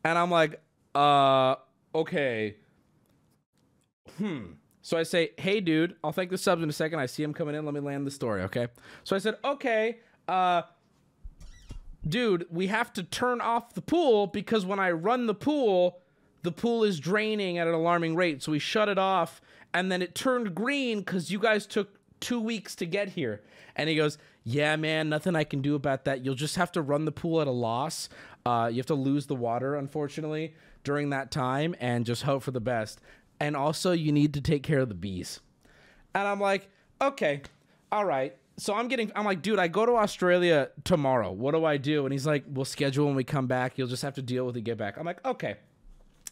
And 0.04 0.18
I'm 0.18 0.32
like, 0.32 0.62
uh, 0.95 1.56
okay. 1.93 2.56
Hmm. 4.18 4.54
So 4.82 4.98
I 4.98 5.04
say, 5.04 5.32
hey, 5.38 5.60
dude, 5.60 5.95
I'll 6.04 6.14
thank 6.14 6.30
the 6.30 6.38
subs 6.38 6.64
in 6.64 6.70
a 6.70 6.74
second. 6.74 7.00
I 7.00 7.08
see 7.08 7.22
him 7.22 7.34
coming 7.34 7.56
in. 7.56 7.66
Let 7.66 7.74
me 7.74 7.82
land 7.82 8.08
the 8.08 8.12
story, 8.12 8.43
okay? 8.43 8.68
So 9.04 9.16
I 9.16 9.20
said, 9.20 9.36
okay, 9.43 9.98
uh, 10.30 10.62
dude, 12.08 12.45
we 12.50 12.68
have 12.68 12.93
to 12.93 13.04
turn 13.04 13.41
off 13.41 13.74
the 13.74 13.82
pool 13.82 14.28
because 14.28 14.66
when 14.66 14.80
I 14.80 14.91
run 14.91 15.28
the 15.28 15.36
pool, 15.36 16.00
the 16.43 16.54
pool 16.54 16.86
is 16.86 17.00
draining 17.00 17.58
at 17.58 17.68
an 17.68 17.74
alarming 17.74 18.16
rate. 18.16 18.41
So 18.41 18.54
we 18.54 18.60
shut 18.60 18.88
it 18.88 18.98
off 18.98 19.41
and 19.74 19.91
then 19.91 20.02
it 20.02 20.16
turned 20.16 20.56
green 20.56 21.00
because 21.00 21.32
you 21.32 21.39
guys 21.39 21.66
took 21.66 22.00
two 22.20 22.39
weeks 22.39 22.76
to 22.76 22.86
get 22.86 23.10
here. 23.10 23.41
And 23.76 23.89
he 23.89 23.95
goes, 23.95 24.18
yeah, 24.43 24.76
man, 24.78 25.10
nothing 25.10 25.36
I 25.36 25.43
can 25.43 25.62
do 25.62 25.76
about 25.76 26.06
that. 26.06 26.24
You'll 26.24 26.36
just 26.36 26.56
have 26.56 26.72
to 26.72 26.82
run 26.82 27.06
the 27.06 27.12
pool 27.12 27.41
at 27.41 27.48
a 27.48 27.52
loss. 27.52 28.08
Uh, 28.48 28.68
you 28.68 28.78
have 28.78 28.86
to 28.86 28.95
lose 28.95 29.26
the 29.26 29.36
water, 29.36 29.76
unfortunately, 29.76 30.56
during 30.86 31.10
that 31.10 31.32
time 31.32 31.76
and 31.82 32.06
just 32.06 32.24
hope 32.24 32.41
for 32.41 32.52
the 32.52 32.62
best. 32.62 33.02
And 33.41 33.58
also, 33.58 33.91
you 33.91 34.14
need 34.14 34.34
to 34.36 34.41
take 34.41 34.64
care 34.64 34.80
of 34.80 34.88
the 34.88 34.95
bees. 34.95 35.41
And 36.16 36.26
I'm 36.26 36.39
like, 36.39 36.70
okay, 37.02 37.41
all 37.91 38.06
right. 38.06 38.38
So 38.56 38.74
I'm 38.74 38.88
getting, 38.88 39.12
I'm 39.16 39.26
like, 39.26 39.41
dude, 39.41 39.60
I 39.60 39.68
go 39.68 39.86
to 39.86 39.98
Australia 39.98 40.70
tomorrow. 40.86 41.30
What 41.30 41.52
do 41.56 41.66
I 41.66 41.76
do? 41.76 42.06
And 42.06 42.14
he's 42.14 42.26
like, 42.26 42.45
we'll 42.48 42.64
schedule 42.64 43.06
when 43.08 43.16
we 43.16 43.26
come 43.26 43.48
back. 43.48 43.78
You'll 43.78 43.89
just 43.89 44.02
have 44.04 44.16
to 44.16 44.22
deal 44.22 44.45
with 44.45 44.56
it, 44.56 44.62
get 44.62 44.78
back. 44.78 44.98
I'm 44.98 45.06
like, 45.06 45.24
okay. 45.26 45.58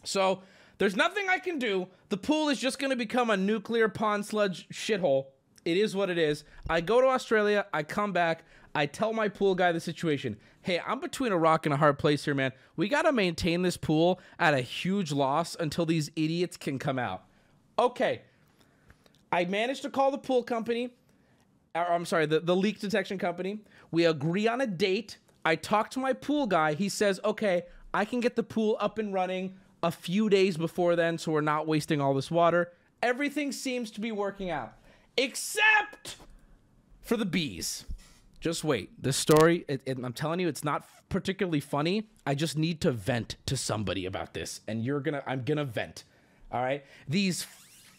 So 0.05 0.41
there's 0.77 0.95
nothing 0.95 1.27
I 1.29 1.39
can 1.39 1.59
do. 1.59 1.87
The 2.07 2.17
pool 2.17 2.47
is 2.47 2.59
just 2.59 2.79
going 2.79 2.91
to 2.91 2.95
become 2.95 3.29
a 3.29 3.37
nuclear 3.37 3.89
pond 3.89 4.25
sludge 4.25 4.69
shithole. 4.69 5.25
It 5.65 5.75
is 5.75 5.95
what 5.95 6.09
it 6.09 6.17
is. 6.17 6.45
I 6.69 6.79
go 6.79 7.01
to 7.01 7.07
Australia. 7.07 7.65
I 7.73 7.83
come 7.83 8.13
back. 8.13 8.45
I 8.75 8.85
tell 8.85 9.13
my 9.13 9.29
pool 9.29 9.55
guy 9.55 9.71
the 9.71 9.79
situation. 9.79 10.35
Hey, 10.61 10.81
I'm 10.85 10.99
between 10.99 11.31
a 11.31 11.37
rock 11.37 11.65
and 11.65 11.73
a 11.73 11.77
hard 11.77 11.97
place 11.97 12.25
here, 12.25 12.35
man. 12.35 12.51
We 12.75 12.89
got 12.89 13.03
to 13.03 13.13
maintain 13.13 13.61
this 13.61 13.77
pool 13.77 14.19
at 14.37 14.53
a 14.53 14.59
huge 14.59 15.13
loss 15.13 15.55
until 15.57 15.85
these 15.85 16.11
idiots 16.17 16.57
can 16.57 16.77
come 16.77 16.99
out. 16.99 17.23
Okay. 17.79 18.23
I 19.31 19.45
managed 19.45 19.83
to 19.83 19.89
call 19.89 20.11
the 20.11 20.17
pool 20.17 20.43
company. 20.43 20.91
Or, 21.73 21.89
I'm 21.89 22.05
sorry, 22.05 22.25
the, 22.25 22.41
the 22.41 22.55
leak 22.55 22.79
detection 22.79 23.17
company. 23.17 23.59
We 23.91 24.05
agree 24.05 24.47
on 24.47 24.59
a 24.59 24.67
date. 24.67 25.19
I 25.45 25.55
talk 25.55 25.89
to 25.91 25.99
my 25.99 26.11
pool 26.11 26.45
guy. 26.45 26.73
He 26.73 26.89
says, 26.89 27.19
okay, 27.23 27.63
I 27.93 28.03
can 28.03 28.19
get 28.19 28.35
the 28.35 28.43
pool 28.43 28.75
up 28.81 28.99
and 28.99 29.13
running 29.13 29.55
a 29.83 29.91
few 29.91 30.29
days 30.29 30.57
before 30.57 30.95
then, 30.95 31.17
so 31.17 31.31
we're 31.31 31.41
not 31.41 31.67
wasting 31.67 32.01
all 32.01 32.13
this 32.13 32.29
water. 32.31 32.73
Everything 33.01 33.51
seems 33.51 33.91
to 33.91 34.01
be 34.01 34.11
working 34.11 34.49
out, 34.49 34.73
except 35.15 36.17
for 37.01 37.15
the 37.15 37.25
bees. 37.25 37.85
Just 38.45 38.63
wait. 38.63 38.91
This 39.01 39.17
story, 39.17 39.65
it, 39.67 39.81
it, 39.87 39.97
I'm 39.97 40.13
telling 40.13 40.39
you, 40.39 40.47
it's 40.47 40.63
not 40.63 40.87
particularly 41.09 41.59
funny. 41.59 42.07
I 42.27 42.35
just 42.35 42.59
need 42.59 42.79
to 42.81 42.91
vent 42.91 43.37
to 43.47 43.57
somebody 43.57 44.05
about 44.05 44.35
this, 44.35 44.61
and 44.67 44.85
you're 44.85 44.99
gonna, 44.99 45.23
I'm 45.25 45.43
gonna 45.43 45.65
vent. 45.65 46.03
All 46.51 46.61
right, 46.61 46.85
these 47.07 47.47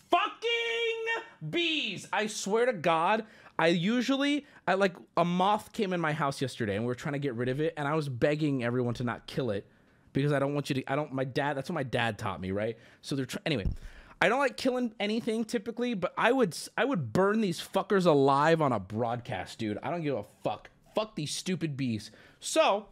fucking 0.09 1.51
bees. 1.51 2.07
I 2.12 2.28
swear 2.28 2.64
to 2.66 2.72
God, 2.72 3.24
I 3.59 3.66
usually, 3.66 4.47
I 4.68 4.74
like 4.74 4.94
a 5.16 5.24
moth 5.24 5.72
came 5.72 5.92
in 5.92 6.01
my 6.01 6.12
house 6.12 6.40
yesterday, 6.40 6.76
and 6.76 6.84
we 6.84 6.86
were 6.86 6.94
trying 6.94 7.14
to 7.14 7.18
get 7.18 7.34
rid 7.34 7.49
of 7.49 7.61
it, 7.61 7.74
and 7.76 7.88
I 7.88 7.97
was 7.97 8.09
begging 8.09 8.62
everyone 8.62 8.94
to 8.94 9.03
not 9.03 9.26
kill 9.26 9.51
it 9.51 9.66
because 10.12 10.30
I 10.30 10.38
don't 10.38 10.55
want 10.55 10.70
you 10.70 10.76
to. 10.76 10.92
I 10.92 10.94
don't. 10.94 11.12
My 11.12 11.24
dad. 11.24 11.57
That's 11.57 11.70
what 11.70 11.74
my 11.74 11.82
dad 11.82 12.18
taught 12.18 12.40
me, 12.40 12.53
right? 12.53 12.78
So 13.03 13.16
they're 13.16 13.26
trying. 13.26 13.42
Anyway, 13.47 13.66
I 14.21 14.29
don't 14.29 14.39
like 14.39 14.57
killing 14.57 14.95
anything 14.99 15.45
typically, 15.45 15.95
but 15.95 16.14
I 16.17 16.33
would. 16.33 16.57
I 16.77 16.85
would 16.85 17.12
burn 17.12 17.41
these 17.41 17.61
fuckers 17.61 18.07
alive 18.07 18.62
on 18.62 18.73
a 18.73 18.81
broadcast, 18.81 19.59
dude. 19.59 19.79
I 19.83 19.91
don't 19.91 20.03
give 20.03 20.17
a 20.17 20.25
fuck. 20.43 20.71
Fuck 20.95 21.14
these 21.17 21.31
stupid 21.31 21.77
bees. 21.77 22.11
So 22.41 22.87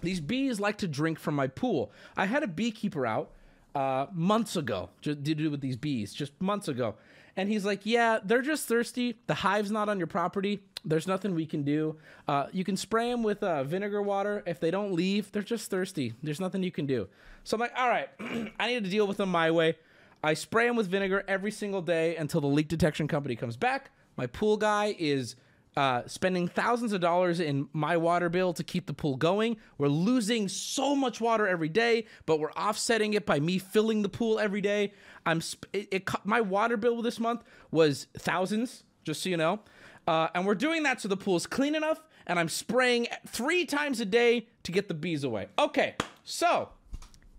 these 0.00 0.20
bees 0.20 0.60
like 0.60 0.78
to 0.78 0.88
drink 0.88 1.18
from 1.18 1.34
my 1.34 1.48
pool. 1.48 1.90
I 2.16 2.26
had 2.26 2.42
a 2.42 2.46
beekeeper 2.46 3.06
out 3.06 3.30
uh, 3.74 4.06
months 4.12 4.54
ago 4.54 4.90
to 5.02 5.14
do 5.14 5.50
with 5.50 5.60
these 5.60 5.76
bees, 5.76 6.14
just 6.14 6.40
months 6.40 6.68
ago. 6.68 6.94
And 7.36 7.48
he's 7.48 7.64
like, 7.64 7.84
Yeah, 7.84 8.20
they're 8.22 8.42
just 8.42 8.68
thirsty. 8.68 9.16
The 9.26 9.34
hive's 9.34 9.70
not 9.70 9.88
on 9.88 9.98
your 9.98 10.06
property. 10.06 10.60
There's 10.84 11.06
nothing 11.06 11.34
we 11.34 11.46
can 11.46 11.62
do. 11.62 11.96
Uh, 12.28 12.46
you 12.52 12.62
can 12.62 12.76
spray 12.76 13.10
them 13.10 13.22
with 13.22 13.42
uh, 13.42 13.64
vinegar 13.64 14.02
water. 14.02 14.42
If 14.46 14.60
they 14.60 14.70
don't 14.70 14.92
leave, 14.92 15.32
they're 15.32 15.42
just 15.42 15.70
thirsty. 15.70 16.14
There's 16.22 16.40
nothing 16.40 16.62
you 16.62 16.70
can 16.70 16.86
do. 16.86 17.08
So 17.42 17.56
I'm 17.56 17.60
like, 17.60 17.72
All 17.76 17.88
right, 17.88 18.08
I 18.60 18.68
need 18.68 18.84
to 18.84 18.90
deal 18.90 19.06
with 19.08 19.16
them 19.16 19.30
my 19.30 19.50
way. 19.50 19.76
I 20.24 20.32
spray 20.32 20.66
them 20.66 20.74
with 20.74 20.88
vinegar 20.88 21.22
every 21.28 21.50
single 21.50 21.82
day 21.82 22.16
until 22.16 22.40
the 22.40 22.46
leak 22.46 22.68
detection 22.68 23.06
company 23.06 23.36
comes 23.36 23.58
back. 23.58 23.90
My 24.16 24.26
pool 24.26 24.56
guy 24.56 24.96
is 24.98 25.36
uh, 25.76 26.02
spending 26.06 26.48
thousands 26.48 26.94
of 26.94 27.02
dollars 27.02 27.40
in 27.40 27.68
my 27.74 27.98
water 27.98 28.30
bill 28.30 28.54
to 28.54 28.64
keep 28.64 28.86
the 28.86 28.94
pool 28.94 29.16
going. 29.16 29.58
We're 29.76 29.88
losing 29.88 30.48
so 30.48 30.96
much 30.96 31.20
water 31.20 31.46
every 31.46 31.68
day, 31.68 32.06
but 32.24 32.40
we're 32.40 32.52
offsetting 32.52 33.12
it 33.12 33.26
by 33.26 33.38
me 33.38 33.58
filling 33.58 34.00
the 34.00 34.08
pool 34.08 34.38
every 34.38 34.62
day. 34.62 34.94
I'm 35.26 35.42
it, 35.74 35.88
it 35.90 36.10
my 36.24 36.40
water 36.40 36.78
bill 36.78 37.02
this 37.02 37.20
month 37.20 37.42
was 37.70 38.06
thousands, 38.16 38.84
just 39.04 39.22
so 39.22 39.28
you 39.28 39.36
know, 39.36 39.60
uh, 40.08 40.28
and 40.34 40.46
we're 40.46 40.54
doing 40.54 40.84
that 40.84 41.02
so 41.02 41.08
the 41.08 41.18
pool 41.18 41.36
is 41.36 41.46
clean 41.46 41.74
enough, 41.74 42.00
and 42.26 42.38
I'm 42.38 42.48
spraying 42.48 43.08
three 43.26 43.66
times 43.66 44.00
a 44.00 44.06
day 44.06 44.46
to 44.62 44.72
get 44.72 44.88
the 44.88 44.94
bees 44.94 45.22
away. 45.22 45.48
Okay, 45.58 45.96
so 46.22 46.70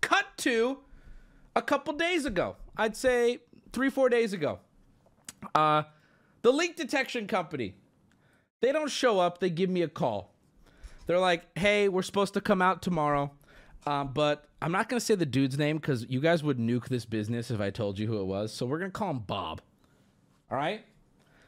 cut 0.02 0.26
to 0.38 0.78
a 1.56 1.62
couple 1.62 1.92
days 1.94 2.26
ago. 2.26 2.54
I'd 2.76 2.96
say 2.96 3.40
three, 3.72 3.90
four 3.90 4.08
days 4.08 4.32
ago. 4.32 4.58
Uh, 5.54 5.84
the 6.42 6.52
leak 6.52 6.76
detection 6.76 7.26
company 7.26 7.74
they 8.60 8.72
don't 8.72 8.90
show 8.90 9.20
up. 9.20 9.38
They 9.38 9.50
give 9.50 9.70
me 9.70 9.82
a 9.82 9.88
call. 9.88 10.34
They're 11.06 11.18
like, 11.18 11.44
hey, 11.58 11.88
we're 11.88 12.02
supposed 12.02 12.34
to 12.34 12.40
come 12.40 12.62
out 12.62 12.82
tomorrow. 12.82 13.30
Um, 13.86 14.12
but 14.12 14.48
I'm 14.60 14.72
not 14.72 14.88
going 14.88 14.98
to 14.98 15.04
say 15.04 15.14
the 15.14 15.26
dude's 15.26 15.56
name 15.58 15.76
because 15.76 16.06
you 16.08 16.20
guys 16.20 16.42
would 16.42 16.58
nuke 16.58 16.88
this 16.88 17.04
business 17.04 17.50
if 17.50 17.60
I 17.60 17.70
told 17.70 17.98
you 17.98 18.06
who 18.06 18.20
it 18.20 18.24
was. 18.24 18.52
So 18.52 18.66
we're 18.66 18.78
going 18.78 18.90
to 18.90 18.98
call 18.98 19.10
him 19.10 19.20
Bob. 19.20 19.60
All 20.50 20.56
right? 20.56 20.84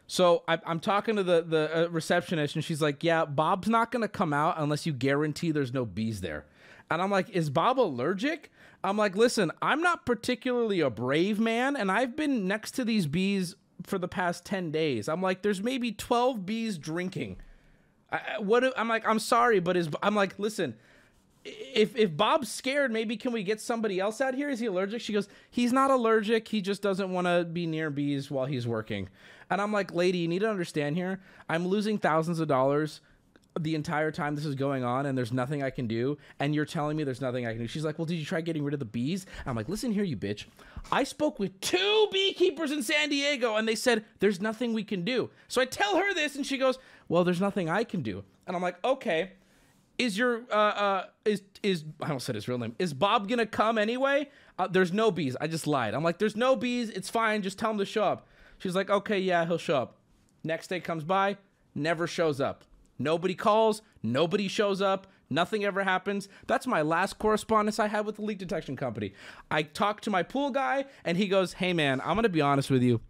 So 0.07 0.45
I, 0.47 0.59
am 0.65 0.81
talking 0.81 1.17
to 1.17 1.23
the, 1.23 1.43
the 1.43 1.87
uh, 1.87 1.89
receptionist, 1.89 2.55
and 2.55 2.65
she's 2.65 2.81
like, 2.81 3.03
yeah, 3.03 3.25
Bob's 3.25 3.69
not 3.69 3.91
going 3.91 4.03
to 4.03 4.09
come 4.09 4.33
out 4.33 4.55
unless 4.59 4.87
you 4.87 4.93
guarantee 4.93 5.51
there's 5.51 5.75
no 5.75 5.85
bees 5.85 6.21
there. 6.21 6.47
And 6.91 7.03
I'm 7.03 7.11
like, 7.11 7.29
is 7.31 7.51
Bob 7.51 7.81
allergic? 7.81 8.51
I'm 8.85 8.97
like, 8.97 9.17
listen, 9.17 9.51
I'm 9.61 9.83
not 9.83 10.07
particularly 10.07 10.81
a 10.81 10.91
brave 10.91 11.41
man, 11.41 11.77
and 11.77 11.91
I've 11.91 12.17
been 12.17 12.47
next 12.47 12.73
to 12.73 12.85
these 12.85 13.07
bees 13.07 13.57
for 13.83 13.99
the 13.99 14.09
past 14.09 14.45
10 14.45 14.71
days. 14.71 15.09
I'm 15.09 15.23
like, 15.23 15.43
there's 15.43 15.63
maybe 15.63 15.93
12 15.93 16.47
bees 16.47 16.79
drinking. 16.79 17.39
I, 18.11 18.39
what 18.39 18.65
I'm 18.79 18.89
like, 18.89 19.07
I'm 19.07 19.19
sorry, 19.19 19.61
but 19.61 19.77
is 19.77 19.89
I'm 20.03 20.15
like, 20.15 20.39
listen, 20.39 20.75
if 21.45 21.97
if 21.97 22.17
Bob's 22.17 22.51
scared, 22.51 22.91
maybe 22.91 23.17
can 23.17 23.33
we 23.33 23.43
get 23.43 23.61
somebody 23.61 24.01
else 24.01 24.21
out 24.21 24.35
here? 24.35 24.49
Is 24.49 24.61
he 24.61 24.67
allergic? 24.67 25.01
She 25.01 25.13
goes, 25.13 25.29
he's 25.51 25.73
not 25.73 25.91
allergic. 25.91 26.49
He 26.49 26.61
just 26.61 26.83
doesn't 26.83 27.13
want 27.13 27.27
to 27.27 27.45
be 27.45 27.67
near 27.67 27.91
bees 27.91 28.31
while 28.31 28.47
he's 28.47 28.67
working. 28.67 29.09
And 29.51 29.61
I'm 29.61 29.73
like, 29.73 29.93
lady, 29.95 30.19
you 30.19 30.29
need 30.29 30.41
to 30.41 30.51
understand 30.51 30.97
here. 30.97 31.21
I'm 31.49 31.67
losing 31.67 31.99
thousands 31.99 32.41
of 32.41 32.49
dollars 32.49 33.01
the 33.63 33.75
entire 33.75 34.11
time 34.11 34.35
this 34.35 34.45
is 34.45 34.55
going 34.55 34.85
on 34.85 35.07
and 35.07 35.17
there's 35.17 35.33
nothing 35.33 35.63
I 35.63 35.71
can 35.71 35.87
do 35.87 36.19
and 36.41 36.55
you're 36.55 36.65
telling 36.65 36.97
me 36.97 37.05
there's 37.05 37.21
nothing 37.21 37.47
I 37.47 37.53
can 37.53 37.61
do. 37.61 37.67
She's 37.67 37.85
like, 37.85 37.99
"Well, 37.99 38.07
did 38.07 38.17
you 38.17 38.25
try 38.25 38.41
getting 38.41 38.65
rid 38.65 38.75
of 38.75 38.81
the 38.81 38.87
bees?" 38.87 39.27
I'm 39.47 39.57
like, 39.57 39.69
"Listen 39.69 39.93
here, 39.93 40.05
you 40.05 40.17
bitch. 40.17 40.47
I 40.93 41.05
spoke 41.05 41.39
with 41.39 41.61
two 41.61 42.09
beekeepers 42.13 42.71
in 42.71 42.83
San 42.83 43.09
Diego 43.09 43.57
and 43.57 43.67
they 43.69 43.75
said 43.75 44.05
there's 44.21 44.41
nothing 44.41 44.73
we 44.73 44.85
can 44.85 45.05
do." 45.05 45.31
So 45.49 45.61
I 45.61 45.65
tell 45.65 45.97
her 45.97 46.15
this 46.15 46.37
and 46.37 46.47
she 46.47 46.59
goes, 46.59 46.79
"Well, 47.09 47.25
there's 47.25 47.41
nothing 47.41 47.69
I 47.69 47.85
can 47.85 48.03
do." 48.03 48.25
And 48.47 48.57
I'm 48.57 48.63
like, 48.63 48.83
"Okay, 48.85 49.33
is 49.99 50.17
your 50.17 50.43
uh 50.51 50.55
uh 50.55 51.05
is 51.25 51.43
is 51.63 51.85
I 52.01 52.09
don't 52.09 52.21
said 52.21 52.35
his 52.35 52.49
real 52.49 52.59
name. 52.59 52.75
Is 52.79 52.95
Bob 52.95 53.29
gonna 53.29 53.47
come 53.47 53.79
anyway? 53.79 54.29
Uh, 54.59 54.67
there's 54.67 54.93
no 54.93 55.11
bees. 55.11 55.37
I 55.41 55.47
just 55.47 55.67
lied. 55.67 55.95
I'm 55.95 56.03
like, 56.03 56.19
there's 56.19 56.37
no 56.37 56.57
bees. 56.57 56.91
It's 56.91 57.09
fine. 57.09 57.43
Just 57.43 57.59
tell 57.59 57.71
him 57.71 57.79
to 57.79 57.85
show 57.85 58.05
up. 58.05 58.27
She's 58.59 58.75
like, 58.75 58.91
okay, 58.91 59.19
yeah, 59.19 59.47
he'll 59.47 59.59
show 59.59 59.77
up. 59.77 59.99
Next 60.43 60.69
day 60.69 60.81
comes 60.81 61.05
by, 61.05 61.37
never 61.75 62.07
shows 62.07 62.41
up. 62.41 62.65
Nobody 62.99 63.35
calls. 63.35 63.83
Nobody 64.03 64.49
shows 64.49 64.83
up. 64.83 65.07
Nothing 65.31 65.65
ever 65.65 65.85
happens. 65.85 66.29
That's 66.47 66.67
my 66.67 66.83
last 66.83 67.19
correspondence 67.19 67.79
I 67.79 67.89
had 67.89 68.07
with 68.07 68.17
the 68.17 68.23
leak 68.23 68.39
detection 68.39 68.77
company. 68.77 69.13
I 69.51 69.63
talked 69.63 70.05
to 70.05 70.11
my 70.11 70.23
pool 70.23 70.51
guy, 70.51 70.87
and 71.05 71.19
he 71.19 71.29
goes, 71.29 71.55
"Hey 71.55 71.73
man, 71.73 72.01
I'm 72.03 72.17
gonna 72.17 72.29
be 72.29 72.41
honest 72.41 72.71
with 72.71 72.83
you. 72.83 73.01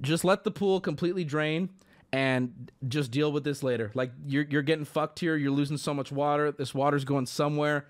Just 0.00 0.24
let 0.24 0.44
the 0.44 0.50
pool 0.50 0.80
completely 0.80 1.24
drain." 1.24 1.70
and 2.12 2.70
just 2.86 3.10
deal 3.10 3.32
with 3.32 3.42
this 3.42 3.64
later. 3.64 3.90
Like 3.92 4.12
you're 4.24 4.44
you're 4.44 4.62
getting 4.62 4.84
fucked 4.84 5.18
here. 5.18 5.34
You're 5.34 5.50
losing 5.50 5.76
so 5.76 5.92
much 5.92 6.12
water. 6.12 6.52
This 6.52 6.72
water's 6.72 7.04
going 7.04 7.26
somewhere. 7.26 7.88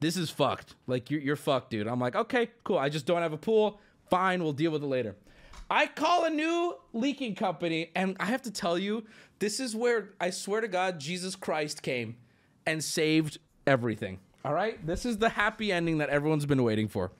This 0.00 0.16
is 0.16 0.28
fucked. 0.28 0.74
Like 0.88 1.08
you're 1.08 1.20
you're 1.20 1.36
fucked, 1.36 1.70
dude. 1.70 1.86
I'm 1.86 2.00
like, 2.00 2.16
okay, 2.16 2.50
cool. 2.64 2.78
I 2.78 2.88
just 2.88 3.06
don't 3.06 3.22
have 3.22 3.32
a 3.32 3.38
pool. 3.38 3.78
Fine, 4.10 4.42
we'll 4.42 4.52
deal 4.52 4.72
with 4.72 4.82
it 4.82 4.86
later. 4.88 5.14
I 5.70 5.86
call 5.86 6.24
a 6.24 6.30
new 6.30 6.76
leaking 6.92 7.36
company, 7.36 7.92
and 7.94 8.16
I 8.18 8.26
have 8.26 8.42
to 8.42 8.50
tell 8.50 8.76
you, 8.76 9.04
this 9.38 9.60
is 9.60 9.76
where 9.76 10.10
I 10.20 10.30
swear 10.30 10.60
to 10.60 10.68
God, 10.68 10.98
Jesus 10.98 11.36
Christ 11.36 11.82
came 11.82 12.16
and 12.66 12.82
saved 12.82 13.38
everything. 13.66 14.18
All 14.44 14.52
right, 14.52 14.84
this 14.84 15.06
is 15.06 15.18
the 15.18 15.28
happy 15.28 15.70
ending 15.70 15.98
that 15.98 16.08
everyone's 16.08 16.46
been 16.46 16.64
waiting 16.64 16.88
for. 16.88 17.12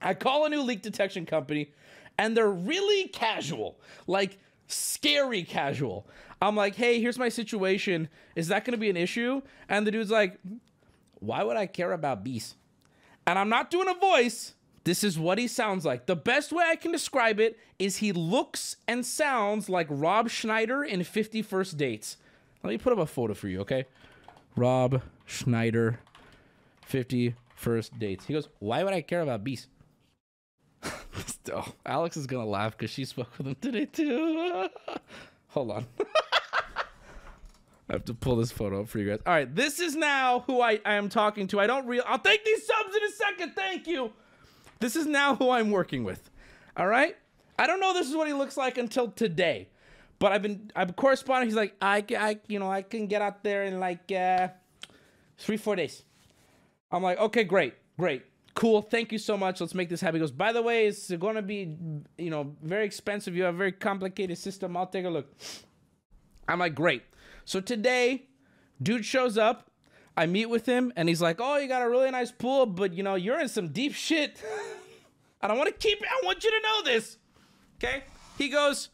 I 0.00 0.14
call 0.14 0.46
a 0.46 0.48
new 0.48 0.62
leak 0.62 0.82
detection 0.82 1.26
company, 1.26 1.72
and 2.16 2.34
they're 2.36 2.50
really 2.50 3.08
casual. 3.08 3.78
Like 4.06 4.38
scary 4.66 5.42
casual. 5.42 6.06
I'm 6.40 6.56
like, 6.56 6.74
hey, 6.74 7.00
here's 7.00 7.18
my 7.18 7.28
situation. 7.28 8.08
Is 8.34 8.48
that 8.48 8.64
going 8.64 8.72
to 8.72 8.78
be 8.78 8.90
an 8.90 8.96
issue? 8.96 9.42
And 9.68 9.86
the 9.86 9.90
dude's 9.90 10.10
like, 10.10 10.38
why 11.20 11.42
would 11.42 11.56
I 11.56 11.66
care 11.66 11.92
about 11.92 12.24
bees? 12.24 12.54
And 13.26 13.38
I'm 13.38 13.48
not 13.48 13.70
doing 13.70 13.88
a 13.88 13.94
voice. 13.94 14.54
This 14.84 15.02
is 15.02 15.18
what 15.18 15.38
he 15.38 15.48
sounds 15.48 15.84
like. 15.86 16.06
The 16.06 16.16
best 16.16 16.52
way 16.52 16.64
I 16.66 16.76
can 16.76 16.92
describe 16.92 17.40
it 17.40 17.58
is 17.78 17.96
he 17.96 18.12
looks 18.12 18.76
and 18.86 19.04
sounds 19.04 19.68
like 19.70 19.86
Rob 19.88 20.28
Schneider 20.28 20.84
in 20.84 21.02
50 21.02 21.40
First 21.40 21.78
Dates. 21.78 22.18
Let 22.62 22.70
me 22.70 22.78
put 22.78 22.92
up 22.92 22.98
a 22.98 23.06
photo 23.06 23.32
for 23.32 23.48
you, 23.48 23.60
okay? 23.60 23.86
Rob 24.56 25.02
Schneider, 25.24 26.00
50 26.82 27.34
First 27.56 27.98
Dates. 27.98 28.26
He 28.26 28.34
goes, 28.34 28.48
why 28.58 28.84
would 28.84 28.92
I 28.92 29.00
care 29.00 29.22
about 29.22 29.42
bees? 29.42 29.68
oh, 31.52 31.72
Alex 31.86 32.18
is 32.18 32.26
gonna 32.26 32.46
laugh 32.46 32.76
because 32.76 32.90
she 32.90 33.06
spoke 33.06 33.38
with 33.38 33.46
him 33.46 33.56
today 33.60 33.86
too. 33.86 34.68
Hold 35.48 35.70
on. 35.70 35.86
I 37.88 37.92
have 37.92 38.04
to 38.06 38.14
pull 38.14 38.36
this 38.36 38.50
photo 38.50 38.82
up 38.82 38.88
for 38.88 38.98
you 38.98 39.08
guys. 39.08 39.20
All 39.26 39.32
right, 39.32 39.54
this 39.54 39.78
is 39.78 39.94
now 39.94 40.40
who 40.40 40.60
I, 40.60 40.80
I 40.84 40.94
am 40.94 41.08
talking 41.08 41.46
to. 41.48 41.60
I 41.60 41.66
don't 41.66 41.86
real. 41.86 42.02
I'll 42.06 42.18
take 42.18 42.44
these 42.44 42.66
subs 42.66 42.94
in 42.94 43.02
a 43.02 43.10
second. 43.12 43.54
Thank 43.54 43.86
you. 43.86 44.12
This 44.84 44.96
is 44.96 45.06
now 45.06 45.34
who 45.34 45.48
I'm 45.48 45.70
working 45.70 46.04
with. 46.04 46.28
All 46.76 46.86
right. 46.86 47.16
I 47.58 47.66
don't 47.66 47.80
know 47.80 47.94
this 47.94 48.06
is 48.06 48.14
what 48.14 48.26
he 48.26 48.34
looks 48.34 48.58
like 48.58 48.76
until 48.76 49.10
today, 49.10 49.70
but 50.18 50.30
I've 50.30 50.42
been 50.42 50.70
I've 50.76 50.88
been 50.88 50.94
corresponding. 50.94 51.48
He's 51.48 51.56
like 51.56 51.74
I 51.80 52.04
I 52.18 52.38
you 52.48 52.58
know 52.58 52.70
I 52.70 52.82
can 52.82 53.06
get 53.06 53.22
out 53.22 53.42
there 53.42 53.64
in 53.64 53.80
like 53.80 54.12
uh, 54.12 54.48
three 55.38 55.56
four 55.56 55.74
days. 55.74 56.02
I'm 56.92 57.02
like 57.02 57.18
okay 57.18 57.44
great 57.44 57.72
great 57.98 58.24
cool 58.52 58.82
thank 58.82 59.10
you 59.10 59.16
so 59.16 59.38
much 59.38 59.58
let's 59.58 59.74
make 59.74 59.88
this 59.88 60.02
happen 60.02 60.16
he 60.16 60.20
goes 60.20 60.30
by 60.30 60.52
the 60.52 60.60
way 60.60 60.86
it's 60.86 61.10
going 61.12 61.34
to 61.34 61.42
be 61.42 61.76
you 62.18 62.30
know 62.30 62.54
very 62.62 62.84
expensive 62.84 63.34
you 63.34 63.42
have 63.42 63.54
a 63.54 63.58
very 63.58 63.72
complicated 63.72 64.38
system 64.38 64.76
i'll 64.76 64.86
take 64.86 65.04
a 65.04 65.10
look 65.10 65.26
i'm 66.46 66.60
like 66.60 66.72
great 66.72 67.02
so 67.44 67.60
today 67.60 68.26
dude 68.80 69.04
shows 69.04 69.36
up 69.36 69.72
i 70.16 70.26
meet 70.26 70.46
with 70.46 70.66
him 70.66 70.92
and 70.96 71.08
he's 71.08 71.22
like 71.22 71.36
oh 71.40 71.56
you 71.56 71.68
got 71.68 71.82
a 71.82 71.88
really 71.88 72.10
nice 72.10 72.30
pool 72.30 72.66
but 72.66 72.92
you 72.92 73.02
know 73.02 73.14
you're 73.14 73.40
in 73.40 73.48
some 73.48 73.68
deep 73.68 73.94
shit 73.94 74.42
I 75.40 75.46
don't 75.46 75.58
want 75.58 75.68
to 75.68 75.74
keep 75.88 76.00
it. 76.00 76.08
i 76.10 76.24
want 76.24 76.42
you 76.42 76.50
to 76.50 76.60
know 76.62 76.92
this 76.92 77.18
okay 77.78 78.04
he 78.38 78.48
goes 78.48 78.88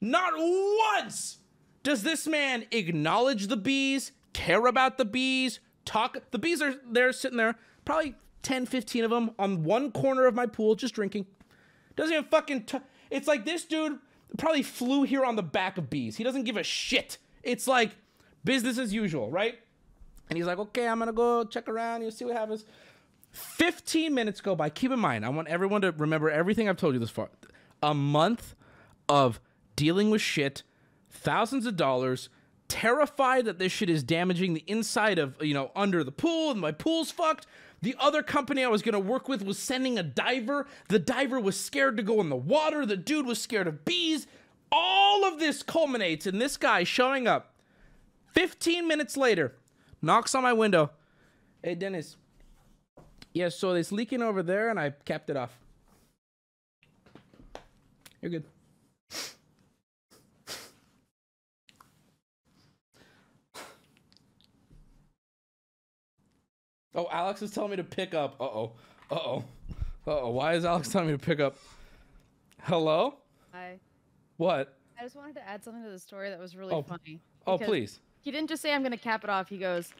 not 0.00 0.32
once 0.36 1.38
does 1.82 2.02
this 2.02 2.26
man 2.26 2.64
acknowledge 2.70 3.48
the 3.48 3.56
bees 3.56 4.12
care 4.32 4.66
about 4.66 4.98
the 4.98 5.04
bees 5.04 5.60
talk 5.84 6.18
the 6.30 6.38
bees 6.38 6.62
are 6.62 6.74
there 6.90 7.12
sitting 7.12 7.38
there 7.38 7.56
probably 7.84 8.14
10, 8.42 8.66
15 8.66 9.04
of 9.04 9.10
them 9.10 9.30
on 9.38 9.62
one 9.64 9.90
corner 9.92 10.26
of 10.26 10.34
my 10.34 10.46
pool 10.46 10.74
just 10.74 10.94
drinking. 10.94 11.26
Doesn't 11.96 12.12
even 12.12 12.28
fucking. 12.28 12.64
T- 12.64 12.78
it's 13.10 13.28
like 13.28 13.44
this 13.44 13.64
dude 13.64 13.98
probably 14.38 14.62
flew 14.62 15.02
here 15.02 15.24
on 15.24 15.36
the 15.36 15.42
back 15.42 15.78
of 15.78 15.90
bees. 15.90 16.16
He 16.16 16.24
doesn't 16.24 16.44
give 16.44 16.56
a 16.56 16.62
shit. 16.62 17.18
It's 17.42 17.66
like 17.66 17.96
business 18.44 18.78
as 18.78 18.92
usual, 18.92 19.30
right? 19.30 19.58
And 20.32 20.38
he's 20.38 20.46
like, 20.46 20.58
okay, 20.58 20.88
I'm 20.88 20.98
gonna 20.98 21.12
go 21.12 21.44
check 21.44 21.68
around. 21.68 22.00
you'll 22.00 22.10
see 22.10 22.24
what 22.24 22.34
happens. 22.34 22.64
15 23.32 24.14
minutes 24.14 24.40
go 24.40 24.56
by. 24.56 24.70
Keep 24.70 24.92
in 24.92 24.98
mind, 24.98 25.26
I 25.26 25.28
want 25.28 25.48
everyone 25.48 25.82
to 25.82 25.92
remember 25.92 26.30
everything 26.30 26.70
I've 26.70 26.78
told 26.78 26.94
you 26.94 27.00
this 27.00 27.10
far. 27.10 27.28
A 27.82 27.92
month 27.92 28.54
of 29.10 29.40
dealing 29.76 30.08
with 30.08 30.22
shit, 30.22 30.62
thousands 31.10 31.66
of 31.66 31.76
dollars, 31.76 32.30
terrified 32.68 33.44
that 33.44 33.58
this 33.58 33.72
shit 33.72 33.90
is 33.90 34.02
damaging 34.02 34.54
the 34.54 34.64
inside 34.66 35.18
of, 35.18 35.36
you 35.42 35.52
know, 35.52 35.70
under 35.76 36.02
the 36.02 36.10
pool 36.10 36.50
and 36.50 36.58
my 36.58 36.72
pool's 36.72 37.10
fucked. 37.10 37.46
The 37.82 37.94
other 38.00 38.22
company 38.22 38.64
I 38.64 38.68
was 38.68 38.80
to 38.80 38.98
work 38.98 39.28
with 39.28 39.44
was 39.44 39.58
sending 39.58 39.98
a 39.98 40.02
diver. 40.02 40.66
The 40.88 40.98
diver 40.98 41.38
was 41.38 41.60
scared 41.60 41.98
to 41.98 42.02
go 42.02 42.22
in 42.22 42.30
the 42.30 42.36
water. 42.36 42.86
The 42.86 42.96
dude 42.96 43.26
was 43.26 43.38
scared 43.38 43.66
of 43.66 43.84
bees. 43.84 44.26
All 44.70 45.26
of 45.26 45.38
this 45.38 45.62
culminates 45.62 46.26
in 46.26 46.38
this 46.38 46.56
guy 46.56 46.84
showing 46.84 47.28
up 47.28 47.52
15 48.32 48.88
minutes 48.88 49.18
later, 49.18 49.56
knocks 50.02 50.34
on 50.34 50.42
my 50.42 50.52
window. 50.52 50.90
Hey, 51.62 51.74
Dennis. 51.74 52.16
Yeah, 53.32 53.48
so 53.48 53.72
it's 53.72 53.92
leaking 53.92 54.20
over 54.20 54.42
there 54.42 54.68
and 54.68 54.78
I 54.78 54.90
capped 55.04 55.30
it 55.30 55.36
off. 55.36 55.56
You're 58.20 58.30
good. 58.30 58.44
Oh, 66.94 67.08
Alex 67.10 67.40
is 67.42 67.50
telling 67.50 67.70
me 67.70 67.76
to 67.76 67.84
pick 67.84 68.14
up. 68.14 68.36
Uh 68.40 68.44
oh. 68.44 68.72
Uh 69.10 69.14
oh. 69.14 69.44
Uh 70.06 70.20
oh. 70.20 70.30
Why 70.30 70.54
is 70.54 70.64
Alex 70.64 70.88
telling 70.88 71.08
me 71.08 71.14
to 71.14 71.18
pick 71.18 71.40
up? 71.40 71.56
Hello? 72.62 73.14
Hi. 73.52 73.78
What? 74.36 74.76
I 74.98 75.04
just 75.04 75.16
wanted 75.16 75.34
to 75.36 75.48
add 75.48 75.64
something 75.64 75.82
to 75.82 75.90
the 75.90 75.98
story 75.98 76.30
that 76.30 76.38
was 76.38 76.54
really 76.54 76.72
Oh, 76.72 76.82
funny. 76.82 77.20
Oh, 77.46 77.58
please. 77.58 77.98
He 78.22 78.30
didn't 78.30 78.48
just 78.48 78.62
say 78.62 78.72
I'm 78.72 78.82
gonna 78.82 78.96
cap 78.96 79.24
it 79.24 79.30
off. 79.30 79.48
He 79.48 79.58
goes, 79.58 79.92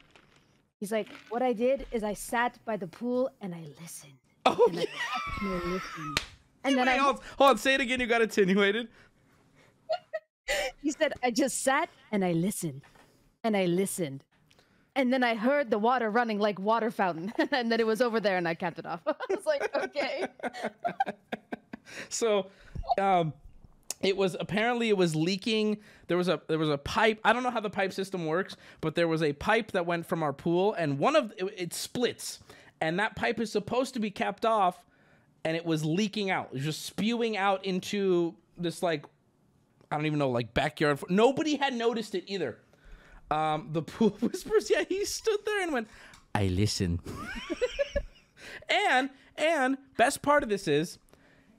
He's 0.82 0.90
like, 0.90 1.06
what 1.28 1.42
I 1.42 1.52
did 1.52 1.86
is 1.92 2.02
I 2.02 2.12
sat 2.14 2.58
by 2.64 2.76
the 2.76 2.88
pool 2.88 3.30
and 3.40 3.54
I 3.54 3.64
listened. 3.80 4.14
Oh, 4.44 4.66
And 4.66 4.78
yeah. 4.78 4.84
I, 5.40 5.44
and 5.44 5.72
listened. 5.72 6.20
And 6.64 6.76
then 6.76 6.86
Wait, 6.86 6.94
I, 6.94 6.98
hold, 6.98 7.20
hold 7.38 7.50
on. 7.50 7.58
Say 7.58 7.74
it 7.74 7.80
again. 7.80 8.00
You 8.00 8.06
got 8.08 8.20
attenuated. 8.20 8.88
he 10.82 10.90
said, 10.90 11.12
I 11.22 11.30
just 11.30 11.62
sat 11.62 11.88
and 12.10 12.24
I 12.24 12.32
listened. 12.32 12.82
And 13.44 13.56
I 13.56 13.66
listened. 13.66 14.24
And 14.96 15.12
then 15.12 15.22
I 15.22 15.36
heard 15.36 15.70
the 15.70 15.78
water 15.78 16.10
running 16.10 16.40
like 16.40 16.58
water 16.58 16.90
fountain. 16.90 17.32
and 17.52 17.70
then 17.70 17.78
it 17.78 17.86
was 17.86 18.00
over 18.00 18.18
there 18.18 18.36
and 18.36 18.48
I 18.48 18.54
capped 18.54 18.80
it 18.80 18.86
off. 18.86 19.02
I 19.06 19.14
was 19.30 19.46
like, 19.46 19.70
okay. 19.76 20.26
So, 22.08 22.48
um, 23.00 23.32
it 24.02 24.16
was 24.16 24.36
apparently 24.38 24.88
it 24.88 24.96
was 24.96 25.14
leaking. 25.14 25.78
There 26.08 26.16
was 26.16 26.28
a 26.28 26.40
there 26.48 26.58
was 26.58 26.68
a 26.68 26.78
pipe. 26.78 27.20
I 27.24 27.32
don't 27.32 27.42
know 27.42 27.50
how 27.50 27.60
the 27.60 27.70
pipe 27.70 27.92
system 27.92 28.26
works, 28.26 28.56
but 28.80 28.94
there 28.94 29.08
was 29.08 29.22
a 29.22 29.32
pipe 29.32 29.72
that 29.72 29.86
went 29.86 30.06
from 30.06 30.22
our 30.22 30.32
pool, 30.32 30.74
and 30.74 30.98
one 30.98 31.16
of 31.16 31.32
it, 31.36 31.54
it 31.56 31.74
splits, 31.74 32.40
and 32.80 32.98
that 32.98 33.16
pipe 33.16 33.40
is 33.40 33.50
supposed 33.50 33.94
to 33.94 34.00
be 34.00 34.10
capped 34.10 34.44
off, 34.44 34.84
and 35.44 35.56
it 35.56 35.64
was 35.64 35.84
leaking 35.84 36.30
out. 36.30 36.48
It 36.50 36.54
was 36.54 36.64
just 36.64 36.84
spewing 36.84 37.36
out 37.36 37.64
into 37.64 38.34
this 38.58 38.82
like 38.82 39.06
I 39.90 39.96
don't 39.96 40.06
even 40.06 40.18
know 40.18 40.30
like 40.30 40.54
backyard. 40.54 41.00
Nobody 41.08 41.56
had 41.56 41.74
noticed 41.74 42.14
it 42.14 42.24
either. 42.26 42.58
Um, 43.30 43.68
the 43.72 43.82
pool 43.82 44.10
whispers. 44.20 44.70
Yeah, 44.70 44.84
he 44.88 45.04
stood 45.04 45.40
there 45.46 45.62
and 45.62 45.72
went. 45.72 45.88
I 46.34 46.46
listen. 46.48 47.00
and 48.68 49.10
and 49.36 49.78
best 49.96 50.22
part 50.22 50.42
of 50.42 50.48
this 50.48 50.66
is 50.66 50.98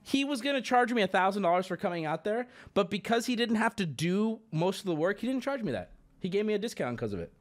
he 0.04 0.24
was 0.24 0.40
going 0.42 0.54
to 0.54 0.62
charge 0.62 0.92
me 0.92 1.02
a 1.02 1.06
thousand 1.08 1.42
dollars 1.42 1.66
for 1.66 1.76
coming 1.76 2.04
out 2.04 2.22
there 2.24 2.46
but 2.74 2.90
because 2.90 3.26
he 3.26 3.34
didn't 3.34 3.56
have 3.56 3.74
to 3.76 3.86
do 3.86 4.38
most 4.52 4.80
of 4.80 4.86
the 4.86 4.94
work 4.94 5.18
he 5.18 5.26
didn't 5.26 5.42
charge 5.42 5.62
me 5.62 5.72
that. 5.72 5.90
He 6.20 6.28
gave 6.28 6.46
me 6.46 6.54
a 6.54 6.58
discount 6.58 6.96
because 6.96 7.12
of 7.12 7.20
it. 7.20 7.32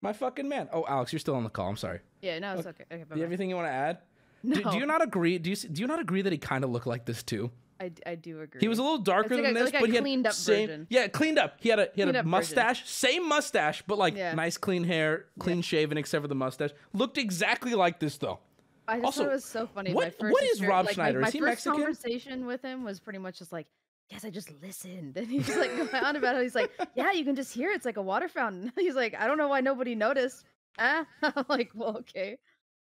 My 0.00 0.12
fucking 0.12 0.48
man. 0.48 0.68
Oh 0.72 0.84
alex 0.88 1.12
you're 1.12 1.20
still 1.20 1.34
on 1.36 1.44
the 1.44 1.50
call. 1.50 1.68
I'm 1.68 1.76
sorry. 1.76 2.00
Yeah, 2.20 2.38
no, 2.40 2.54
it's 2.54 2.66
okay. 2.66 2.84
Okay, 2.92 3.04
do 3.08 3.16
you 3.16 3.22
have 3.22 3.30
anything 3.30 3.48
you 3.50 3.56
want 3.56 3.68
to 3.68 3.72
add? 3.72 3.98
Do, 4.44 4.60
do 4.72 4.76
you 4.78 4.86
not 4.86 5.02
agree 5.02 5.38
do 5.38 5.50
you 5.50 5.56
do 5.56 5.80
you 5.80 5.86
not 5.86 6.00
agree 6.00 6.22
that 6.22 6.32
he 6.32 6.38
kind 6.38 6.64
of 6.64 6.70
looked 6.70 6.86
like 6.86 7.04
this 7.04 7.22
too? 7.22 7.50
I, 7.80 7.90
I 8.06 8.14
do 8.14 8.40
agree. 8.40 8.60
he 8.60 8.68
was 8.68 8.78
a 8.78 8.82
little 8.82 8.98
darker 8.98 9.34
It's 9.34 9.42
than 9.42 9.50
a- 9.50 9.54
this 9.54 9.64
like 9.72 9.74
a 9.74 9.80
but 9.80 9.88
he 9.88 9.94
had 9.96 10.04
cleaned 10.04 10.26
up 10.28 10.32
same 10.34 10.66
version. 10.68 10.86
yeah 10.88 11.08
cleaned 11.08 11.38
up. 11.38 11.56
He 11.60 11.68
had 11.68 11.78
a 11.80 11.88
he 11.94 12.00
had 12.00 12.06
Cleaned 12.06 12.16
a 12.16 12.20
up 12.20 12.24
version. 12.24 12.30
mustache 12.30 12.88
same 12.88 13.28
mustache 13.28 13.82
but 13.88 13.98
like 13.98 14.16
Yeah. 14.16 14.34
nice 14.34 14.56
clean 14.56 14.84
hair 14.84 15.26
clean 15.40 15.62
shaven 15.62 15.98
except 15.98 16.22
for 16.22 16.28
the 16.28 16.34
mustache. 16.36 16.70
Looked 16.92 17.18
exactly 17.18 17.74
like 17.74 17.98
this 17.98 18.18
though 18.18 18.38
I 18.88 18.94
just 18.96 19.04
Also, 19.06 19.22
thought 19.24 19.30
it 19.30 19.34
was 19.34 19.44
so 19.44 19.66
funny. 19.66 19.92
what- 19.94 20.04
my 20.06 20.10
first 20.10 20.32
what 20.32 20.42
is 20.44 20.62
Rob 20.62 20.86
like, 20.86 20.94
Schneider? 20.94 21.20
My, 21.20 21.28
Is 21.28 21.32
he 21.32 21.38
first 21.40 21.48
Mexican? 21.66 21.78
conversation 21.78 22.46
with 22.46 22.62
him 22.62 22.84
was 22.84 23.00
pretty 23.00 23.18
much 23.18 23.38
just 23.38 23.52
like, 23.52 23.66
Yes, 24.10 24.24
I 24.26 24.30
just 24.30 24.50
listened. 24.60 25.16
And 25.16 25.26
he's 25.26 25.48
like 25.56 25.74
going 25.76 26.04
on 26.04 26.16
about 26.16 26.34
it. 26.36 26.42
He's 26.42 26.54
like, 26.54 26.70
Yeah, 26.96 27.12
you 27.12 27.24
can 27.24 27.34
just 27.36 27.54
hear 27.54 27.70
it. 27.70 27.76
it's 27.76 27.86
like 27.86 27.96
a 27.96 28.02
water 28.02 28.28
fountain. 28.28 28.70
He's 28.78 28.94
like, 28.94 29.14
I 29.18 29.26
don't 29.26 29.38
know 29.38 29.48
why 29.48 29.60
nobody 29.60 29.94
noticed. 29.94 30.44
Ah, 30.78 31.06
I'm 31.22 31.44
like, 31.48 31.70
well, 31.74 31.96
okay. 31.98 32.38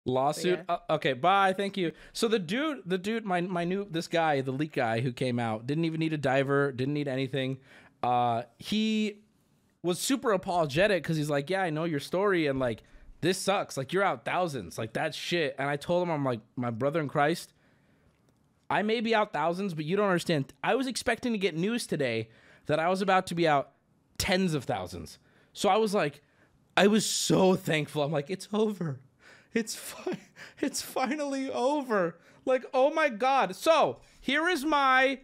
Lawsuit. 0.06 0.60
yeah. 0.68 0.76
Uh, 0.88 0.94
okay, 0.94 1.14
bye. 1.14 1.54
Thank 1.54 1.78
you. 1.78 1.92
So 2.12 2.28
the 2.28 2.38
dude, 2.38 2.82
the 2.84 2.98
dude, 2.98 3.24
my 3.24 3.40
my 3.40 3.64
new 3.64 3.86
this 3.90 4.06
guy, 4.06 4.42
the 4.42 4.52
leak 4.52 4.72
guy 4.72 5.00
who 5.00 5.12
came 5.12 5.38
out, 5.38 5.66
didn't 5.66 5.86
even 5.86 5.98
need 6.00 6.12
a 6.12 6.18
diver, 6.18 6.72
didn't 6.72 6.92
need 6.92 7.08
anything. 7.08 7.58
Uh, 8.02 8.42
he 8.58 9.22
was 9.82 9.98
super 9.98 10.32
apologetic 10.32 11.02
because 11.02 11.16
he's 11.16 11.30
like, 11.30 11.48
yeah, 11.48 11.62
I 11.62 11.70
know 11.70 11.84
your 11.84 12.00
story, 12.00 12.46
and 12.48 12.58
like 12.58 12.82
this 13.24 13.38
sucks. 13.38 13.78
Like 13.78 13.94
you're 13.94 14.02
out 14.02 14.26
thousands, 14.26 14.76
like 14.76 14.92
that's 14.92 15.16
shit. 15.16 15.56
And 15.58 15.68
I 15.68 15.76
told 15.76 16.02
him, 16.02 16.10
I'm 16.10 16.24
like, 16.24 16.40
my 16.56 16.70
brother 16.70 17.00
in 17.00 17.08
Christ, 17.08 17.54
I 18.68 18.82
may 18.82 19.00
be 19.00 19.14
out 19.14 19.32
thousands, 19.32 19.72
but 19.72 19.86
you 19.86 19.96
don't 19.96 20.08
understand. 20.08 20.52
I 20.62 20.74
was 20.74 20.86
expecting 20.86 21.32
to 21.32 21.38
get 21.38 21.56
news 21.56 21.86
today 21.86 22.28
that 22.66 22.78
I 22.78 22.90
was 22.90 23.00
about 23.00 23.26
to 23.28 23.34
be 23.34 23.48
out 23.48 23.70
tens 24.18 24.52
of 24.52 24.64
thousands. 24.64 25.18
So 25.54 25.70
I 25.70 25.78
was 25.78 25.94
like, 25.94 26.20
I 26.76 26.86
was 26.86 27.06
so 27.06 27.54
thankful. 27.54 28.02
I'm 28.02 28.12
like, 28.12 28.28
it's 28.28 28.46
over. 28.52 29.00
It's 29.54 29.74
fi- 29.74 30.18
it's 30.60 30.82
finally 30.82 31.50
over. 31.50 32.18
Like, 32.44 32.66
oh 32.74 32.92
my 32.92 33.08
god. 33.08 33.56
So 33.56 34.00
here 34.20 34.48
is 34.48 34.66
my 34.66 35.20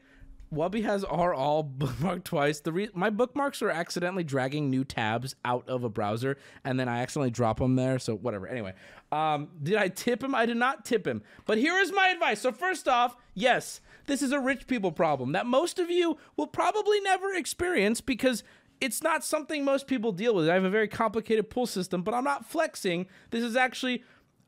Wubby 0.52 0.82
has 0.82 1.04
R 1.04 1.32
all 1.32 1.62
bookmarked 1.78 2.24
twice. 2.24 2.60
The 2.60 2.72
re- 2.72 2.90
my 2.92 3.10
bookmarks 3.10 3.62
are 3.62 3.70
accidentally 3.70 4.24
dragging 4.24 4.68
new 4.68 4.84
tabs 4.84 5.36
out 5.44 5.68
of 5.68 5.84
a 5.84 5.88
browser, 5.88 6.36
and 6.64 6.78
then 6.78 6.88
I 6.88 7.00
accidentally 7.00 7.30
drop 7.30 7.58
them 7.58 7.76
there. 7.76 7.98
So 7.98 8.16
whatever. 8.16 8.48
Anyway, 8.48 8.74
um, 9.12 9.48
did 9.62 9.76
I 9.76 9.88
tip 9.88 10.22
him? 10.22 10.34
I 10.34 10.46
did 10.46 10.56
not 10.56 10.84
tip 10.84 11.06
him. 11.06 11.22
But 11.46 11.58
here 11.58 11.78
is 11.78 11.92
my 11.92 12.08
advice. 12.08 12.40
So 12.40 12.52
first 12.52 12.88
off, 12.88 13.16
yes, 13.34 13.80
this 14.06 14.22
is 14.22 14.32
a 14.32 14.40
rich 14.40 14.66
people 14.66 14.92
problem 14.92 15.32
that 15.32 15.46
most 15.46 15.78
of 15.78 15.90
you 15.90 16.18
will 16.36 16.48
probably 16.48 17.00
never 17.00 17.32
experience 17.34 18.00
because 18.00 18.42
it's 18.80 19.02
not 19.02 19.22
something 19.22 19.64
most 19.64 19.86
people 19.86 20.10
deal 20.10 20.34
with. 20.34 20.48
I 20.48 20.54
have 20.54 20.64
a 20.64 20.70
very 20.70 20.88
complicated 20.88 21.50
pool 21.50 21.66
system, 21.66 22.02
but 22.02 22.14
I'm 22.14 22.24
not 22.24 22.46
flexing. 22.46 23.06
This 23.30 23.44
is 23.44 23.54
actually 23.54 24.02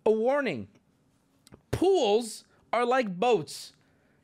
a 0.07 0.11
warning. 0.11 0.69
Pools 1.71 2.45
are 2.73 2.87
like 2.87 3.19
boats. 3.19 3.75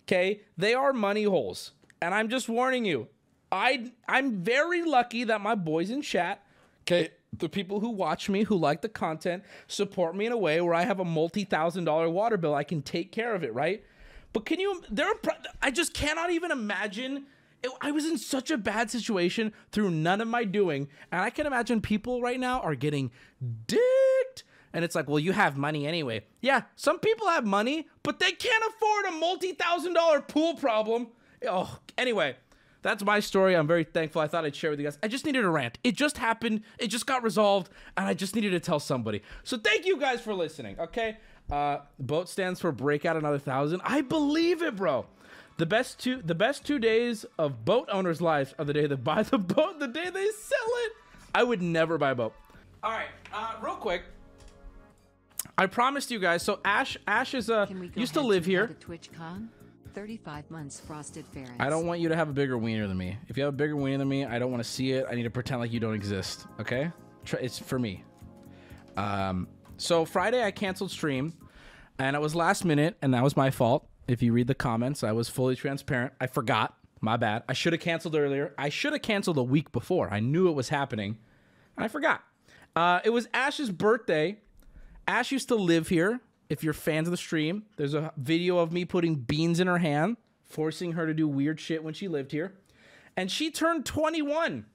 Okay? 0.08 0.40
They 0.56 0.74
are 0.74 0.92
money 0.92 1.24
holes. 1.24 1.72
And 2.00 2.14
I'm 2.14 2.28
just 2.28 2.48
warning 2.48 2.84
you. 2.84 3.08
I 3.52 3.92
I'm 4.08 4.42
very 4.42 4.82
lucky 4.82 5.24
that 5.24 5.40
my 5.40 5.54
boys 5.54 5.90
in 5.90 6.02
chat, 6.02 6.44
okay, 6.82 7.10
the 7.36 7.48
people 7.48 7.80
who 7.80 7.90
watch 7.90 8.28
me, 8.28 8.44
who 8.44 8.56
like 8.56 8.82
the 8.82 8.88
content, 8.88 9.42
support 9.66 10.16
me 10.16 10.26
in 10.26 10.32
a 10.32 10.36
way 10.36 10.60
where 10.60 10.74
I 10.74 10.84
have 10.84 11.00
a 11.00 11.04
multi-thousand 11.04 11.84
dollar 11.84 12.08
water 12.08 12.36
bill. 12.36 12.54
I 12.54 12.64
can 12.64 12.82
take 12.82 13.12
care 13.12 13.34
of 13.34 13.42
it, 13.42 13.54
right? 13.54 13.82
But 14.32 14.44
can 14.44 14.60
you 14.60 14.82
there 14.90 15.08
are 15.08 15.14
I 15.62 15.70
just 15.70 15.94
cannot 15.94 16.30
even 16.30 16.50
imagine 16.50 17.26
it, 17.62 17.72
I 17.80 17.90
was 17.90 18.06
in 18.06 18.18
such 18.18 18.50
a 18.50 18.58
bad 18.58 18.90
situation 18.90 19.52
through 19.72 19.90
none 19.90 20.20
of 20.20 20.28
my 20.28 20.44
doing, 20.44 20.88
and 21.10 21.20
I 21.20 21.30
can 21.30 21.46
imagine 21.46 21.80
people 21.80 22.22
right 22.22 22.38
now 22.38 22.60
are 22.60 22.74
getting 22.74 23.10
dicked. 23.66 23.82
And 24.72 24.84
it's 24.84 24.94
like, 24.94 25.08
well, 25.08 25.18
you 25.18 25.32
have 25.32 25.56
money 25.56 25.86
anyway. 25.86 26.24
Yeah, 26.40 26.62
some 26.76 26.98
people 26.98 27.28
have 27.28 27.46
money, 27.46 27.88
but 28.02 28.20
they 28.20 28.32
can't 28.32 28.64
afford 28.68 29.06
a 29.06 29.12
multi 29.12 29.52
thousand 29.52 29.94
dollar 29.94 30.20
pool 30.20 30.54
problem. 30.54 31.08
Oh, 31.48 31.78
anyway, 31.96 32.36
that's 32.82 33.04
my 33.04 33.20
story. 33.20 33.54
I'm 33.54 33.66
very 33.66 33.84
thankful. 33.84 34.20
I 34.20 34.28
thought 34.28 34.44
I'd 34.44 34.54
share 34.54 34.70
with 34.70 34.78
you 34.80 34.86
guys. 34.86 34.98
I 35.02 35.08
just 35.08 35.24
needed 35.24 35.44
a 35.44 35.50
rant. 35.50 35.78
It 35.84 35.96
just 35.96 36.18
happened. 36.18 36.62
It 36.78 36.88
just 36.88 37.06
got 37.06 37.22
resolved, 37.22 37.70
and 37.96 38.06
I 38.06 38.14
just 38.14 38.34
needed 38.34 38.50
to 38.50 38.60
tell 38.60 38.80
somebody. 38.80 39.22
So 39.44 39.56
thank 39.56 39.86
you 39.86 39.98
guys 39.98 40.20
for 40.20 40.34
listening. 40.34 40.78
Okay, 40.78 41.16
uh, 41.50 41.78
boat 41.98 42.28
stands 42.28 42.60
for 42.60 42.72
break 42.72 43.04
out 43.04 43.16
another 43.16 43.38
thousand. 43.38 43.80
I 43.84 44.02
believe 44.02 44.62
it, 44.62 44.76
bro. 44.76 45.06
The 45.56 45.66
best 45.66 45.98
two, 45.98 46.22
the 46.22 46.36
best 46.36 46.64
two 46.64 46.78
days 46.78 47.26
of 47.36 47.64
boat 47.64 47.88
owners' 47.90 48.20
lives 48.20 48.54
are 48.58 48.64
the 48.64 48.72
day 48.72 48.86
they 48.86 48.94
buy 48.94 49.24
the 49.24 49.38
boat, 49.38 49.80
the 49.80 49.88
day 49.88 50.08
they 50.10 50.28
sell 50.28 50.68
it. 50.84 50.92
I 51.34 51.42
would 51.42 51.60
never 51.60 51.98
buy 51.98 52.10
a 52.10 52.14
boat. 52.14 52.32
All 52.82 52.92
right, 52.92 53.08
uh, 53.32 53.54
real 53.60 53.74
quick. 53.74 54.02
I 55.58 55.66
promised 55.66 56.12
you 56.12 56.20
guys. 56.20 56.42
So 56.44 56.60
Ash, 56.64 56.96
Ash 57.06 57.34
is 57.34 57.50
a 57.50 57.68
we 57.70 57.88
go 57.88 58.00
used 58.00 58.14
to 58.14 58.20
live 58.20 58.46
here. 58.46 58.76
TwitchCon? 58.80 59.48
35 59.92 60.48
months 60.52 60.78
frosted 60.78 61.26
pharynx. 61.26 61.56
I 61.58 61.68
don't 61.68 61.84
want 61.84 61.98
you 62.00 62.08
to 62.08 62.14
have 62.14 62.28
a 62.28 62.32
bigger 62.32 62.56
wiener 62.56 62.86
than 62.86 62.96
me. 62.96 63.18
If 63.26 63.36
you 63.36 63.42
have 63.42 63.52
a 63.52 63.56
bigger 63.56 63.74
wiener 63.74 63.98
than 63.98 64.08
me, 64.08 64.24
I 64.24 64.38
don't 64.38 64.52
want 64.52 64.62
to 64.62 64.68
see 64.68 64.92
it. 64.92 65.06
I 65.10 65.16
need 65.16 65.24
to 65.24 65.30
pretend 65.30 65.60
like 65.60 65.72
you 65.72 65.80
don't 65.80 65.94
exist. 65.94 66.46
Okay? 66.60 66.92
It's 67.40 67.58
for 67.58 67.80
me. 67.80 68.04
Um, 68.96 69.48
so 69.76 70.04
Friday 70.04 70.44
I 70.44 70.52
canceled 70.52 70.92
stream, 70.92 71.34
and 71.98 72.14
it 72.14 72.20
was 72.20 72.36
last 72.36 72.64
minute, 72.64 72.96
and 73.02 73.12
that 73.12 73.24
was 73.24 73.36
my 73.36 73.50
fault. 73.50 73.88
If 74.06 74.22
you 74.22 74.32
read 74.32 74.46
the 74.46 74.54
comments, 74.54 75.02
I 75.02 75.10
was 75.10 75.28
fully 75.28 75.56
transparent. 75.56 76.12
I 76.20 76.28
forgot. 76.28 76.74
My 77.00 77.16
bad. 77.16 77.44
I 77.48 77.52
should 77.52 77.72
have 77.72 77.80
canceled 77.80 78.16
earlier. 78.16 78.54
I 78.58 78.70
should 78.70 78.92
have 78.92 79.02
canceled 79.02 79.38
a 79.38 79.42
week 79.42 79.70
before. 79.72 80.12
I 80.12 80.18
knew 80.20 80.48
it 80.48 80.52
was 80.52 80.68
happening, 80.68 81.18
and 81.76 81.84
I 81.84 81.88
forgot. 81.88 82.22
Uh, 82.74 83.00
it 83.04 83.10
was 83.10 83.28
Ash's 83.34 83.70
birthday. 83.70 84.38
Ash 85.08 85.32
used 85.32 85.48
to 85.48 85.54
live 85.54 85.88
here. 85.88 86.20
If 86.50 86.62
you're 86.62 86.74
fans 86.74 87.08
of 87.08 87.12
the 87.12 87.16
stream, 87.16 87.64
there's 87.76 87.94
a 87.94 88.12
video 88.18 88.58
of 88.58 88.72
me 88.72 88.84
putting 88.84 89.16
beans 89.16 89.58
in 89.58 89.66
her 89.66 89.78
hand, 89.78 90.18
forcing 90.44 90.92
her 90.92 91.06
to 91.06 91.14
do 91.14 91.26
weird 91.26 91.58
shit 91.58 91.82
when 91.82 91.94
she 91.94 92.08
lived 92.08 92.30
here. 92.30 92.52
And 93.16 93.30
she 93.30 93.50
turned 93.50 93.86
21. 93.86 94.66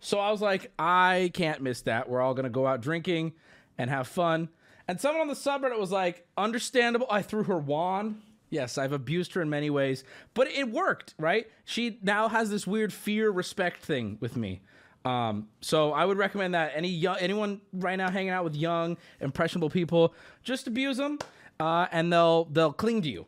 So 0.00 0.18
I 0.18 0.30
was 0.30 0.40
like, 0.40 0.72
I 0.78 1.30
can't 1.34 1.60
miss 1.60 1.82
that. 1.82 2.08
We're 2.08 2.22
all 2.22 2.34
going 2.34 2.44
to 2.44 2.50
go 2.50 2.66
out 2.66 2.80
drinking 2.80 3.34
and 3.76 3.90
have 3.90 4.08
fun. 4.08 4.48
And 4.88 5.00
someone 5.00 5.20
on 5.20 5.28
the 5.28 5.34
subreddit 5.34 5.78
was 5.78 5.92
like, 5.92 6.26
understandable. 6.36 7.06
I 7.10 7.20
threw 7.22 7.44
her 7.44 7.58
wand. 7.58 8.22
Yes, 8.48 8.78
I've 8.78 8.92
abused 8.92 9.34
her 9.34 9.42
in 9.42 9.50
many 9.50 9.70
ways, 9.70 10.04
but 10.32 10.46
it 10.46 10.70
worked, 10.70 11.14
right? 11.18 11.46
She 11.64 11.98
now 12.00 12.28
has 12.28 12.48
this 12.48 12.66
weird 12.66 12.92
fear 12.92 13.28
respect 13.30 13.82
thing 13.82 14.18
with 14.20 14.36
me. 14.36 14.62
Um, 15.06 15.48
so 15.60 15.92
I 15.92 16.04
would 16.04 16.18
recommend 16.18 16.54
that 16.54 16.72
any 16.74 16.88
young, 16.88 17.16
anyone 17.20 17.60
right 17.72 17.96
now 17.96 18.10
hanging 18.10 18.30
out 18.30 18.42
with 18.44 18.56
young, 18.56 18.96
impressionable 19.20 19.70
people, 19.70 20.14
just 20.42 20.66
abuse 20.66 20.96
them, 20.96 21.18
uh, 21.60 21.86
and 21.92 22.12
they'll 22.12 22.46
they'll 22.46 22.72
cling 22.72 23.02
to 23.02 23.08
you. 23.10 23.26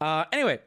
Uh, 0.00 0.24
anyway, 0.32 0.60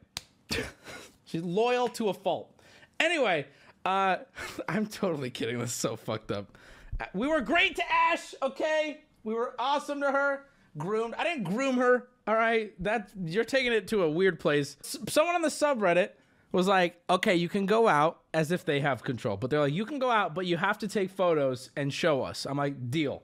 she's 1.25 1.41
loyal 1.41 1.87
to 1.89 2.09
a 2.09 2.13
fault. 2.13 2.53
Anyway, 2.99 3.47
uh, 3.85 4.17
I'm 4.69 4.85
totally 4.87 5.29
kidding. 5.31 5.57
This 5.59 5.69
is 5.71 5.75
so 5.75 5.95
fucked 5.95 6.31
up. 6.31 6.57
Uh, 6.99 7.05
We 7.13 7.27
were 7.27 7.41
great 7.41 7.75
to 7.77 7.83
Ash, 7.91 8.35
okay? 8.43 9.01
We 9.23 9.33
were 9.33 9.55
awesome 9.57 10.01
to 10.01 10.11
her. 10.11 10.45
Groomed. 10.77 11.15
I 11.17 11.23
didn't 11.23 11.43
groom 11.45 11.77
her. 11.77 12.07
All 12.27 12.35
right, 12.35 12.71
that 12.83 13.09
you're 13.25 13.43
taking 13.43 13.73
it 13.73 13.87
to 13.89 14.03
a 14.03 14.09
weird 14.09 14.39
place. 14.39 14.77
S- 14.83 14.97
someone 15.09 15.33
on 15.35 15.41
the 15.41 15.47
subreddit 15.49 16.11
was 16.51 16.67
like, 16.67 17.01
"Okay, 17.09 17.35
you 17.35 17.49
can 17.49 17.65
go 17.65 17.87
out 17.87 18.21
as 18.33 18.51
if 18.51 18.65
they 18.65 18.79
have 18.79 19.03
control, 19.03 19.37
but 19.37 19.49
they're 19.49 19.59
like, 19.59 19.73
you 19.73 19.85
can 19.85 19.99
go 19.99 20.09
out, 20.09 20.33
but 20.33 20.45
you 20.45 20.57
have 20.57 20.77
to 20.79 20.87
take 20.87 21.09
photos 21.09 21.71
and 21.75 21.93
show 21.93 22.23
us." 22.23 22.45
I'm 22.45 22.57
like, 22.57 22.89
"Deal." 22.89 23.23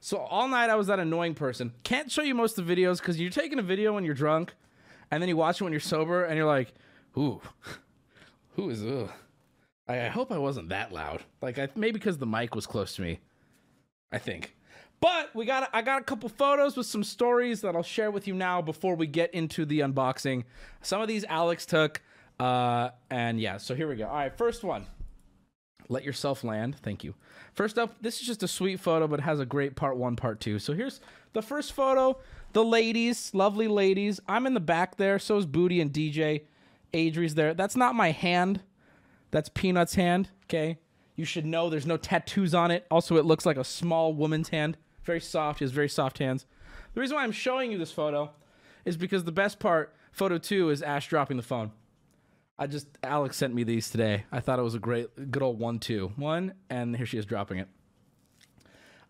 So 0.00 0.18
all 0.18 0.48
night 0.48 0.70
I 0.70 0.76
was 0.76 0.86
that 0.86 0.98
annoying 1.00 1.34
person. 1.34 1.72
Can't 1.82 2.10
show 2.10 2.22
you 2.22 2.34
most 2.34 2.58
of 2.58 2.66
the 2.66 2.74
videos 2.74 2.98
because 2.98 3.20
you're 3.20 3.30
taking 3.30 3.58
a 3.58 3.62
video 3.62 3.94
when 3.94 4.04
you're 4.04 4.14
drunk, 4.14 4.54
and 5.10 5.22
then 5.22 5.28
you 5.28 5.36
watch 5.36 5.60
it 5.60 5.64
when 5.64 5.72
you're 5.72 5.80
sober, 5.80 6.24
and 6.24 6.36
you're 6.36 6.46
like, 6.46 6.72
"Ooh, 7.16 7.40
who 8.56 8.70
is 8.70 8.84
ugh." 8.84 9.10
I, 9.88 10.06
I 10.06 10.08
hope 10.08 10.30
I 10.30 10.38
wasn't 10.38 10.68
that 10.68 10.92
loud. 10.92 11.22
Like 11.40 11.58
I, 11.58 11.68
maybe 11.74 11.92
because 11.92 12.18
the 12.18 12.26
mic 12.26 12.54
was 12.54 12.66
close 12.66 12.94
to 12.96 13.02
me. 13.02 13.20
I 14.12 14.18
think. 14.18 14.54
But 15.00 15.34
we 15.34 15.44
got 15.44 15.68
I 15.72 15.82
got 15.82 16.00
a 16.00 16.04
couple 16.04 16.28
photos 16.28 16.76
with 16.76 16.86
some 16.86 17.04
stories 17.04 17.60
that 17.60 17.76
I'll 17.76 17.82
share 17.82 18.10
with 18.10 18.26
you 18.26 18.34
now 18.34 18.60
before 18.60 18.94
we 18.94 19.06
get 19.06 19.32
into 19.32 19.64
the 19.64 19.80
unboxing. 19.80 20.44
Some 20.82 21.00
of 21.00 21.08
these 21.08 21.24
Alex 21.24 21.66
took 21.66 22.02
uh 22.40 22.90
and 23.10 23.40
yeah, 23.40 23.56
so 23.56 23.74
here 23.74 23.88
we 23.88 23.96
go. 23.96 24.06
All 24.06 24.14
right, 24.16 24.36
first 24.36 24.64
one. 24.64 24.86
Let 25.88 26.04
yourself 26.04 26.44
land. 26.44 26.76
Thank 26.82 27.02
you. 27.02 27.14
First 27.54 27.78
up, 27.78 27.96
this 28.00 28.20
is 28.20 28.26
just 28.26 28.42
a 28.42 28.48
sweet 28.48 28.78
photo 28.78 29.08
but 29.08 29.20
has 29.20 29.40
a 29.40 29.46
great 29.46 29.74
part 29.74 29.96
1 29.96 30.16
part 30.16 30.40
2. 30.40 30.58
So 30.58 30.74
here's 30.74 31.00
the 31.32 31.42
first 31.42 31.72
photo. 31.72 32.18
The 32.52 32.64
ladies, 32.64 33.32
lovely 33.34 33.68
ladies. 33.68 34.20
I'm 34.28 34.46
in 34.46 34.54
the 34.54 34.60
back 34.60 34.96
there, 34.96 35.18
so 35.18 35.36
is 35.36 35.46
Booty 35.46 35.80
and 35.80 35.92
DJ. 35.92 36.42
Adri's 36.92 37.34
there. 37.34 37.54
That's 37.54 37.76
not 37.76 37.94
my 37.94 38.10
hand. 38.10 38.62
That's 39.30 39.48
Peanut's 39.48 39.94
hand, 39.94 40.30
okay? 40.44 40.78
You 41.16 41.24
should 41.24 41.44
know 41.44 41.68
there's 41.68 41.86
no 41.86 41.96
tattoos 41.96 42.54
on 42.54 42.70
it. 42.70 42.86
Also, 42.90 43.16
it 43.16 43.24
looks 43.24 43.44
like 43.44 43.56
a 43.56 43.64
small 43.64 44.14
woman's 44.14 44.48
hand. 44.48 44.78
Very 45.02 45.20
soft. 45.20 45.58
He 45.58 45.64
has 45.64 45.72
very 45.72 45.88
soft 45.88 46.18
hands. 46.18 46.46
The 46.94 47.00
reason 47.00 47.16
why 47.16 47.24
I'm 47.24 47.32
showing 47.32 47.70
you 47.70 47.78
this 47.78 47.92
photo 47.92 48.30
is 48.84 48.96
because 48.96 49.24
the 49.24 49.32
best 49.32 49.58
part, 49.58 49.94
photo 50.12 50.38
two, 50.38 50.70
is 50.70 50.80
Ash 50.80 51.08
dropping 51.08 51.36
the 51.36 51.42
phone. 51.42 51.72
I 52.58 52.66
just, 52.66 52.88
Alex 53.04 53.36
sent 53.36 53.54
me 53.54 53.62
these 53.62 53.88
today. 53.88 54.24
I 54.32 54.40
thought 54.40 54.58
it 54.58 54.62
was 54.62 54.74
a 54.74 54.80
great, 54.80 55.30
good 55.30 55.42
old 55.42 55.58
one 55.60 55.78
two 55.78 56.12
one, 56.16 56.54
and 56.68 56.96
here 56.96 57.06
she 57.06 57.16
is 57.16 57.24
dropping 57.24 57.58
it. 57.58 57.68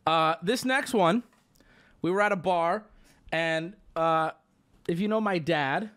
Uh, 0.06 0.34
this 0.42 0.64
next 0.64 0.92
one, 0.92 1.22
we 2.02 2.10
were 2.10 2.20
at 2.20 2.32
a 2.32 2.36
bar, 2.36 2.84
and 3.32 3.74
uh, 3.96 4.32
if 4.86 5.00
you 5.00 5.08
know 5.08 5.20
my 5.20 5.38
dad, 5.38 5.90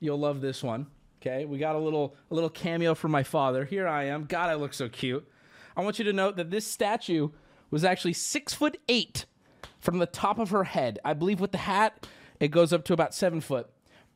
you'll 0.00 0.18
love 0.18 0.40
this 0.40 0.62
one. 0.62 0.86
Okay, 1.20 1.44
we 1.46 1.58
got 1.58 1.74
a 1.74 1.78
little 1.78 2.14
a 2.30 2.34
little 2.34 2.50
cameo 2.50 2.94
from 2.94 3.10
my 3.10 3.22
father. 3.22 3.64
Here 3.64 3.88
I 3.88 4.04
am. 4.04 4.24
God, 4.24 4.50
I 4.50 4.54
look 4.54 4.72
so 4.72 4.88
cute. 4.88 5.26
I 5.76 5.82
want 5.82 5.98
you 5.98 6.04
to 6.04 6.12
note 6.12 6.36
that 6.36 6.50
this 6.50 6.66
statue 6.66 7.30
was 7.70 7.84
actually 7.84 8.12
six 8.12 8.54
foot 8.54 8.76
eight 8.88 9.24
from 9.80 9.98
the 9.98 10.06
top 10.06 10.38
of 10.38 10.50
her 10.50 10.64
head. 10.64 10.98
I 11.04 11.14
believe 11.14 11.40
with 11.40 11.52
the 11.52 11.58
hat, 11.58 12.06
it 12.38 12.48
goes 12.48 12.72
up 12.72 12.84
to 12.84 12.92
about 12.92 13.14
seven 13.14 13.40
foot. 13.40 13.68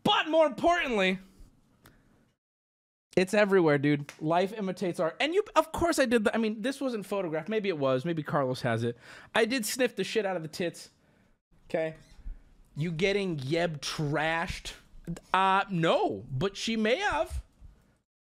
But 0.04 0.28
more 0.28 0.46
importantly, 0.46 1.18
It's 3.14 3.34
everywhere, 3.34 3.76
dude. 3.76 4.10
Life 4.20 4.54
imitates 4.56 4.98
art. 4.98 5.16
And 5.20 5.34
you, 5.34 5.42
of 5.54 5.70
course, 5.72 5.98
I 5.98 6.06
did. 6.06 6.24
The, 6.24 6.34
I 6.34 6.38
mean, 6.38 6.62
this 6.62 6.80
wasn't 6.80 7.04
photographed. 7.04 7.48
Maybe 7.48 7.68
it 7.68 7.76
was. 7.76 8.04
Maybe 8.04 8.22
Carlos 8.22 8.62
has 8.62 8.84
it. 8.84 8.96
I 9.34 9.44
did 9.44 9.66
sniff 9.66 9.96
the 9.96 10.04
shit 10.04 10.24
out 10.24 10.36
of 10.36 10.42
the 10.42 10.48
tits. 10.48 10.90
Okay. 11.68 11.94
You 12.74 12.90
getting 12.90 13.36
Yeb 13.38 13.80
trashed? 13.80 14.72
Uh, 15.34 15.64
no, 15.70 16.24
but 16.30 16.56
she 16.56 16.76
may 16.76 16.96
have. 16.96 17.42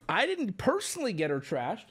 I 0.09 0.26
didn't 0.26 0.59
personally 0.59 1.12
get 1.12 1.30
her 1.30 1.41
trashed. 1.41 1.86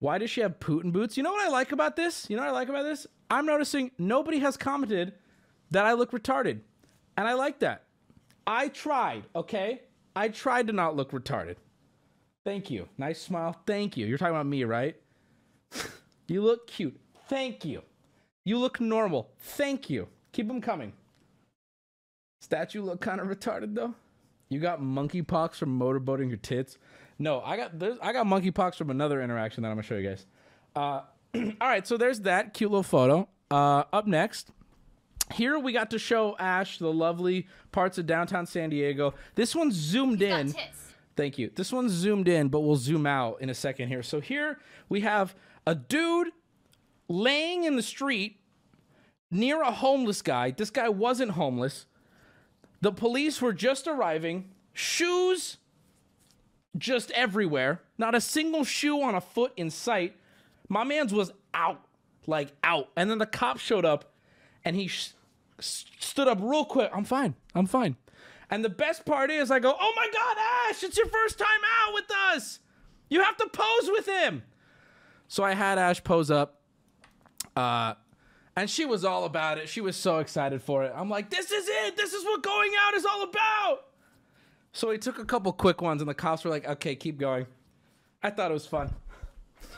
Why 0.00 0.18
does 0.18 0.30
she 0.30 0.40
have 0.40 0.58
Putin 0.58 0.92
boots? 0.92 1.16
You 1.16 1.22
know 1.22 1.32
what 1.32 1.46
I 1.46 1.50
like 1.50 1.70
about 1.70 1.94
this? 1.94 2.28
You 2.28 2.36
know 2.36 2.42
what 2.42 2.50
I 2.50 2.52
like 2.52 2.68
about 2.68 2.84
this? 2.84 3.06
I'm 3.30 3.46
noticing 3.46 3.90
nobody 3.98 4.38
has 4.40 4.56
commented 4.56 5.12
that 5.70 5.86
I 5.86 5.92
look 5.92 6.10
retarded. 6.10 6.60
And 7.16 7.28
I 7.28 7.34
like 7.34 7.60
that. 7.60 7.84
I 8.46 8.68
tried, 8.68 9.24
okay? 9.34 9.82
I 10.16 10.28
tried 10.28 10.68
to 10.68 10.72
not 10.72 10.96
look 10.96 11.10
retarded. 11.12 11.56
Thank 12.48 12.70
you. 12.70 12.88
Nice 12.96 13.20
smile. 13.20 13.54
Thank 13.66 13.98
you. 13.98 14.06
You're 14.06 14.16
talking 14.16 14.34
about 14.34 14.46
me, 14.46 14.64
right? 14.64 14.96
you 16.28 16.40
look 16.40 16.66
cute. 16.66 16.98
Thank 17.28 17.62
you. 17.62 17.82
You 18.46 18.56
look 18.56 18.80
normal. 18.80 19.28
Thank 19.38 19.90
you. 19.90 20.08
Keep 20.32 20.48
them 20.48 20.62
coming. 20.62 20.94
Statue 22.40 22.80
look 22.80 23.02
kind 23.02 23.20
of 23.20 23.26
retarded 23.26 23.74
though. 23.74 23.94
You 24.48 24.60
got 24.60 24.80
monkeypox 24.80 25.56
from 25.56 25.78
motorboating 25.78 26.28
your 26.28 26.38
tits. 26.38 26.78
No, 27.18 27.42
I 27.42 27.58
got 27.58 27.78
there's, 27.78 27.98
I 28.00 28.14
got 28.14 28.24
monkeypox 28.24 28.76
from 28.76 28.88
another 28.88 29.20
interaction 29.20 29.62
that 29.62 29.68
I'm 29.68 29.74
gonna 29.74 29.82
show 29.82 29.96
you 29.96 30.08
guys. 30.08 30.24
Uh, 30.74 31.02
all 31.60 31.68
right, 31.68 31.86
so 31.86 31.98
there's 31.98 32.20
that 32.20 32.54
cute 32.54 32.70
little 32.70 32.82
photo. 32.82 33.28
Uh, 33.50 33.84
up 33.92 34.06
next, 34.06 34.52
here 35.34 35.58
we 35.58 35.74
got 35.74 35.90
to 35.90 35.98
show 35.98 36.34
Ash 36.38 36.78
the 36.78 36.90
lovely 36.90 37.46
parts 37.72 37.98
of 37.98 38.06
downtown 38.06 38.46
San 38.46 38.70
Diego. 38.70 39.12
This 39.34 39.54
one's 39.54 39.74
zoomed 39.74 40.22
in. 40.22 40.54
Thank 41.18 41.36
you. 41.36 41.50
This 41.52 41.72
one's 41.72 41.90
zoomed 41.90 42.28
in, 42.28 42.46
but 42.46 42.60
we'll 42.60 42.76
zoom 42.76 43.04
out 43.04 43.40
in 43.40 43.50
a 43.50 43.54
second 43.54 43.88
here. 43.88 44.04
So 44.04 44.20
here 44.20 44.60
we 44.88 45.00
have 45.00 45.34
a 45.66 45.74
dude 45.74 46.28
laying 47.08 47.64
in 47.64 47.74
the 47.74 47.82
street 47.82 48.38
near 49.28 49.60
a 49.60 49.72
homeless 49.72 50.22
guy. 50.22 50.52
This 50.52 50.70
guy 50.70 50.88
wasn't 50.88 51.32
homeless. 51.32 51.86
The 52.82 52.92
police 52.92 53.42
were 53.42 53.52
just 53.52 53.88
arriving. 53.88 54.50
Shoes 54.72 55.56
just 56.76 57.10
everywhere. 57.10 57.80
Not 57.98 58.14
a 58.14 58.20
single 58.20 58.62
shoe 58.62 59.02
on 59.02 59.16
a 59.16 59.20
foot 59.20 59.52
in 59.56 59.70
sight. 59.70 60.14
My 60.68 60.84
man's 60.84 61.12
was 61.12 61.32
out, 61.52 61.84
like 62.28 62.52
out. 62.62 62.90
And 62.96 63.10
then 63.10 63.18
the 63.18 63.26
cop 63.26 63.58
showed 63.58 63.84
up 63.84 64.12
and 64.64 64.76
he 64.76 64.88
stood 65.58 66.28
up 66.28 66.38
real 66.40 66.64
quick. 66.64 66.92
I'm 66.94 67.02
fine. 67.02 67.34
I'm 67.56 67.66
fine. 67.66 67.96
And 68.50 68.64
the 68.64 68.70
best 68.70 69.04
part 69.04 69.30
is, 69.30 69.50
I 69.50 69.58
go, 69.58 69.74
oh 69.78 69.92
my 69.94 70.08
God, 70.12 70.36
Ash, 70.70 70.82
it's 70.82 70.96
your 70.96 71.06
first 71.08 71.38
time 71.38 71.48
out 71.82 71.94
with 71.94 72.10
us. 72.32 72.60
You 73.10 73.22
have 73.22 73.36
to 73.36 73.48
pose 73.48 73.90
with 73.90 74.06
him. 74.06 74.42
So 75.28 75.44
I 75.44 75.54
had 75.54 75.78
Ash 75.78 76.02
pose 76.02 76.30
up. 76.30 76.62
Uh, 77.54 77.94
and 78.56 78.68
she 78.68 78.84
was 78.84 79.04
all 79.04 79.24
about 79.24 79.58
it. 79.58 79.68
She 79.68 79.80
was 79.80 79.96
so 79.96 80.18
excited 80.18 80.62
for 80.62 80.84
it. 80.84 80.92
I'm 80.94 81.08
like, 81.08 81.30
this 81.30 81.50
is 81.50 81.68
it. 81.68 81.96
This 81.96 82.12
is 82.12 82.24
what 82.24 82.42
going 82.42 82.72
out 82.80 82.94
is 82.94 83.04
all 83.04 83.22
about. 83.22 83.84
So 84.72 84.90
he 84.90 84.98
took 84.98 85.18
a 85.18 85.24
couple 85.24 85.52
quick 85.52 85.80
ones, 85.80 86.02
and 86.02 86.08
the 86.08 86.14
cops 86.14 86.44
were 86.44 86.50
like, 86.50 86.66
okay, 86.66 86.96
keep 86.96 87.18
going. 87.18 87.46
I 88.22 88.30
thought 88.30 88.50
it 88.50 88.54
was 88.54 88.66
fun. 88.66 88.94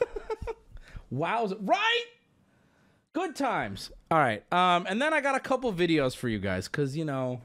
wow. 1.10 1.46
Right? 1.60 2.04
Good 3.12 3.36
times. 3.36 3.90
All 4.10 4.18
right. 4.18 4.44
Um, 4.52 4.86
and 4.88 5.00
then 5.00 5.12
I 5.12 5.20
got 5.20 5.34
a 5.34 5.40
couple 5.40 5.72
videos 5.72 6.16
for 6.16 6.28
you 6.28 6.38
guys, 6.38 6.68
because, 6.68 6.96
you 6.96 7.04
know, 7.04 7.40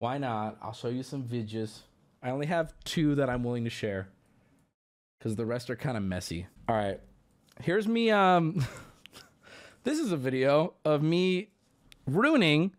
why 0.00 0.18
not? 0.18 0.56
I'll 0.60 0.72
show 0.72 0.88
you 0.88 1.02
some 1.02 1.22
vidges. 1.22 1.80
I 2.22 2.30
only 2.30 2.46
have 2.46 2.74
two 2.84 3.14
that 3.14 3.30
I'm 3.30 3.44
willing 3.44 3.64
to 3.64 3.70
share, 3.70 4.08
because 5.18 5.36
the 5.36 5.46
rest 5.46 5.70
are 5.70 5.76
kind 5.76 5.96
of 5.96 6.02
messy. 6.02 6.46
All 6.68 6.74
right. 6.74 6.98
Here's 7.60 7.86
me. 7.86 8.10
Um, 8.10 8.66
this 9.84 9.98
is 9.98 10.10
a 10.10 10.16
video 10.16 10.74
of 10.84 11.02
me 11.02 11.50
ruining 12.06 12.72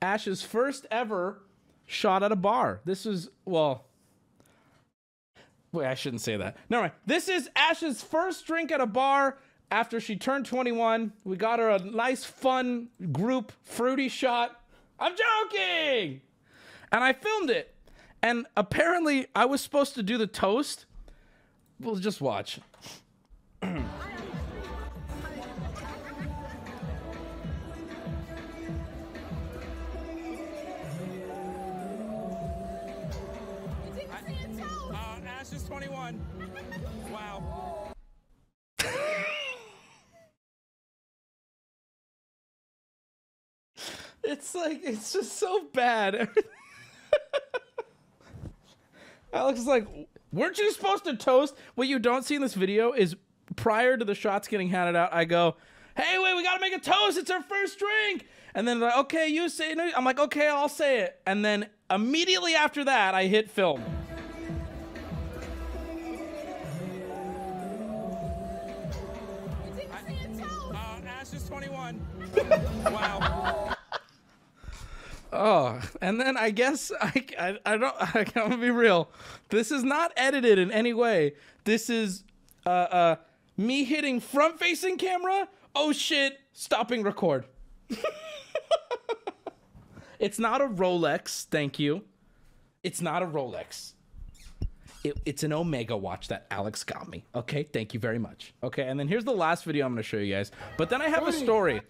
Ash's 0.00 0.42
first 0.42 0.86
ever 0.90 1.42
shot 1.86 2.22
at 2.22 2.30
a 2.30 2.36
bar. 2.36 2.80
This 2.84 3.04
is, 3.04 3.28
well, 3.44 3.86
wait, 5.72 5.86
I 5.86 5.94
shouldn't 5.94 6.22
say 6.22 6.36
that. 6.36 6.56
Never 6.68 6.82
mind. 6.82 6.92
This 7.04 7.28
is 7.28 7.50
Ash's 7.56 8.00
first 8.00 8.46
drink 8.46 8.70
at 8.70 8.80
a 8.80 8.86
bar 8.86 9.38
after 9.72 9.98
she 9.98 10.14
turned 10.14 10.46
21. 10.46 11.12
We 11.24 11.36
got 11.36 11.58
her 11.58 11.70
a 11.70 11.80
nice, 11.80 12.24
fun 12.24 12.90
group 13.10 13.52
fruity 13.64 14.08
shot. 14.08 14.60
I'm 15.00 15.14
joking! 15.16 16.20
And 16.92 17.04
I 17.04 17.12
filmed 17.12 17.50
it. 17.50 17.74
And 18.22 18.46
apparently, 18.56 19.26
I 19.34 19.44
was 19.46 19.60
supposed 19.60 19.94
to 19.94 20.02
do 20.02 20.18
the 20.18 20.26
toast. 20.26 20.86
We'll 21.78 21.96
just 21.96 22.20
watch. 22.20 22.58
Ash 35.40 35.52
is 35.52 35.62
21. 35.68 36.20
Wow. 37.10 37.92
it's 44.22 44.54
like, 44.54 44.80
it's 44.84 45.12
just 45.12 45.38
so 45.38 45.64
bad. 45.72 46.28
Alex 49.32 49.60
is 49.60 49.66
like, 49.66 49.86
weren't 50.32 50.58
you 50.58 50.72
supposed 50.72 51.04
to 51.04 51.16
toast? 51.16 51.54
What 51.74 51.88
you 51.88 51.98
don't 51.98 52.24
see 52.24 52.34
in 52.34 52.42
this 52.42 52.54
video 52.54 52.92
is 52.92 53.16
prior 53.56 53.96
to 53.96 54.04
the 54.04 54.14
shots 54.14 54.48
getting 54.48 54.68
handed 54.68 54.96
out, 54.96 55.12
I 55.12 55.24
go, 55.24 55.56
hey, 55.96 56.18
wait, 56.18 56.36
we 56.36 56.42
gotta 56.42 56.60
make 56.60 56.72
a 56.72 56.80
toast. 56.80 57.16
It's 57.16 57.30
our 57.30 57.42
first 57.42 57.78
drink. 57.78 58.26
And 58.54 58.66
then 58.66 58.80
like, 58.80 58.96
okay, 58.98 59.28
you 59.28 59.48
say 59.48 59.72
it. 59.72 59.78
I'm 59.96 60.04
like, 60.04 60.18
okay, 60.18 60.48
I'll 60.48 60.68
say 60.68 61.00
it. 61.00 61.20
And 61.26 61.44
then 61.44 61.68
immediately 61.90 62.54
after 62.54 62.84
that, 62.84 63.14
I 63.14 63.26
hit 63.26 63.50
film. 63.50 63.82
Uh, 70.72 71.00
Ash 71.06 71.32
is 71.32 71.46
21. 71.46 72.00
wow. 72.86 73.39
Oh, 75.32 75.80
and 76.00 76.20
then 76.20 76.36
I 76.36 76.50
guess 76.50 76.90
I, 77.00 77.24
I, 77.38 77.58
I 77.64 77.76
don't, 77.76 77.94
I 78.14 78.24
can't 78.24 78.60
be 78.60 78.70
real. 78.70 79.10
This 79.48 79.70
is 79.70 79.84
not 79.84 80.12
edited 80.16 80.58
in 80.58 80.70
any 80.70 80.92
way. 80.94 81.34
This 81.64 81.90
is 81.90 82.24
uh, 82.66 82.68
uh, 82.68 83.16
me 83.56 83.84
hitting 83.84 84.20
front 84.20 84.58
facing 84.58 84.96
camera. 84.98 85.48
Oh 85.74 85.92
shit, 85.92 86.40
stopping 86.52 87.02
record. 87.02 87.46
it's 90.18 90.38
not 90.38 90.60
a 90.60 90.66
Rolex, 90.66 91.44
thank 91.46 91.78
you. 91.78 92.02
It's 92.82 93.00
not 93.00 93.22
a 93.22 93.26
Rolex. 93.26 93.92
It, 95.02 95.18
it's 95.24 95.44
an 95.44 95.52
Omega 95.52 95.96
watch 95.96 96.28
that 96.28 96.46
Alex 96.50 96.84
got 96.84 97.08
me. 97.08 97.24
Okay, 97.34 97.62
thank 97.62 97.94
you 97.94 98.00
very 98.00 98.18
much. 98.18 98.52
Okay, 98.62 98.82
and 98.82 99.00
then 99.00 99.08
here's 99.08 99.24
the 99.24 99.32
last 99.32 99.64
video 99.64 99.86
I'm 99.86 99.92
gonna 99.92 100.02
show 100.02 100.18
you 100.18 100.34
guys. 100.34 100.50
But 100.76 100.90
then 100.90 101.00
I 101.00 101.08
have 101.08 101.26
a 101.26 101.32
story. 101.32 101.80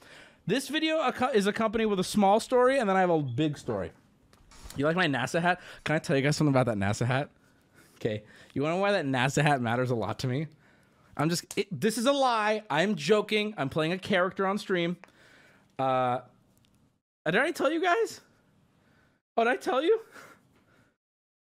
This 0.50 0.66
video 0.66 0.98
is 1.32 1.46
accompanied 1.46 1.86
with 1.86 2.00
a 2.00 2.04
small 2.04 2.40
story, 2.40 2.80
and 2.80 2.90
then 2.90 2.96
I 2.96 3.00
have 3.02 3.10
a 3.10 3.22
big 3.22 3.56
story. 3.56 3.92
You 4.74 4.84
like 4.84 4.96
my 4.96 5.06
NASA 5.06 5.40
hat? 5.40 5.60
Can 5.84 5.94
I 5.94 6.00
tell 6.00 6.16
you 6.16 6.22
guys 6.22 6.36
something 6.36 6.52
about 6.52 6.66
that 6.66 6.76
NASA 6.76 7.06
hat? 7.06 7.30
Okay, 7.94 8.24
you 8.52 8.62
wanna 8.62 8.74
know 8.74 8.80
why 8.80 8.90
that 8.90 9.04
NASA 9.04 9.42
hat 9.42 9.62
matters 9.62 9.92
a 9.92 9.94
lot 9.94 10.18
to 10.18 10.26
me? 10.26 10.48
I'm 11.16 11.30
just, 11.30 11.56
it, 11.56 11.68
this 11.70 11.96
is 11.96 12.06
a 12.06 12.12
lie. 12.12 12.64
I'm 12.68 12.96
joking. 12.96 13.54
I'm 13.56 13.68
playing 13.68 13.92
a 13.92 13.98
character 13.98 14.44
on 14.44 14.58
stream. 14.58 14.96
Uh, 15.78 16.22
did 17.26 17.36
I 17.36 17.52
tell 17.52 17.70
you 17.70 17.80
guys? 17.80 18.20
Oh, 19.36 19.44
did 19.44 19.50
I 19.50 19.56
tell 19.56 19.84
you? 19.84 20.00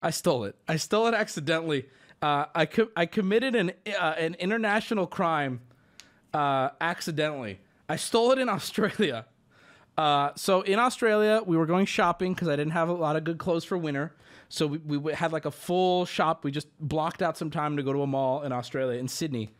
I 0.02 0.10
stole 0.10 0.44
it. 0.44 0.58
I 0.68 0.76
stole 0.76 1.08
it 1.08 1.14
accidentally. 1.14 1.86
Uh, 2.22 2.48
I 2.54 2.66
co- 2.66 2.92
I 2.94 3.06
committed 3.06 3.56
an 3.56 3.72
uh, 3.88 4.16
an 4.18 4.34
international 4.34 5.08
crime 5.08 5.62
uh, 6.34 6.72
accidentally. 6.82 7.62
I 7.90 7.96
stole 7.96 8.32
it 8.32 8.40
in 8.40 8.50
Australia. 8.58 9.26
Uh, 9.98 10.32
so 10.36 10.62
in 10.62 10.78
Australia, 10.78 11.42
we 11.46 11.58
were 11.58 11.66
going 11.66 11.86
shopping 11.86 12.34
because 12.34 12.48
I 12.48 12.56
didn't 12.56 12.74
have 12.74 12.90
a 12.90 12.94
lot 12.94 13.16
of 13.16 13.24
good 13.24 13.40
clothes 13.40 13.64
for 13.64 13.78
winter. 13.78 14.14
So 14.50 14.68
we, 14.68 14.98
we 14.98 15.14
had 15.14 15.34
like 15.34 15.46
a 15.46 15.52
full 15.52 16.06
shop. 16.06 16.44
We 16.44 16.52
just 16.52 16.68
blocked 16.80 17.22
out 17.22 17.38
some 17.38 17.50
time 17.50 17.78
to 17.78 17.84
go 17.84 17.94
to 17.94 18.04
a 18.04 18.08
mall 18.08 18.44
in 18.44 18.52
Australia, 18.52 19.00
in 19.00 19.08
Sydney. 19.08 19.54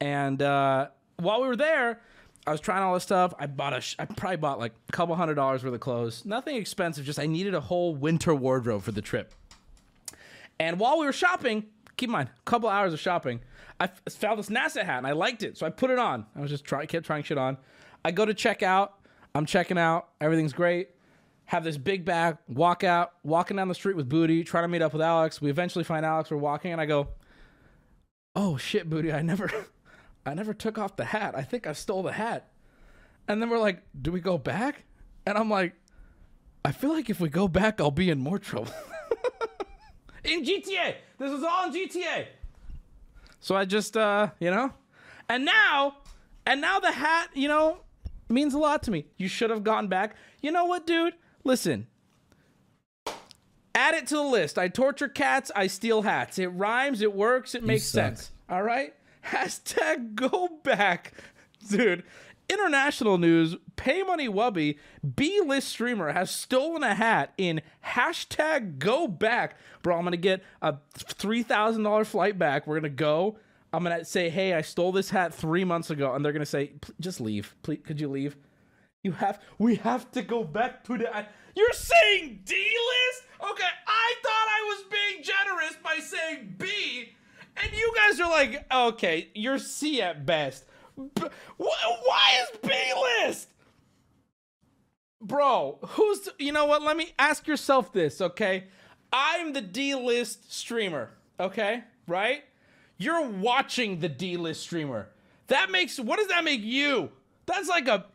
And 0.00 0.40
uh, 0.40 0.88
while 1.16 1.42
we 1.42 1.48
were 1.48 1.56
there, 1.56 2.00
I 2.46 2.52
was 2.52 2.60
trying 2.60 2.82
all 2.82 2.94
this 2.94 3.02
stuff. 3.02 3.34
I 3.38 3.46
bought 3.46 3.72
a, 3.74 3.80
sh- 3.80 3.96
I 3.98 4.04
probably 4.04 4.36
bought 4.36 4.58
like 4.58 4.72
a 4.88 4.92
couple 4.92 5.14
hundred 5.16 5.34
dollars 5.34 5.64
worth 5.64 5.74
of 5.74 5.80
clothes. 5.80 6.24
Nothing 6.24 6.56
expensive. 6.56 7.04
Just 7.04 7.18
I 7.18 7.26
needed 7.26 7.54
a 7.54 7.60
whole 7.60 7.94
winter 7.94 8.34
wardrobe 8.34 8.82
for 8.82 8.92
the 8.92 9.02
trip. 9.02 9.34
And 10.60 10.78
while 10.78 10.98
we 10.98 11.06
were 11.06 11.12
shopping, 11.12 11.64
keep 11.96 12.08
in 12.08 12.12
mind, 12.12 12.30
a 12.36 12.42
couple 12.50 12.68
hours 12.68 12.92
of 12.92 13.00
shopping, 13.00 13.40
I 13.80 13.88
found 13.88 14.38
this 14.38 14.48
NASA 14.48 14.84
hat 14.84 14.98
and 14.98 15.06
I 15.06 15.12
liked 15.12 15.42
it, 15.42 15.56
so 15.58 15.66
I 15.66 15.70
put 15.70 15.90
it 15.90 15.98
on. 15.98 16.26
I 16.36 16.40
was 16.40 16.50
just 16.50 16.64
trying, 16.64 16.86
kept 16.86 17.06
trying 17.06 17.22
shit 17.22 17.38
on. 17.38 17.56
I 18.04 18.10
go 18.10 18.24
to 18.24 18.34
check 18.34 18.62
out. 18.62 18.94
I'm 19.34 19.46
checking 19.46 19.78
out. 19.78 20.08
Everything's 20.20 20.52
great. 20.52 20.90
have 21.46 21.64
this 21.64 21.76
big 21.76 22.04
bag, 22.04 22.38
walk 22.48 22.84
out, 22.84 23.12
walking 23.22 23.56
down 23.56 23.68
the 23.68 23.74
street 23.74 23.96
with 23.96 24.08
Booty, 24.08 24.44
trying 24.44 24.64
to 24.64 24.68
meet 24.68 24.80
up 24.82 24.92
with 24.92 25.02
Alex. 25.02 25.40
We 25.40 25.50
eventually 25.50 25.84
find 25.84 26.06
Alex. 26.06 26.30
We're 26.30 26.36
walking, 26.38 26.72
and 26.72 26.80
I 26.80 26.86
go, 26.86 27.08
"Oh 28.34 28.56
shit, 28.56 28.88
Booty! 28.88 29.12
I 29.12 29.22
never, 29.22 29.50
I 30.26 30.34
never 30.34 30.54
took 30.54 30.78
off 30.78 30.96
the 30.96 31.04
hat. 31.04 31.34
I 31.36 31.42
think 31.42 31.66
I 31.66 31.72
stole 31.72 32.02
the 32.02 32.12
hat." 32.12 32.50
And 33.28 33.42
then 33.42 33.50
we're 33.50 33.58
like, 33.58 33.82
"Do 34.00 34.10
we 34.12 34.20
go 34.20 34.38
back?" 34.38 34.84
And 35.26 35.36
I'm 35.36 35.50
like, 35.50 35.74
"I 36.64 36.72
feel 36.72 36.92
like 36.92 37.10
if 37.10 37.20
we 37.20 37.28
go 37.28 37.48
back, 37.48 37.80
I'll 37.80 37.90
be 37.90 38.08
in 38.08 38.20
more 38.20 38.38
trouble." 38.38 38.72
in 40.24 40.42
GTA, 40.44 40.94
this 41.18 41.32
is 41.32 41.42
all 41.42 41.66
in 41.66 41.72
GTA. 41.72 42.26
So 43.40 43.54
I 43.54 43.64
just, 43.64 43.96
uh, 43.96 44.30
you 44.40 44.50
know, 44.50 44.72
and 45.28 45.44
now, 45.44 45.96
and 46.46 46.60
now 46.60 46.80
the 46.80 46.92
hat, 46.92 47.28
you 47.34 47.48
know, 47.48 47.78
means 48.28 48.54
a 48.54 48.58
lot 48.58 48.82
to 48.84 48.90
me. 48.90 49.06
You 49.16 49.28
should 49.28 49.50
have 49.50 49.64
gone 49.64 49.88
back. 49.88 50.16
You 50.40 50.52
know 50.52 50.64
what, 50.64 50.86
dude? 50.86 51.14
Listen. 51.44 51.86
Add 53.74 53.94
it 53.94 54.06
to 54.08 54.14
the 54.14 54.22
list. 54.22 54.56
I 54.58 54.68
torture 54.68 55.08
cats. 55.08 55.50
I 55.54 55.66
steal 55.66 56.02
hats. 56.02 56.38
It 56.38 56.46
rhymes. 56.46 57.02
It 57.02 57.12
works. 57.12 57.54
It 57.54 57.64
makes 57.64 57.84
suck. 57.84 58.16
sense. 58.16 58.30
All 58.48 58.62
right. 58.62 58.94
Hashtag 59.24 60.14
go 60.14 60.48
back, 60.62 61.12
dude. 61.68 62.04
International 62.48 63.18
news: 63.18 63.56
Pay 63.76 64.02
Money 64.02 64.28
Wubby, 64.28 64.78
B-list 65.16 65.68
streamer, 65.68 66.12
has 66.12 66.30
stolen 66.30 66.82
a 66.82 66.94
hat 66.94 67.32
in 67.38 67.62
hashtag 67.84 68.78
Go 68.78 69.08
Back. 69.08 69.56
Bro, 69.82 69.96
I'm 69.96 70.04
gonna 70.04 70.16
get 70.16 70.42
a 70.60 70.76
three 70.94 71.42
thousand 71.42 71.82
dollar 71.84 72.04
flight 72.04 72.38
back. 72.38 72.66
We're 72.66 72.76
gonna 72.76 72.90
go. 72.90 73.38
I'm 73.72 73.82
gonna 73.82 74.04
say, 74.04 74.30
hey, 74.30 74.54
I 74.54 74.60
stole 74.60 74.92
this 74.92 75.10
hat 75.10 75.34
three 75.34 75.64
months 75.64 75.90
ago, 75.90 76.14
and 76.14 76.24
they're 76.24 76.32
gonna 76.32 76.46
say, 76.46 76.72
just 77.00 77.20
leave. 77.20 77.54
Please, 77.62 77.80
could 77.84 78.00
you 78.00 78.08
leave? 78.08 78.36
You 79.02 79.12
have. 79.12 79.40
We 79.58 79.76
have 79.76 80.10
to 80.12 80.22
go 80.22 80.44
back 80.44 80.84
to 80.84 80.98
the. 80.98 81.26
You're 81.56 81.72
saying 81.72 82.40
D 82.44 82.54
list? 82.54 83.22
Okay, 83.50 83.68
I 83.86 84.14
thought 84.22 84.48
I 84.48 84.74
was 84.74 84.84
being 84.90 85.22
generous 85.22 85.76
by 85.82 85.98
saying 85.98 86.54
B, 86.58 87.14
and 87.56 87.72
you 87.72 87.92
guys 87.96 88.20
are 88.20 88.30
like, 88.30 88.64
okay, 88.72 89.28
you're 89.34 89.58
C 89.58 90.00
at 90.00 90.24
best. 90.24 90.64
Why 90.96 92.42
is 92.42 92.58
B 92.62 92.72
list? 93.24 93.48
Bro, 95.20 95.78
who's 95.82 96.28
you 96.38 96.52
know 96.52 96.66
what? 96.66 96.82
Let 96.82 96.96
me 96.96 97.12
ask 97.18 97.46
yourself 97.46 97.92
this, 97.92 98.20
okay? 98.20 98.64
I'm 99.12 99.52
the 99.52 99.62
D 99.62 99.94
list 99.94 100.52
streamer, 100.52 101.10
okay? 101.40 101.84
Right? 102.06 102.44
You're 102.98 103.26
watching 103.26 104.00
the 104.00 104.08
D 104.08 104.36
list 104.36 104.62
streamer. 104.62 105.08
That 105.48 105.70
makes 105.70 105.98
what 105.98 106.18
does 106.18 106.28
that 106.28 106.44
make 106.44 106.60
you? 106.62 107.10
That's 107.46 107.68
like 107.68 107.88
a 107.88 108.06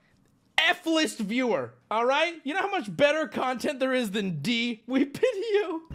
F 0.58 0.86
list 0.86 1.20
viewer, 1.20 1.74
all 1.90 2.06
right? 2.06 2.36
You 2.44 2.54
know 2.54 2.62
how 2.62 2.70
much 2.72 2.96
better 2.96 3.28
content 3.28 3.80
there 3.80 3.94
is 3.94 4.12
than 4.12 4.42
D? 4.42 4.84
We 4.88 5.06
pity 5.06 5.28
you. 5.38 5.90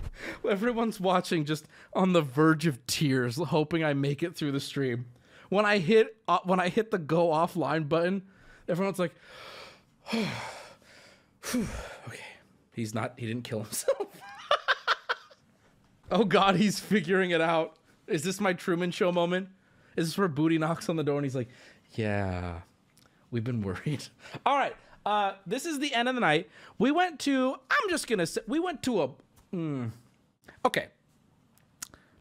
Everyone's 0.49 1.01
watching 1.01 1.45
just 1.45 1.66
on 1.93 2.12
the 2.12 2.22
verge 2.22 2.66
of 2.66 2.85
tears, 2.87 3.37
hoping 3.37 3.85
I 3.85 3.95
make 3.95 4.22
it 4.22 4.35
through 4.35 4.53
the 4.53 4.61
stream. 4.61 5.07
When 5.55 5.65
I 5.65 5.79
hit 5.79 6.17
uh, 6.27 6.41
when 6.43 6.59
I 6.59 6.69
hit 6.69 6.91
the 6.91 6.99
go 6.99 7.29
offline 7.29 7.89
button, 7.89 8.23
everyone's 8.69 8.99
like, 8.99 9.15
okay, 10.13 10.27
he's 12.73 12.93
not. 12.93 13.15
He 13.17 13.25
didn't 13.25 13.45
kill 13.45 13.63
himself. 13.63 14.09
oh 16.11 16.25
God, 16.25 16.57
he's 16.57 16.81
figuring 16.81 17.31
it 17.31 17.41
out. 17.41 17.77
Is 18.09 18.25
this 18.25 18.41
my 18.41 18.53
Truman 18.53 18.91
Show 18.91 19.13
moment? 19.13 19.47
Is 19.97 20.09
this 20.09 20.19
where 20.19 20.27
Booty 20.27 20.59
knocks 20.59 20.89
on 20.89 20.97
the 20.97 21.05
door 21.05 21.19
and 21.19 21.25
he's 21.25 21.37
like, 21.37 21.51
"Yeah, 21.93 22.63
we've 23.31 23.45
been 23.45 23.63
worried." 23.63 24.09
All 24.45 24.59
right, 24.59 24.75
uh, 25.07 25.35
this 25.47 25.67
is 25.67 25.79
the 25.79 25.95
end 25.95 26.09
of 26.09 26.17
the 26.17 26.21
night. 26.21 26.51
We 26.79 26.91
went 26.91 27.21
to. 27.21 27.55
I'm 27.71 27.91
just 27.91 28.09
gonna 28.09 28.27
say 28.27 28.41
we 28.49 28.59
went 28.59 28.83
to 28.83 29.03
a. 29.05 29.11
hmm, 29.53 29.87
okay. 30.65 30.89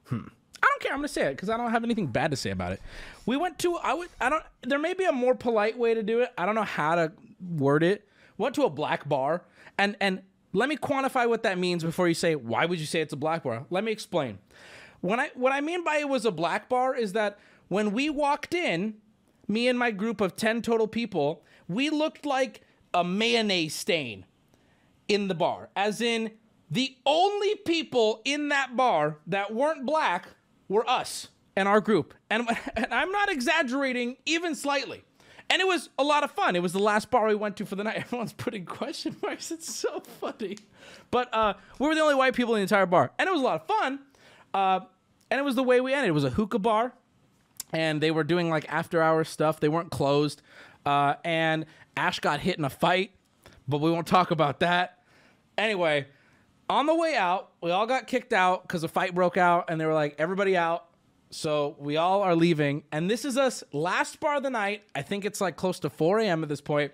Hmm. 0.04 0.28
Don't 0.74 0.82
care. 0.82 0.92
I'm 0.92 1.00
gonna 1.00 1.08
say 1.08 1.28
it 1.28 1.36
because 1.36 1.50
I 1.50 1.58
don't 1.58 1.70
have 1.70 1.84
anything 1.84 2.08
bad 2.08 2.32
to 2.32 2.38
say 2.38 2.50
about 2.50 2.72
it. 2.72 2.82
We 3.28 3.38
went 3.38 3.60
to. 3.60 3.76
I 3.76 3.94
would. 3.94 4.10
I 4.20 4.30
don't. 4.30 4.44
There 4.64 4.80
may 4.80 4.96
be 4.96 5.06
a 5.06 5.12
more 5.12 5.36
polite 5.36 5.78
way 5.78 5.94
to 5.94 6.02
do 6.02 6.22
it. 6.22 6.32
I 6.36 6.48
don't 6.48 6.56
know 6.56 6.64
how 6.64 6.96
to 6.96 7.12
word 7.56 7.84
it. 7.84 8.08
Went 8.38 8.56
to 8.56 8.64
a 8.64 8.70
black 8.70 9.08
bar 9.08 9.44
and 9.78 9.96
and 10.02 10.24
let 10.52 10.70
me 10.70 10.78
quantify 10.78 11.28
what 11.30 11.44
that 11.44 11.58
means 11.58 11.84
before 11.84 12.08
you 12.08 12.14
say 12.14 12.36
why 12.36 12.66
would 12.66 12.80
you 12.80 12.86
say 12.86 13.02
it's 13.02 13.14
a 13.14 13.18
black 13.18 13.44
bar. 13.44 13.66
Let 13.70 13.84
me 13.84 13.92
explain. 13.92 14.40
When 15.02 15.20
I 15.20 15.30
what 15.36 15.52
I 15.52 15.62
mean 15.62 15.84
by 15.84 15.98
it 15.98 16.10
was 16.10 16.26
a 16.26 16.32
black 16.32 16.70
bar 16.70 16.96
is 16.96 17.14
that 17.14 17.38
when 17.68 17.92
we 17.92 18.10
walked 18.10 18.56
in, 18.56 18.96
me 19.48 19.68
and 19.68 19.78
my 19.78 19.92
group 19.92 20.22
of 20.22 20.36
10 20.36 20.62
total 20.64 20.88
people, 20.88 21.44
we 21.68 21.90
looked 21.90 22.26
like 22.26 22.62
a 22.94 23.04
mayonnaise 23.04 23.76
stain 23.76 24.26
in 25.08 25.28
the 25.28 25.36
bar. 25.36 25.70
As 25.76 26.02
in, 26.02 26.32
the 26.70 26.96
only 27.06 27.56
people 27.56 28.22
in 28.26 28.50
that 28.50 28.76
bar 28.76 29.18
that 29.28 29.54
weren't 29.54 29.86
black 29.86 30.30
were 30.68 30.88
us 30.90 31.30
and 31.56 31.68
our 31.68 31.82
group. 31.82 32.14
And, 32.30 32.48
and 32.76 32.94
I'm 32.94 33.12
not 33.12 33.32
exaggerating 33.32 34.18
even 34.26 34.56
slightly. 34.56 35.04
And 35.50 35.62
it 35.62 35.68
was 35.68 35.90
a 36.00 36.04
lot 36.04 36.24
of 36.24 36.32
fun. 36.32 36.56
It 36.56 36.62
was 36.62 36.74
the 36.74 36.80
last 36.80 37.12
bar 37.12 37.28
we 37.28 37.36
went 37.36 37.58
to 37.58 37.66
for 37.66 37.76
the 37.76 37.84
night. 37.84 37.98
Everyone's 37.98 38.34
putting 38.34 38.66
question 38.66 39.16
marks. 39.22 39.52
It's 39.52 39.74
so 39.74 40.00
funny. 40.00 40.58
But 41.12 41.34
uh, 41.34 41.54
we 41.80 41.88
were 41.88 41.96
the 41.96 42.02
only 42.02 42.16
white 42.16 42.34
people 42.34 42.56
in 42.56 42.60
the 42.60 42.64
entire 42.64 42.86
bar. 42.86 43.12
And 43.20 43.28
it 43.28 43.32
was 43.32 43.42
a 43.42 43.44
lot 43.44 43.62
of 43.62 43.68
fun. 43.68 44.00
Uh, 44.54 44.80
and 45.30 45.40
it 45.40 45.44
was 45.44 45.56
the 45.56 45.64
way 45.64 45.82
we 45.82 45.94
ended. 45.94 46.10
It 46.10 46.14
was 46.14 46.24
a 46.24 46.30
hookah 46.30 46.60
bar 46.60 46.94
and 47.74 48.00
they 48.00 48.12
were 48.12 48.24
doing 48.24 48.50
like 48.50 48.72
after 48.72 49.02
hours 49.02 49.28
stuff. 49.28 49.60
They 49.60 49.68
weren't 49.68 49.90
closed. 49.90 50.42
Uh, 50.86 51.16
and 51.26 51.66
Ash 51.98 52.20
got 52.20 52.40
hit 52.40 52.58
in 52.58 52.64
a 52.64 52.70
fight, 52.70 53.12
but 53.68 53.82
we 53.82 53.92
won't 53.92 54.08
talk 54.08 54.32
about 54.32 54.60
that. 54.60 55.00
Anyway, 55.58 56.08
on 56.74 56.88
the 56.88 56.96
way 56.96 57.16
out, 57.16 57.52
we 57.62 57.70
all 57.70 57.86
got 57.86 58.08
kicked 58.08 58.34
out 58.34 58.64
because 58.64 58.84
a 58.84 58.88
fight 58.88 59.14
broke 59.14 59.38
out, 59.38 59.66
and 59.70 59.80
they 59.80 59.86
were 59.86 59.94
like, 59.94 60.16
everybody 60.18 60.58
out. 60.58 60.86
So 61.30 61.76
we 61.80 61.98
all 61.98 62.22
are 62.22 62.36
leaving. 62.36 62.84
And 62.92 63.10
this 63.10 63.26
is 63.26 63.38
us 63.38 63.64
last 63.72 64.20
bar 64.20 64.38
of 64.38 64.44
the 64.44 64.50
night. 64.50 64.84
I 64.96 65.04
think 65.04 65.24
it's 65.24 65.40
like 65.40 65.56
close 65.56 65.80
to 65.80 65.90
4 65.90 66.20
a.m. 66.20 66.42
at 66.44 66.50
this 66.50 66.62
point. 66.62 66.92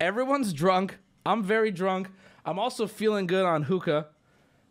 Everyone's 0.00 0.52
drunk. 0.52 0.98
I'm 1.26 1.42
very 1.42 1.70
drunk. 1.70 2.10
I'm 2.44 2.58
also 2.58 2.86
feeling 2.86 3.26
good 3.26 3.44
on 3.44 3.64
hookah 3.64 4.08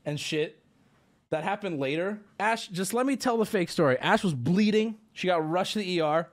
and 0.05 0.19
shit 0.19 0.59
that 1.29 1.43
happened 1.43 1.79
later. 1.79 2.19
Ash, 2.39 2.67
just 2.67 2.93
let 2.93 3.05
me 3.05 3.15
tell 3.15 3.37
the 3.37 3.45
fake 3.45 3.69
story. 3.69 3.97
Ash 3.99 4.23
was 4.23 4.33
bleeding. 4.33 4.97
She 5.13 5.27
got 5.27 5.47
rushed 5.47 5.73
to 5.73 5.79
the 5.79 6.01
ER. 6.01 6.29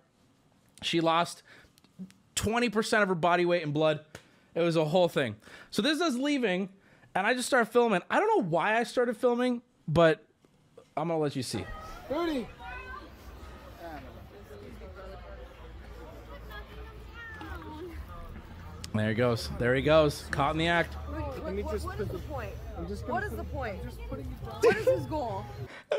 She 0.83 1.01
lost 1.01 1.43
20% 2.37 3.03
of 3.03 3.09
her 3.09 3.15
body 3.15 3.45
weight 3.45 3.63
in 3.63 3.73
blood. 3.73 4.01
It 4.55 4.61
was 4.61 4.77
a 4.77 4.85
whole 4.85 5.09
thing. 5.09 5.37
So 5.71 5.83
this 5.83 5.97
is 5.97 6.01
us 6.03 6.15
leaving, 6.15 6.69
and 7.15 7.27
I 7.27 7.35
just 7.35 7.47
started 7.47 7.67
filming. 7.71 8.03
I 8.11 8.19
don't 8.21 8.29
know 8.39 8.49
why 8.49 8.77
I 8.79 8.83
started 8.85 9.17
filming, 9.17 9.63
but 9.89 10.25
I'm 10.97 11.09
gonna 11.09 11.21
let 11.21 11.37
you 11.37 11.43
see. 11.43 11.65
Booty. 12.09 12.47
There 18.95 19.09
he 19.09 19.15
goes. 19.15 19.51
There 19.59 19.75
he 19.75 19.83
goes. 19.83 20.25
Caught 20.31 20.53
in 20.53 20.59
the 20.59 20.69
act. 20.69 20.97
Let 21.43 21.55
me 21.55 21.63
What 21.63 21.73
put 21.73 21.77
is 21.77 21.99
the 21.99 22.05
the- 22.05 22.19
point? 22.21 22.51
I'm 22.79 22.87
just 22.87 23.09
What 23.09 23.37
the 23.37 23.45
point? 23.45 23.83
Just 23.85 23.99
putting. 24.09 24.25
What 24.61 24.77
is 24.77 24.87
his 24.87 25.07
goal? 25.07 25.45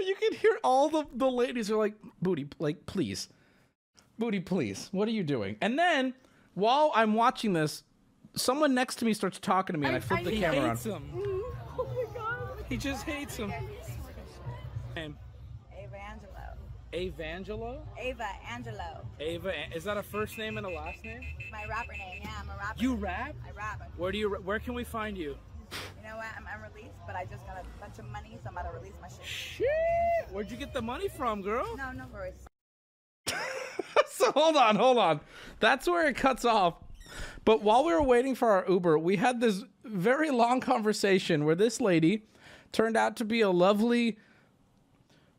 You 0.06 0.16
can 0.16 0.34
hear 0.34 0.60
all 0.62 0.90
the, 0.90 1.06
the 1.14 1.30
ladies 1.30 1.72
are 1.72 1.78
like, 1.78 1.94
Booty, 2.22 2.48
like, 2.60 2.86
please. 2.86 3.30
Booty, 4.20 4.42
please. 4.42 4.90
What 4.92 5.08
are 5.08 5.12
you 5.12 5.24
doing? 5.24 5.56
And 5.62 5.80
then 5.80 6.14
while 6.54 6.92
I'm 6.94 7.14
watching 7.14 7.54
this, 7.54 7.84
someone 8.36 8.74
next 8.74 8.96
to 8.96 9.06
me 9.06 9.14
starts 9.14 9.40
talking 9.40 9.74
to 9.74 9.80
me, 9.80 9.88
and 9.88 9.96
I, 9.96 10.00
flip 10.00 10.24
the 10.24 10.40
camera 10.40 10.62
on. 10.62 10.70
hates 10.70 10.86
him. 10.86 11.04
Oh 11.78 11.86
my 11.94 12.18
god. 12.18 12.64
He 12.70 12.78
just 12.78 13.04
hates 13.04 13.36
him. 13.36 13.52
Name? 14.96 15.18
Ava 15.78 15.98
Angelo. 15.98 16.40
Evangelo? 16.94 17.82
Ava 18.00 18.28
Angelo. 18.50 19.06
Ava, 19.20 19.52
is 19.76 19.84
that 19.84 19.98
a 19.98 20.04
first 20.04 20.38
name 20.38 20.58
and 20.58 20.66
a 20.66 20.70
last 20.70 21.04
name? 21.04 21.22
My 21.52 21.66
rapper 21.66 21.92
name. 21.92 22.22
Yeah, 22.24 22.30
I'm 22.40 22.50
a 22.50 22.58
rapper. 22.58 22.82
You 22.82 22.96
rap? 22.96 23.36
I 23.46 23.52
rap. 23.52 23.92
Where 23.98 24.12
do 24.14 24.18
you? 24.18 24.30
Where 24.30 24.60
can 24.60 24.74
we 24.74 24.86
find 24.86 25.18
you? 25.18 25.36
You 25.72 26.10
know 26.10 26.16
what? 26.16 26.28
I'm 26.38 26.46
unreleased, 26.56 26.96
but 27.06 27.18
I 27.18 27.26
just 27.26 27.46
got 27.46 27.58
a 27.58 27.82
bunch 27.82 28.00
of 28.00 28.06
money, 28.06 28.38
so 28.42 28.48
I'm 28.50 28.58
about 28.58 28.72
to 28.72 28.78
release 28.78 28.94
my 29.02 29.10
shit. 29.10 29.26
Shit! 29.26 30.32
Where'd 30.32 30.50
you 30.50 30.56
get 30.58 30.74
the 30.74 30.82
money 30.82 31.10
from, 31.10 31.42
girl? 31.42 31.76
No, 31.76 31.92
no 31.92 32.06
worries. 32.14 32.46
so 34.08 34.32
hold 34.32 34.56
on, 34.56 34.78
hold 34.78 34.98
on. 34.98 35.20
That's 35.60 35.88
where 35.88 36.08
it 36.08 36.16
cuts 36.16 36.46
off. 36.46 36.76
But 37.44 37.62
while 37.62 37.86
we 37.86 37.94
were 37.94 38.04
waiting 38.04 38.36
for 38.36 38.50
our 38.50 38.66
Uber, 38.68 39.00
we 39.00 39.18
had 39.18 39.42
this 39.42 39.64
very 39.84 40.32
long 40.32 40.60
conversation 40.60 41.46
where 41.46 41.56
this 41.56 41.80
lady 41.80 42.24
turned 42.72 42.98
out 42.98 43.16
to 43.18 43.26
be 43.26 43.42
a 43.42 43.50
lovely 43.50 44.18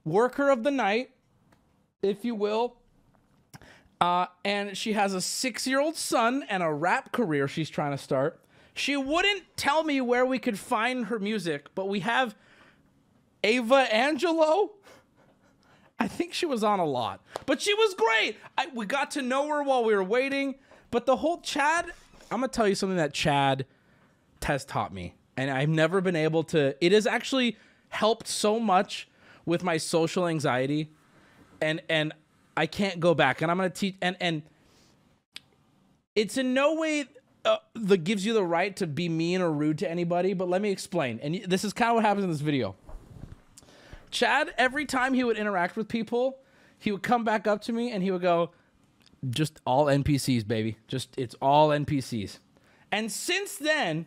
worker 0.04 0.50
of 0.50 0.62
the 0.62 0.70
night, 0.70 1.10
if 2.02 2.24
you 2.24 2.34
will. 2.34 2.76
Uh, 4.00 4.26
and 4.44 4.76
she 4.76 4.92
has 4.92 5.14
a 5.14 5.20
six 5.20 5.66
year 5.66 5.80
old 5.80 5.96
son 5.96 6.44
and 6.48 6.62
a 6.62 6.72
rap 6.72 7.12
career 7.12 7.48
she's 7.48 7.70
trying 7.70 7.92
to 7.92 7.98
start. 7.98 8.40
She 8.74 8.96
wouldn't 8.96 9.44
tell 9.56 9.84
me 9.84 10.00
where 10.02 10.26
we 10.26 10.38
could 10.38 10.58
find 10.58 11.06
her 11.06 11.18
music, 11.18 11.74
but 11.74 11.88
we 11.88 12.00
have 12.00 12.34
Ava 13.42 13.94
Angelo. 13.94 14.72
I 15.98 16.08
think 16.08 16.34
she 16.34 16.44
was 16.44 16.62
on 16.62 16.78
a 16.78 16.84
lot, 16.84 17.22
but 17.46 17.62
she 17.62 17.72
was 17.72 17.94
great. 17.94 18.36
I, 18.58 18.66
we 18.74 18.84
got 18.84 19.12
to 19.12 19.22
know 19.22 19.48
her 19.48 19.62
while 19.62 19.82
we 19.82 19.94
were 19.94 20.04
waiting. 20.04 20.56
But 20.90 21.06
the 21.06 21.16
whole 21.16 21.40
Chad, 21.40 21.86
I'm 22.30 22.40
gonna 22.40 22.48
tell 22.48 22.68
you 22.68 22.74
something 22.74 22.96
that 22.96 23.12
Chad 23.12 23.66
has 24.42 24.64
taught 24.64 24.92
me. 24.92 25.14
And 25.36 25.50
I've 25.50 25.68
never 25.68 26.00
been 26.00 26.16
able 26.16 26.44
to 26.44 26.74
it 26.84 26.92
has 26.92 27.06
actually 27.06 27.56
helped 27.88 28.28
so 28.28 28.58
much 28.58 29.08
with 29.44 29.62
my 29.62 29.76
social 29.76 30.26
anxiety 30.26 30.90
and 31.60 31.82
and 31.88 32.12
I 32.56 32.66
can't 32.66 33.00
go 33.00 33.14
back 33.14 33.42
and 33.42 33.50
I'm 33.50 33.58
to 33.58 33.70
teach 33.70 33.96
and 34.00 34.16
and 34.20 34.42
it's 36.14 36.38
in 36.38 36.54
no 36.54 36.74
way 36.74 37.04
uh, 37.44 37.58
that 37.74 37.98
gives 37.98 38.26
you 38.26 38.32
the 38.32 38.42
right 38.42 38.74
to 38.76 38.86
be 38.86 39.08
mean 39.08 39.40
or 39.40 39.52
rude 39.52 39.78
to 39.78 39.88
anybody, 39.88 40.32
but 40.34 40.48
let 40.48 40.60
me 40.60 40.70
explain. 40.70 41.20
And 41.22 41.44
this 41.46 41.62
is 41.62 41.72
kind 41.72 41.90
of 41.90 41.96
what 41.96 42.04
happens 42.04 42.24
in 42.24 42.30
this 42.30 42.40
video. 42.40 42.74
Chad, 44.10 44.52
every 44.58 44.84
time 44.84 45.14
he 45.14 45.22
would 45.22 45.36
interact 45.36 45.76
with 45.76 45.88
people, 45.88 46.38
he 46.78 46.90
would 46.90 47.02
come 47.02 47.22
back 47.22 47.46
up 47.46 47.60
to 47.62 47.72
me 47.72 47.92
and 47.92 48.02
he 48.02 48.10
would 48.10 48.22
go, 48.22 48.50
just 49.30 49.60
all 49.66 49.86
NPCs, 49.86 50.46
baby. 50.46 50.78
Just 50.88 51.18
it's 51.18 51.34
all 51.40 51.68
NPCs. 51.70 52.38
And 52.92 53.10
since 53.10 53.56
then, 53.56 54.06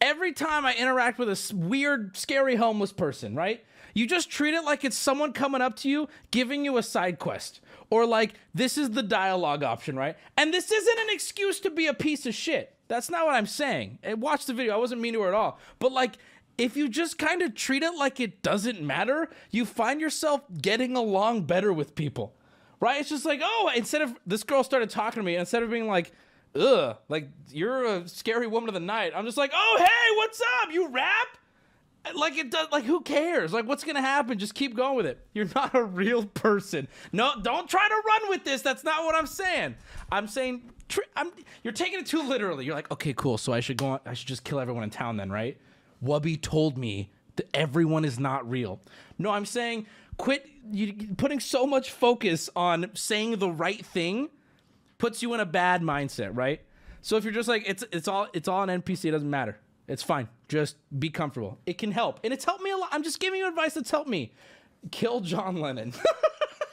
every 0.00 0.32
time 0.32 0.66
I 0.66 0.74
interact 0.74 1.18
with 1.18 1.28
a 1.28 1.54
weird, 1.54 2.16
scary 2.16 2.56
homeless 2.56 2.92
person, 2.92 3.34
right? 3.34 3.64
You 3.94 4.06
just 4.06 4.30
treat 4.30 4.54
it 4.54 4.64
like 4.64 4.84
it's 4.84 4.96
someone 4.96 5.32
coming 5.32 5.60
up 5.60 5.76
to 5.76 5.88
you, 5.88 6.08
giving 6.30 6.64
you 6.64 6.76
a 6.76 6.82
side 6.82 7.18
quest. 7.18 7.60
Or 7.90 8.06
like, 8.06 8.34
this 8.54 8.78
is 8.78 8.90
the 8.90 9.02
dialogue 9.02 9.64
option, 9.64 9.96
right? 9.96 10.16
And 10.36 10.54
this 10.54 10.70
isn't 10.70 10.98
an 10.98 11.08
excuse 11.10 11.60
to 11.60 11.70
be 11.70 11.86
a 11.86 11.94
piece 11.94 12.24
of 12.24 12.34
shit. 12.34 12.74
That's 12.88 13.10
not 13.10 13.26
what 13.26 13.34
I'm 13.34 13.46
saying. 13.46 13.98
And 14.02 14.20
watch 14.20 14.46
the 14.46 14.54
video. 14.54 14.74
I 14.74 14.78
wasn't 14.78 15.00
mean 15.00 15.14
to 15.14 15.22
her 15.22 15.28
at 15.28 15.34
all. 15.34 15.58
But 15.78 15.92
like, 15.92 16.18
if 16.56 16.76
you 16.76 16.88
just 16.88 17.18
kind 17.18 17.42
of 17.42 17.54
treat 17.54 17.82
it 17.82 17.96
like 17.96 18.20
it 18.20 18.42
doesn't 18.42 18.82
matter, 18.82 19.28
you 19.50 19.64
find 19.64 20.00
yourself 20.00 20.42
getting 20.60 20.96
along 20.96 21.42
better 21.42 21.72
with 21.72 21.94
people. 21.94 22.34
Right? 22.80 23.00
It's 23.00 23.10
just 23.10 23.26
like, 23.26 23.40
oh, 23.42 23.70
instead 23.76 24.02
of 24.02 24.14
this 24.26 24.42
girl 24.42 24.64
started 24.64 24.90
talking 24.90 25.20
to 25.20 25.24
me, 25.24 25.36
instead 25.36 25.62
of 25.62 25.70
being 25.70 25.86
like, 25.86 26.12
ugh, 26.54 26.96
like 27.08 27.28
you're 27.50 27.84
a 27.84 28.08
scary 28.08 28.46
woman 28.46 28.68
of 28.68 28.74
the 28.74 28.80
night, 28.80 29.12
I'm 29.14 29.26
just 29.26 29.36
like, 29.36 29.52
oh, 29.54 29.76
hey, 29.78 30.16
what's 30.16 30.40
up? 30.62 30.72
You 30.72 30.88
rap? 30.88 31.28
Like 32.14 32.38
it 32.38 32.50
does. 32.50 32.68
Like 32.72 32.84
who 32.84 33.02
cares? 33.02 33.52
Like 33.52 33.66
what's 33.66 33.84
gonna 33.84 34.00
happen? 34.00 34.38
Just 34.38 34.54
keep 34.54 34.74
going 34.74 34.96
with 34.96 35.06
it. 35.06 35.24
You're 35.34 35.48
not 35.54 35.74
a 35.74 35.82
real 35.84 36.24
person. 36.24 36.88
No, 37.12 37.32
don't 37.42 37.68
try 37.68 37.86
to 37.86 37.94
run 37.94 38.30
with 38.30 38.44
this. 38.44 38.62
That's 38.62 38.84
not 38.84 39.04
what 39.04 39.14
I'm 39.14 39.26
saying. 39.26 39.74
I'm 40.10 40.26
saying 40.26 40.62
I'm. 41.16 41.30
You're 41.62 41.72
taking 41.72 42.00
it 42.00 42.06
too 42.06 42.22
literally. 42.22 42.64
You're 42.64 42.74
like, 42.74 42.90
okay, 42.90 43.12
cool. 43.12 43.38
So 43.38 43.52
I 43.52 43.60
should 43.60 43.76
go. 43.76 43.86
On, 43.86 44.00
I 44.06 44.14
should 44.14 44.28
just 44.28 44.44
kill 44.44 44.60
everyone 44.60 44.82
in 44.82 44.90
town 44.90 45.16
then, 45.16 45.30
right? 45.30 45.58
Wubby 46.02 46.40
told 46.40 46.78
me 46.78 47.10
that 47.36 47.48
everyone 47.54 48.04
is 48.04 48.18
not 48.18 48.48
real. 48.48 48.80
No, 49.18 49.30
I'm 49.30 49.46
saying 49.46 49.86
quit. 50.20 50.46
You 50.70 50.94
putting 51.16 51.40
so 51.40 51.66
much 51.66 51.90
focus 51.90 52.50
on 52.54 52.90
saying 52.94 53.38
the 53.38 53.50
right 53.50 53.84
thing 53.84 54.28
puts 54.98 55.22
you 55.22 55.34
in 55.34 55.40
a 55.40 55.46
bad 55.46 55.82
mindset, 55.82 56.36
right? 56.36 56.60
So 57.00 57.16
if 57.16 57.24
you're 57.24 57.32
just 57.32 57.48
like 57.48 57.64
it's 57.66 57.82
it's 57.90 58.06
all 58.06 58.28
it's 58.32 58.46
all 58.46 58.62
an 58.62 58.82
NPC, 58.82 59.06
it 59.06 59.12
doesn't 59.12 59.30
matter. 59.30 59.58
It's 59.88 60.02
fine. 60.02 60.28
Just 60.48 60.76
be 60.96 61.10
comfortable. 61.10 61.58
It 61.66 61.78
can 61.78 61.90
help. 61.90 62.20
And 62.22 62.32
it's 62.32 62.44
helped 62.44 62.62
me 62.62 62.70
a 62.70 62.76
lot. 62.76 62.90
I'm 62.92 63.02
just 63.02 63.18
giving 63.18 63.40
you 63.40 63.48
advice 63.48 63.74
that's 63.74 63.90
helped 63.90 64.08
me. 64.08 64.32
Kill 64.92 65.20
John 65.20 65.56
Lennon. 65.56 65.92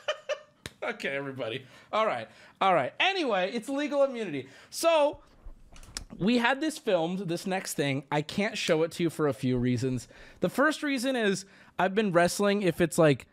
okay, 0.84 1.16
everybody. 1.16 1.66
All 1.92 2.06
right. 2.06 2.28
All 2.62 2.76
right. 2.76 2.94
Anyway, 3.00 3.50
it's 3.54 3.70
legal 3.70 4.04
immunity. 4.04 4.48
So 4.70 5.20
we 6.20 6.38
had 6.38 6.62
this 6.62 6.78
filmed, 6.78 7.20
this 7.20 7.48
next 7.48 7.74
thing. 7.74 8.04
I 8.12 8.22
can't 8.22 8.58
show 8.58 8.84
it 8.84 8.92
to 8.94 9.04
you 9.04 9.10
for 9.10 9.28
a 9.28 9.34
few 9.34 9.58
reasons. 9.58 10.08
The 10.42 10.50
first 10.50 10.84
reason 10.84 11.16
is 11.16 11.46
I've 11.80 11.96
been 11.96 12.12
wrestling 12.12 12.62
if 12.62 12.82
it's 12.82 12.98
like 13.00 13.26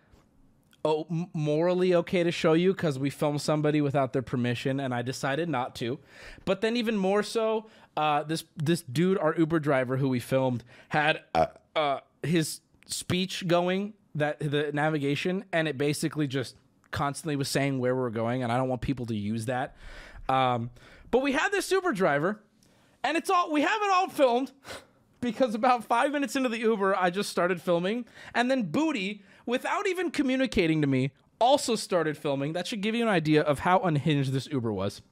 oh, 0.85 1.07
morally 1.33 1.95
okay 1.95 2.23
to 2.23 2.31
show 2.31 2.53
you 2.53 2.73
because 2.73 2.99
we 2.99 3.11
filmed 3.11 3.41
somebody 3.41 3.81
without 3.81 4.13
their 4.13 4.23
permission, 4.23 4.81
and 4.81 4.95
I 4.95 5.03
decided 5.03 5.49
not 5.49 5.75
to. 5.77 5.99
But 6.45 6.61
then 6.61 6.77
even 6.77 6.97
more 6.97 7.23
so, 7.23 7.67
uh, 7.97 8.23
this 8.25 8.45
this 8.57 8.83
dude, 8.83 9.19
our 9.19 9.35
Uber 9.37 9.61
driver 9.61 9.97
who 9.97 10.09
we 10.09 10.21
filmed, 10.21 10.65
had 10.89 11.23
uh, 11.35 11.47
uh, 11.75 12.01
his 12.23 12.61
speech 12.87 13.47
going 13.47 13.95
that 14.15 14.39
the 14.39 14.71
navigation, 14.73 15.45
and 15.53 15.67
it 15.67 15.79
basically 15.79 16.27
just 16.27 16.57
constantly 16.91 17.37
was 17.37 17.49
saying 17.49 17.79
where 17.79 17.95
we're 17.95 18.11
going, 18.11 18.43
and 18.43 18.53
I 18.53 18.57
don't 18.57 18.69
want 18.69 18.81
people 18.81 19.07
to 19.07 19.17
use 19.17 19.47
that. 19.47 19.77
Um, 20.29 20.71
but 21.11 21.23
we 21.23 21.33
had 21.33 21.51
this 21.51 21.71
Uber 21.71 21.93
driver, 21.93 22.41
and 23.03 23.17
it's 23.17 23.31
all 23.31 23.51
we 23.51 23.63
have 23.63 23.83
it 23.83 23.91
all 23.91 24.09
filmed 24.09 24.53
because 25.21 25.55
about 25.55 25.85
five 25.85 26.13
minutes 26.13 26.37
into 26.37 26.49
the 26.49 26.59
Uber, 26.59 26.97
I 26.97 27.11
just 27.11 27.31
started 27.31 27.61
filming, 27.61 28.07
and 28.35 28.51
then 28.51 28.65
Booty, 28.65 29.23
without 29.47 29.87
even 29.87 30.11
communicating 30.11 30.81
to 30.81 30.87
me, 30.87 31.13
also 31.41 31.75
started 31.75 32.17
filming. 32.17 32.53
That 32.53 32.67
should 32.67 32.81
give 32.81 32.95
you 32.95 33.03
an 33.03 33.09
idea 33.09 33.43
of 33.43 33.61
how 33.61 33.81
unhinged 33.81 34.33
this 34.33 34.47
Uber 34.49 34.73
was. 34.73 35.03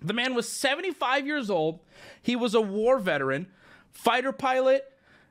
The 0.00 0.12
man 0.12 0.34
was 0.34 0.48
75 0.48 1.26
years 1.26 1.48
old. 1.50 1.80
He 2.20 2.34
was 2.34 2.54
a 2.54 2.60
war 2.60 2.98
veteran, 2.98 3.46
fighter 3.92 4.32
pilot 4.32 4.84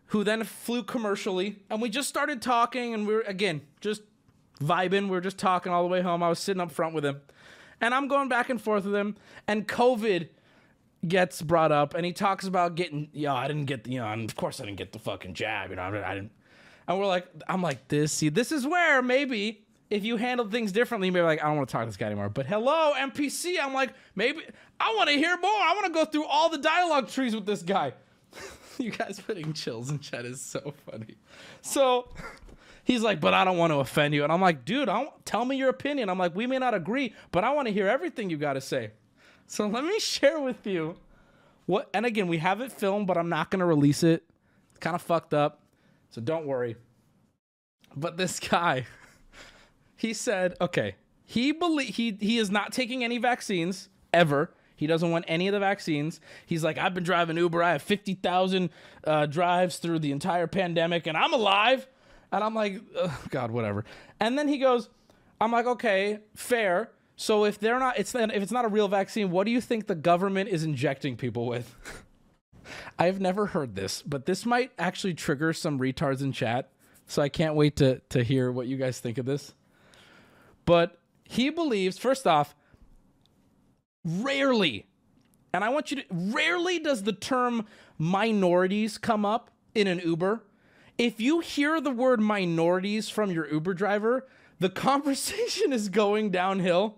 who 0.08 0.24
then 0.24 0.44
flew 0.44 0.84
commercially. 0.84 1.60
And 1.70 1.82
we 1.82 1.90
just 1.90 2.10
started 2.10 2.42
talking, 2.42 2.94
and 2.94 3.06
we 3.08 3.14
were, 3.14 3.22
again, 3.22 3.62
just 3.82 4.02
vibing. 4.62 5.04
We 5.04 5.12
were 5.12 5.22
just 5.22 5.38
talking 5.38 5.72
all 5.72 5.84
the 5.84 5.90
way 5.90 6.02
home. 6.02 6.24
I 6.24 6.30
was 6.30 6.40
sitting 6.40 6.62
up 6.62 6.72
front 6.72 6.94
with 6.96 7.06
him. 7.06 7.22
And 7.80 7.94
I'm 7.94 8.08
going 8.08 8.30
back 8.30 8.50
and 8.50 8.62
forth 8.62 8.86
with 8.86 8.96
him. 8.96 9.16
And 9.48 9.68
COVID 9.68 10.30
gets 11.08 11.42
brought 11.42 11.72
up, 11.72 11.94
and 11.94 12.06
he 12.06 12.14
talks 12.14 12.46
about 12.46 12.76
getting, 12.76 13.10
yeah, 13.12 13.34
I 13.34 13.48
didn't 13.48 13.66
get 13.66 13.84
the, 13.86 13.92
you 13.92 14.00
know, 14.00 14.08
and 14.08 14.30
of 14.30 14.36
course 14.36 14.60
I 14.62 14.66
didn't 14.66 14.78
get 14.78 14.92
the 14.94 15.00
fucking 15.00 15.34
jab, 15.34 15.72
you 15.72 15.76
know, 15.76 15.82
I 15.82 16.14
didn't. 16.14 16.32
And 16.88 17.00
we're 17.00 17.06
like, 17.06 17.28
I'm 17.48 17.62
like, 17.62 17.88
this, 17.88 18.12
see, 18.12 18.30
this 18.30 18.52
is 18.52 18.66
where 18.66 19.02
maybe 19.02 19.64
if 19.90 20.06
you 20.06 20.18
handled 20.18 20.52
things 20.52 20.72
differently, 20.72 21.12
maybe 21.12 21.24
like, 21.24 21.44
I 21.44 21.48
don't 21.48 21.58
want 21.58 21.70
to 21.70 21.72
talk 21.74 21.84
to 21.84 21.86
this 21.88 21.98
guy 21.98 22.08
anymore. 22.08 22.30
But 22.30 22.46
hello, 22.46 22.94
NPC, 22.98 23.56
I'm 23.62 23.74
like, 23.74 23.94
maybe 24.16 24.42
I 24.80 24.94
want 24.96 25.10
to 25.10 25.16
hear 25.16 25.38
more. 25.38 25.52
I 25.52 25.74
want 25.74 25.86
to 25.88 25.92
go 25.92 26.06
through 26.06 26.26
all 26.26 26.50
the 26.50 26.58
dialogue 26.58 27.10
trees 27.10 27.36
with 27.36 27.46
this 27.46 27.62
guy. 27.62 27.94
you 28.78 28.92
guys 28.92 29.20
putting 29.20 29.54
chills 29.54 29.90
in 29.90 30.00
chat 30.00 30.26
is 30.26 30.42
so 30.42 30.74
funny. 30.90 31.16
So 31.62 32.08
he's 32.84 33.02
like, 33.02 33.20
but 33.20 33.34
I 33.34 33.44
don't 33.44 33.58
want 33.58 33.72
to 33.72 33.80
offend 33.80 34.14
you. 34.14 34.24
And 34.24 34.32
I'm 34.32 34.42
like, 34.42 34.66
dude, 34.66 34.90
I 34.90 35.04
don't, 35.04 35.26
tell 35.26 35.44
me 35.46 35.58
your 35.58 35.70
opinion. 35.70 36.10
I'm 36.10 36.18
like, 36.18 36.36
we 36.36 36.48
may 36.48 36.58
not 36.58 36.74
agree, 36.74 37.14
but 37.32 37.44
I 37.44 37.52
want 37.52 37.68
to 37.68 37.74
hear 37.74 37.88
everything 37.88 38.30
you 38.30 38.38
got 38.38 38.54
to 38.54 38.62
say. 38.62 38.92
So 39.48 39.68
let 39.68 39.84
me 39.84 40.00
share 40.00 40.40
with 40.40 40.66
you 40.66 40.96
what, 41.66 41.90
and 41.94 42.06
again, 42.06 42.28
we 42.28 42.38
have 42.38 42.62
it 42.62 42.72
filmed, 42.72 43.08
but 43.08 43.18
I'm 43.18 43.30
not 43.30 43.52
going 43.52 43.60
to 43.60 43.66
release 43.66 44.04
it. 44.04 44.24
It's 44.72 44.80
kind 44.80 44.96
of 44.96 45.02
fucked 45.02 45.34
up. 45.34 45.61
So 46.12 46.22
don't 46.22 46.46
worry. 46.46 46.76
But 47.96 48.18
this 48.18 48.40
guy, 48.40 48.86
he 49.96 50.14
said, 50.14 50.56
okay, 50.62 50.96
he 51.26 51.52
believe 51.52 51.96
he 51.96 52.18
he 52.20 52.38
is 52.38 52.52
not 52.52 52.74
taking 52.74 53.04
any 53.04 53.18
vaccines 53.18 53.90
ever. 54.14 54.52
He 54.76 54.88
doesn't 54.88 55.12
want 55.12 55.26
any 55.28 55.48
of 55.48 55.54
the 55.54 55.60
vaccines. 55.60 56.20
He's 56.46 56.64
like, 56.64 56.78
I've 56.78 56.94
been 56.94 57.04
driving 57.04 57.38
Uber. 57.38 57.64
I 57.64 57.72
have 57.74 57.82
fifty 57.82 58.16
thousand 58.16 58.70
uh, 59.06 59.26
drives 59.26 59.78
through 59.78 60.00
the 60.00 60.12
entire 60.12 60.48
pandemic, 60.48 61.08
and 61.08 61.18
I'm 61.18 61.34
alive. 61.34 61.88
And 62.34 62.44
I'm 62.44 62.56
like, 62.56 62.82
God, 63.30 63.52
whatever. 63.52 63.84
And 64.20 64.38
then 64.38 64.48
he 64.48 64.58
goes, 64.58 64.90
I'm 65.40 65.52
like, 65.52 65.66
okay, 65.66 66.20
fair. 66.36 66.92
So 67.16 67.46
if 67.46 67.60
they're 67.60 67.80
not, 67.80 68.00
it's 68.00 68.16
if 68.16 68.32
it's 68.32 68.52
not 68.52 68.66
a 68.66 68.70
real 68.70 68.88
vaccine, 68.88 69.32
what 69.32 69.46
do 69.46 69.52
you 69.52 69.62
think 69.62 69.88
the 69.88 69.96
government 69.96 70.50
is 70.50 70.64
injecting 70.64 71.18
people 71.18 71.46
with? 71.46 71.76
I've 72.98 73.20
never 73.20 73.48
heard 73.48 73.76
this, 73.76 74.02
but 74.02 74.26
this 74.26 74.46
might 74.46 74.72
actually 74.78 75.14
trigger 75.14 75.54
some 75.54 75.80
retards 75.80 76.22
in 76.22 76.32
chat. 76.32 76.70
So 77.08 77.22
I 77.22 77.30
can't 77.30 77.56
wait 77.56 77.76
to 77.78 78.00
to 78.10 78.24
hear 78.24 78.52
what 78.52 78.68
you 78.68 78.78
guys 78.78 79.00
think 79.00 79.18
of 79.18 79.26
this. 79.26 79.54
But 80.66 81.00
he 81.26 81.50
believes, 81.50 81.98
first 81.98 82.26
off, 82.26 82.56
rarely, 84.06 84.86
and 85.54 85.64
I 85.64 85.70
want 85.70 85.92
you 85.92 85.98
to 85.98 86.06
rarely 86.10 86.80
does 86.80 87.04
the 87.04 87.14
term 87.14 87.66
minorities 87.98 88.98
come 88.98 89.26
up 89.26 89.52
in 89.76 89.88
an 89.88 90.00
Uber. 90.00 90.44
If 90.98 91.20
you 91.20 91.40
hear 91.40 91.82
the 91.82 91.92
word 91.92 92.22
minorities 92.22 93.10
from 93.10 93.32
your 93.32 93.52
Uber 93.52 93.74
driver, 93.74 94.28
the 94.60 94.70
conversation 94.88 95.74
is 95.74 95.90
going 95.90 96.30
downhill. 96.30 96.98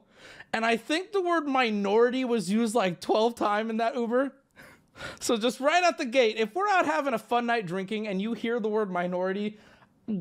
And 0.51 0.65
I 0.65 0.77
think 0.77 1.11
the 1.11 1.21
word 1.21 1.47
minority 1.47 2.23
was 2.23 2.51
used 2.51 2.75
like 2.75 2.99
12 2.99 3.33
times 3.35 3.71
in 3.71 3.77
that 3.77 3.95
Uber. 3.95 4.33
So 5.19 5.37
just 5.37 5.59
right 5.59 5.83
out 5.83 5.97
the 5.97 6.05
gate, 6.05 6.37
if 6.37 6.53
we're 6.53 6.67
out 6.67 6.85
having 6.85 7.13
a 7.13 7.19
fun 7.19 7.45
night 7.45 7.65
drinking 7.65 8.07
and 8.07 8.21
you 8.21 8.33
hear 8.33 8.59
the 8.59 8.69
word 8.69 8.91
minority, 8.91 9.57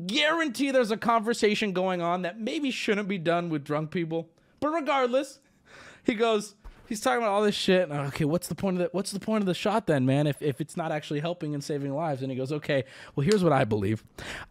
guarantee 0.07 0.71
there's 0.71 0.91
a 0.91 0.97
conversation 0.97 1.73
going 1.73 2.01
on 2.01 2.23
that 2.23 2.39
maybe 2.39 2.71
shouldn't 2.71 3.07
be 3.07 3.17
done 3.17 3.49
with 3.49 3.63
drunk 3.63 3.91
people. 3.91 4.29
But 4.59 4.69
regardless, 4.69 5.39
he 6.03 6.15
goes, 6.15 6.55
he's 6.87 7.01
talking 7.01 7.19
about 7.19 7.31
all 7.31 7.43
this 7.43 7.55
shit. 7.55 7.89
And, 7.89 7.99
okay, 8.07 8.25
what's 8.25 8.47
the 8.47 8.55
point 8.55 8.77
of 8.77 8.83
the 8.83 8.89
what's 8.91 9.11
the 9.11 9.19
point 9.19 9.41
of 9.41 9.45
the 9.45 9.53
shot 9.53 9.87
then, 9.87 10.05
man? 10.05 10.27
If 10.27 10.41
if 10.41 10.61
it's 10.61 10.77
not 10.77 10.91
actually 10.91 11.19
helping 11.19 11.53
and 11.53 11.63
saving 11.63 11.93
lives. 11.93 12.21
And 12.21 12.31
he 12.31 12.37
goes, 12.37 12.51
okay, 12.51 12.85
well 13.15 13.25
here's 13.25 13.43
what 13.43 13.53
I 13.53 13.65
believe. 13.65 14.03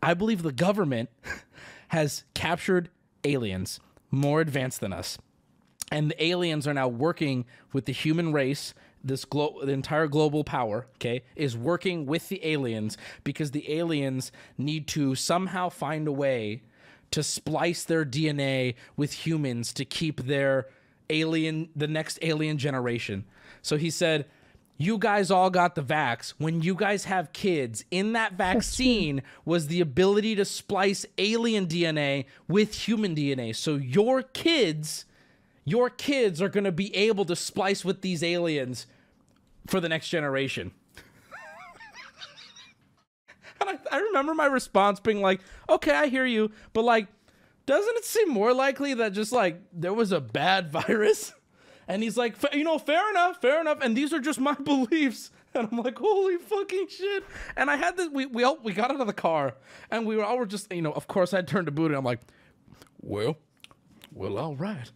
I 0.03 0.15
believe 0.15 0.43
the 0.43 0.53
government 0.53 1.11
has 1.89 2.25
captured 2.35 2.91
aliens 3.25 3.81
more 4.11 4.41
advanced 4.41 4.81
than 4.81 4.93
us 4.93 5.19
and 5.93 6.11
the 6.11 6.25
aliens 6.25 6.67
are 6.67 6.73
now 6.73 6.89
working 6.89 7.45
with 7.73 7.85
the 7.85 7.93
human 7.93 8.33
race 8.33 8.73
this 9.05 9.25
glo- 9.25 9.59
the 9.63 9.73
entire 9.73 10.07
global 10.07 10.45
power 10.45 10.87
okay 10.97 11.23
is 11.37 11.57
working 11.57 12.07
with 12.07 12.29
the 12.29 12.45
aliens 12.47 12.97
because 13.25 13.51
the 13.51 13.73
aliens 13.73 14.33
need 14.59 14.87
to 14.87 15.15
somehow 15.15 15.69
find 15.69 16.07
a 16.07 16.13
way 16.13 16.63
to 17.11 17.23
splice 17.23 17.85
their 17.85 18.05
DNA 18.05 18.75
with 18.97 19.27
humans 19.27 19.73
to 19.73 19.85
keep 19.85 20.23
their 20.23 20.67
alien 21.11 21.69
the 21.77 21.89
next 21.89 22.19
alien 22.23 22.59
generation 22.59 23.25
so 23.61 23.77
he 23.77 23.91
said 23.91 24.27
you 24.83 24.99
guys 24.99 25.31
all 25.31 25.49
got 25.49 25.75
the 25.75 25.83
vax. 25.83 26.35
When 26.39 26.61
you 26.61 26.75
guys 26.75 27.05
have 27.05 27.33
kids, 27.33 27.85
in 27.91 28.15
that 28.15 28.33
vaccine 28.33 29.23
was 29.45 29.69
the 29.69 29.81
ability 29.81 30.35
to 30.37 30.45
splice 30.45 31.07
alien 31.19 31.67
DNA 31.67 32.25
with 32.49 32.75
human 32.75 33.15
DNA. 33.15 33.55
So 33.55 33.77
your 33.77 34.23
kids, 34.23 35.05
your 35.65 35.89
kids 35.89 36.43
are 36.43 36.49
going 36.49 36.65
to 36.65 36.73
be 36.73 36.95
able 36.97 37.25
to 37.27 37.37
splice 37.37 37.85
with 37.85 38.01
these 38.01 38.23
aliens 38.23 38.87
for 39.67 39.81
the 39.81 39.89
next 39.89 40.09
generation. 40.09 40.73
and 43.61 43.71
I, 43.71 43.79
I 43.91 43.99
remember 43.99 44.35
my 44.35 44.47
response 44.47 45.01
being 45.01 45.21
like, 45.21 45.41
okay, 45.69 45.95
I 45.95 46.09
hear 46.09 46.27
you, 46.27 46.51
but 46.73 46.85
like, 46.85 47.09
doesn't 47.67 47.97
it 47.97 48.05
seem 48.05 48.29
more 48.29 48.53
likely 48.53 48.95
that 48.95 49.13
just 49.13 49.33
like 49.33 49.61
there 49.73 49.95
was 49.95 50.13
a 50.13 50.21
bad 50.21 50.71
virus? 50.73 51.33
And 51.89 52.03
he's 52.03 52.17
like, 52.17 52.37
"Fa- 52.37 52.51
you 52.53 52.65
know, 52.65 52.79
fair 52.79 53.11
enough, 53.11 53.41
fair 53.41 53.61
enough. 53.61 53.79
And 53.83 53.97
these 53.97 54.13
are 54.13 54.21
just 54.21 54.41
my 54.41 54.55
beliefs. 54.65 55.31
And 55.55 55.69
I'm 55.71 55.79
like, 55.79 55.99
holy 55.99 56.39
fucking 56.39 56.87
shit. 56.89 57.25
And 57.57 57.71
I 57.71 57.77
had 57.77 57.97
this, 57.97 58.09
we, 58.09 58.27
we 58.27 58.45
all, 58.45 58.59
we 58.63 58.73
got 58.73 58.91
out 58.91 59.01
of 59.01 59.07
the 59.07 59.13
car 59.13 59.55
and 59.91 60.07
we 60.07 60.17
were 60.17 60.25
all 60.25 60.39
were 60.39 60.47
just, 60.47 60.73
you 60.73 60.81
know, 60.81 60.93
of 60.93 61.07
course 61.07 61.35
I 61.35 61.43
turned 61.43 61.67
to 61.67 61.73
Booty. 61.73 61.95
I'm 61.95 62.05
like, 62.05 62.21
well, 63.03 63.37
well, 64.15 64.39
all 64.39 64.57
right. 64.57 64.91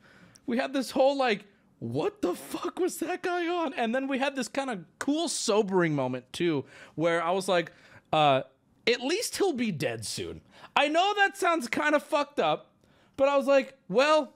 We 0.46 0.56
had 0.56 0.72
this 0.72 0.90
whole 0.90 1.18
like, 1.18 1.44
what 1.78 2.22
the 2.22 2.34
fuck 2.34 2.78
was 2.78 2.96
that 2.98 3.22
guy 3.22 3.46
on? 3.46 3.74
And 3.74 3.94
then 3.94 4.08
we 4.08 4.18
had 4.18 4.34
this 4.34 4.48
kind 4.48 4.70
of 4.70 4.84
cool 4.98 5.28
sobering 5.28 5.94
moment 5.94 6.32
too, 6.32 6.64
where 6.94 7.22
I 7.22 7.32
was 7.32 7.48
like, 7.48 7.72
uh, 8.12 8.42
at 8.86 9.00
least 9.00 9.36
he'll 9.36 9.52
be 9.52 9.72
dead 9.72 10.04
soon. 10.04 10.40
I 10.74 10.88
know 10.88 11.12
that 11.16 11.36
sounds 11.36 11.68
kind 11.68 11.94
of 11.94 12.02
fucked 12.02 12.38
up, 12.38 12.72
but 13.16 13.28
I 13.28 13.36
was 13.36 13.46
like, 13.46 13.78
well, 13.88 14.34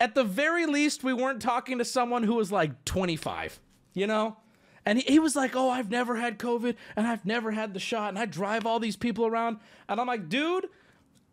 at 0.00 0.14
the 0.14 0.24
very 0.24 0.66
least, 0.66 1.04
we 1.04 1.12
weren't 1.12 1.40
talking 1.40 1.78
to 1.78 1.84
someone 1.84 2.22
who 2.22 2.34
was 2.34 2.50
like 2.50 2.84
25, 2.84 3.60
you 3.94 4.06
know? 4.06 4.36
And 4.84 4.98
he, 4.98 5.12
he 5.12 5.18
was 5.18 5.36
like, 5.36 5.54
oh, 5.54 5.70
I've 5.70 5.90
never 5.90 6.16
had 6.16 6.38
COVID 6.38 6.76
and 6.96 7.06
I've 7.06 7.24
never 7.24 7.52
had 7.52 7.72
the 7.72 7.80
shot 7.80 8.10
and 8.10 8.18
I 8.18 8.26
drive 8.26 8.66
all 8.66 8.78
these 8.80 8.96
people 8.96 9.26
around. 9.26 9.58
And 9.88 10.00
I'm 10.00 10.06
like, 10.06 10.28
dude, 10.28 10.68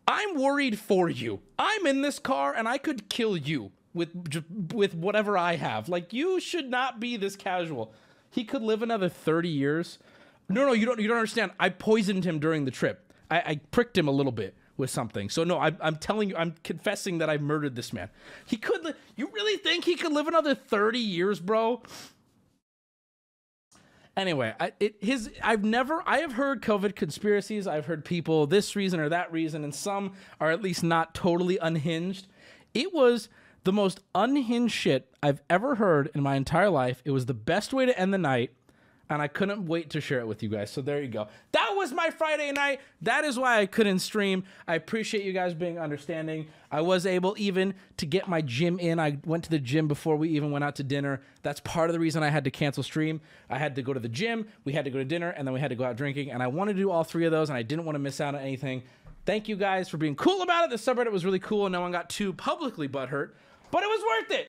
I'm 0.06 0.38
worried 0.38 0.78
for 0.78 1.08
you. 1.08 1.40
I'm 1.58 1.86
in 1.86 2.02
this 2.02 2.18
car 2.18 2.54
and 2.54 2.68
I 2.68 2.78
could 2.78 3.08
kill 3.08 3.36
you 3.36 3.72
with 3.94 4.10
with 4.72 4.94
whatever 4.94 5.38
I 5.38 5.56
have. 5.56 5.88
Like 5.88 6.12
you 6.12 6.40
should 6.40 6.68
not 6.68 7.00
be 7.00 7.16
this 7.16 7.36
casual. 7.36 7.92
He 8.30 8.44
could 8.44 8.62
live 8.62 8.82
another 8.82 9.08
30 9.08 9.48
years. 9.48 9.98
No, 10.48 10.66
no, 10.66 10.72
you 10.72 10.84
don't 10.84 11.00
you 11.00 11.08
don't 11.08 11.16
understand. 11.16 11.52
I 11.58 11.68
poisoned 11.70 12.24
him 12.24 12.38
during 12.38 12.64
the 12.64 12.70
trip. 12.70 13.12
I, 13.30 13.36
I 13.38 13.60
pricked 13.70 13.96
him 13.96 14.08
a 14.08 14.12
little 14.12 14.32
bit 14.32 14.56
with 14.76 14.90
something. 14.90 15.30
So 15.30 15.44
no, 15.44 15.58
I, 15.58 15.72
I'm 15.80 15.96
telling 15.96 16.28
you, 16.28 16.36
I'm 16.36 16.54
confessing 16.64 17.18
that 17.18 17.30
I 17.30 17.38
murdered 17.38 17.76
this 17.76 17.92
man. 17.92 18.10
He 18.44 18.56
could. 18.56 18.84
Li- 18.84 18.94
you 19.16 19.30
really 19.32 19.56
think 19.56 19.84
he 19.84 19.94
could 19.94 20.12
live 20.12 20.26
another 20.26 20.54
30 20.54 20.98
years, 20.98 21.40
bro? 21.40 21.82
Anyway, 24.16 24.54
I, 24.60 24.72
it, 24.78 24.96
his 25.00 25.30
I've 25.42 25.64
never 25.64 26.02
I 26.06 26.18
have 26.18 26.32
heard 26.32 26.62
COVID 26.62 26.94
conspiracies. 26.94 27.66
I've 27.66 27.86
heard 27.86 28.04
people 28.04 28.46
this 28.46 28.76
reason 28.76 29.00
or 29.00 29.08
that 29.08 29.32
reason, 29.32 29.64
and 29.64 29.74
some 29.74 30.12
are 30.40 30.50
at 30.50 30.62
least 30.62 30.84
not 30.84 31.14
totally 31.14 31.58
unhinged. 31.58 32.28
It 32.74 32.92
was 32.92 33.28
the 33.64 33.72
most 33.72 34.00
unhinged 34.14 34.74
shit 34.74 35.12
I've 35.22 35.40
ever 35.50 35.74
heard 35.74 36.10
in 36.14 36.22
my 36.22 36.36
entire 36.36 36.70
life. 36.70 37.02
It 37.04 37.10
was 37.10 37.26
the 37.26 37.34
best 37.34 37.72
way 37.72 37.86
to 37.86 37.98
end 37.98 38.12
the 38.12 38.18
night, 38.18 38.52
and 39.10 39.20
I 39.20 39.28
couldn't 39.28 39.66
wait 39.66 39.90
to 39.90 40.00
share 40.00 40.20
it 40.20 40.26
with 40.26 40.42
you 40.42 40.48
guys. 40.48 40.70
So 40.70 40.80
there 40.80 41.02
you 41.02 41.08
go. 41.08 41.28
That 41.52 41.72
was 41.74 41.92
my 41.92 42.10
Friday 42.10 42.52
night. 42.52 42.80
That 43.02 43.24
is 43.24 43.38
why 43.38 43.60
I 43.60 43.66
couldn't 43.66 43.98
stream. 44.00 44.44
I 44.68 44.74
appreciate 44.74 45.24
you 45.24 45.32
guys 45.32 45.54
being 45.54 45.78
understanding. 45.78 46.46
I 46.70 46.82
was 46.82 47.06
able 47.06 47.34
even 47.38 47.74
to 47.98 48.06
get 48.06 48.28
my 48.28 48.40
gym 48.40 48.78
in. 48.78 48.98
I 48.98 49.18
went 49.24 49.44
to 49.44 49.50
the 49.50 49.58
gym 49.58 49.88
before 49.88 50.16
we 50.16 50.28
even 50.30 50.50
went 50.50 50.64
out 50.64 50.76
to 50.76 50.82
dinner. 50.82 51.22
That's 51.42 51.60
part 51.60 51.90
of 51.90 51.94
the 51.94 52.00
reason 52.00 52.22
I 52.22 52.30
had 52.30 52.44
to 52.44 52.50
cancel 52.50 52.82
stream. 52.82 53.20
I 53.48 53.58
had 53.58 53.76
to 53.76 53.82
go 53.82 53.92
to 53.92 54.00
the 54.00 54.08
gym, 54.08 54.46
we 54.64 54.72
had 54.72 54.84
to 54.84 54.90
go 54.90 54.98
to 54.98 55.04
dinner, 55.04 55.30
and 55.30 55.46
then 55.46 55.54
we 55.54 55.60
had 55.60 55.68
to 55.68 55.76
go 55.76 55.84
out 55.84 55.96
drinking. 55.96 56.30
And 56.30 56.42
I 56.42 56.48
wanted 56.48 56.74
to 56.74 56.80
do 56.80 56.90
all 56.90 57.04
three 57.04 57.24
of 57.24 57.32
those, 57.32 57.48
and 57.48 57.56
I 57.56 57.62
didn't 57.62 57.84
want 57.84 57.96
to 57.96 58.00
miss 58.00 58.20
out 58.20 58.34
on 58.34 58.40
anything. 58.40 58.82
Thank 59.26 59.48
you 59.48 59.56
guys 59.56 59.88
for 59.88 59.96
being 59.96 60.16
cool 60.16 60.42
about 60.42 60.64
it. 60.64 60.70
The 60.70 60.76
subreddit 60.76 61.10
was 61.10 61.24
really 61.24 61.38
cool, 61.38 61.64
and 61.64 61.72
no 61.72 61.80
one 61.80 61.92
got 61.92 62.10
too 62.10 62.34
publicly 62.34 62.88
butthurt, 62.88 63.30
but 63.74 63.82
it 63.82 63.88
was 63.88 64.02
worth 64.06 64.30
it. 64.30 64.42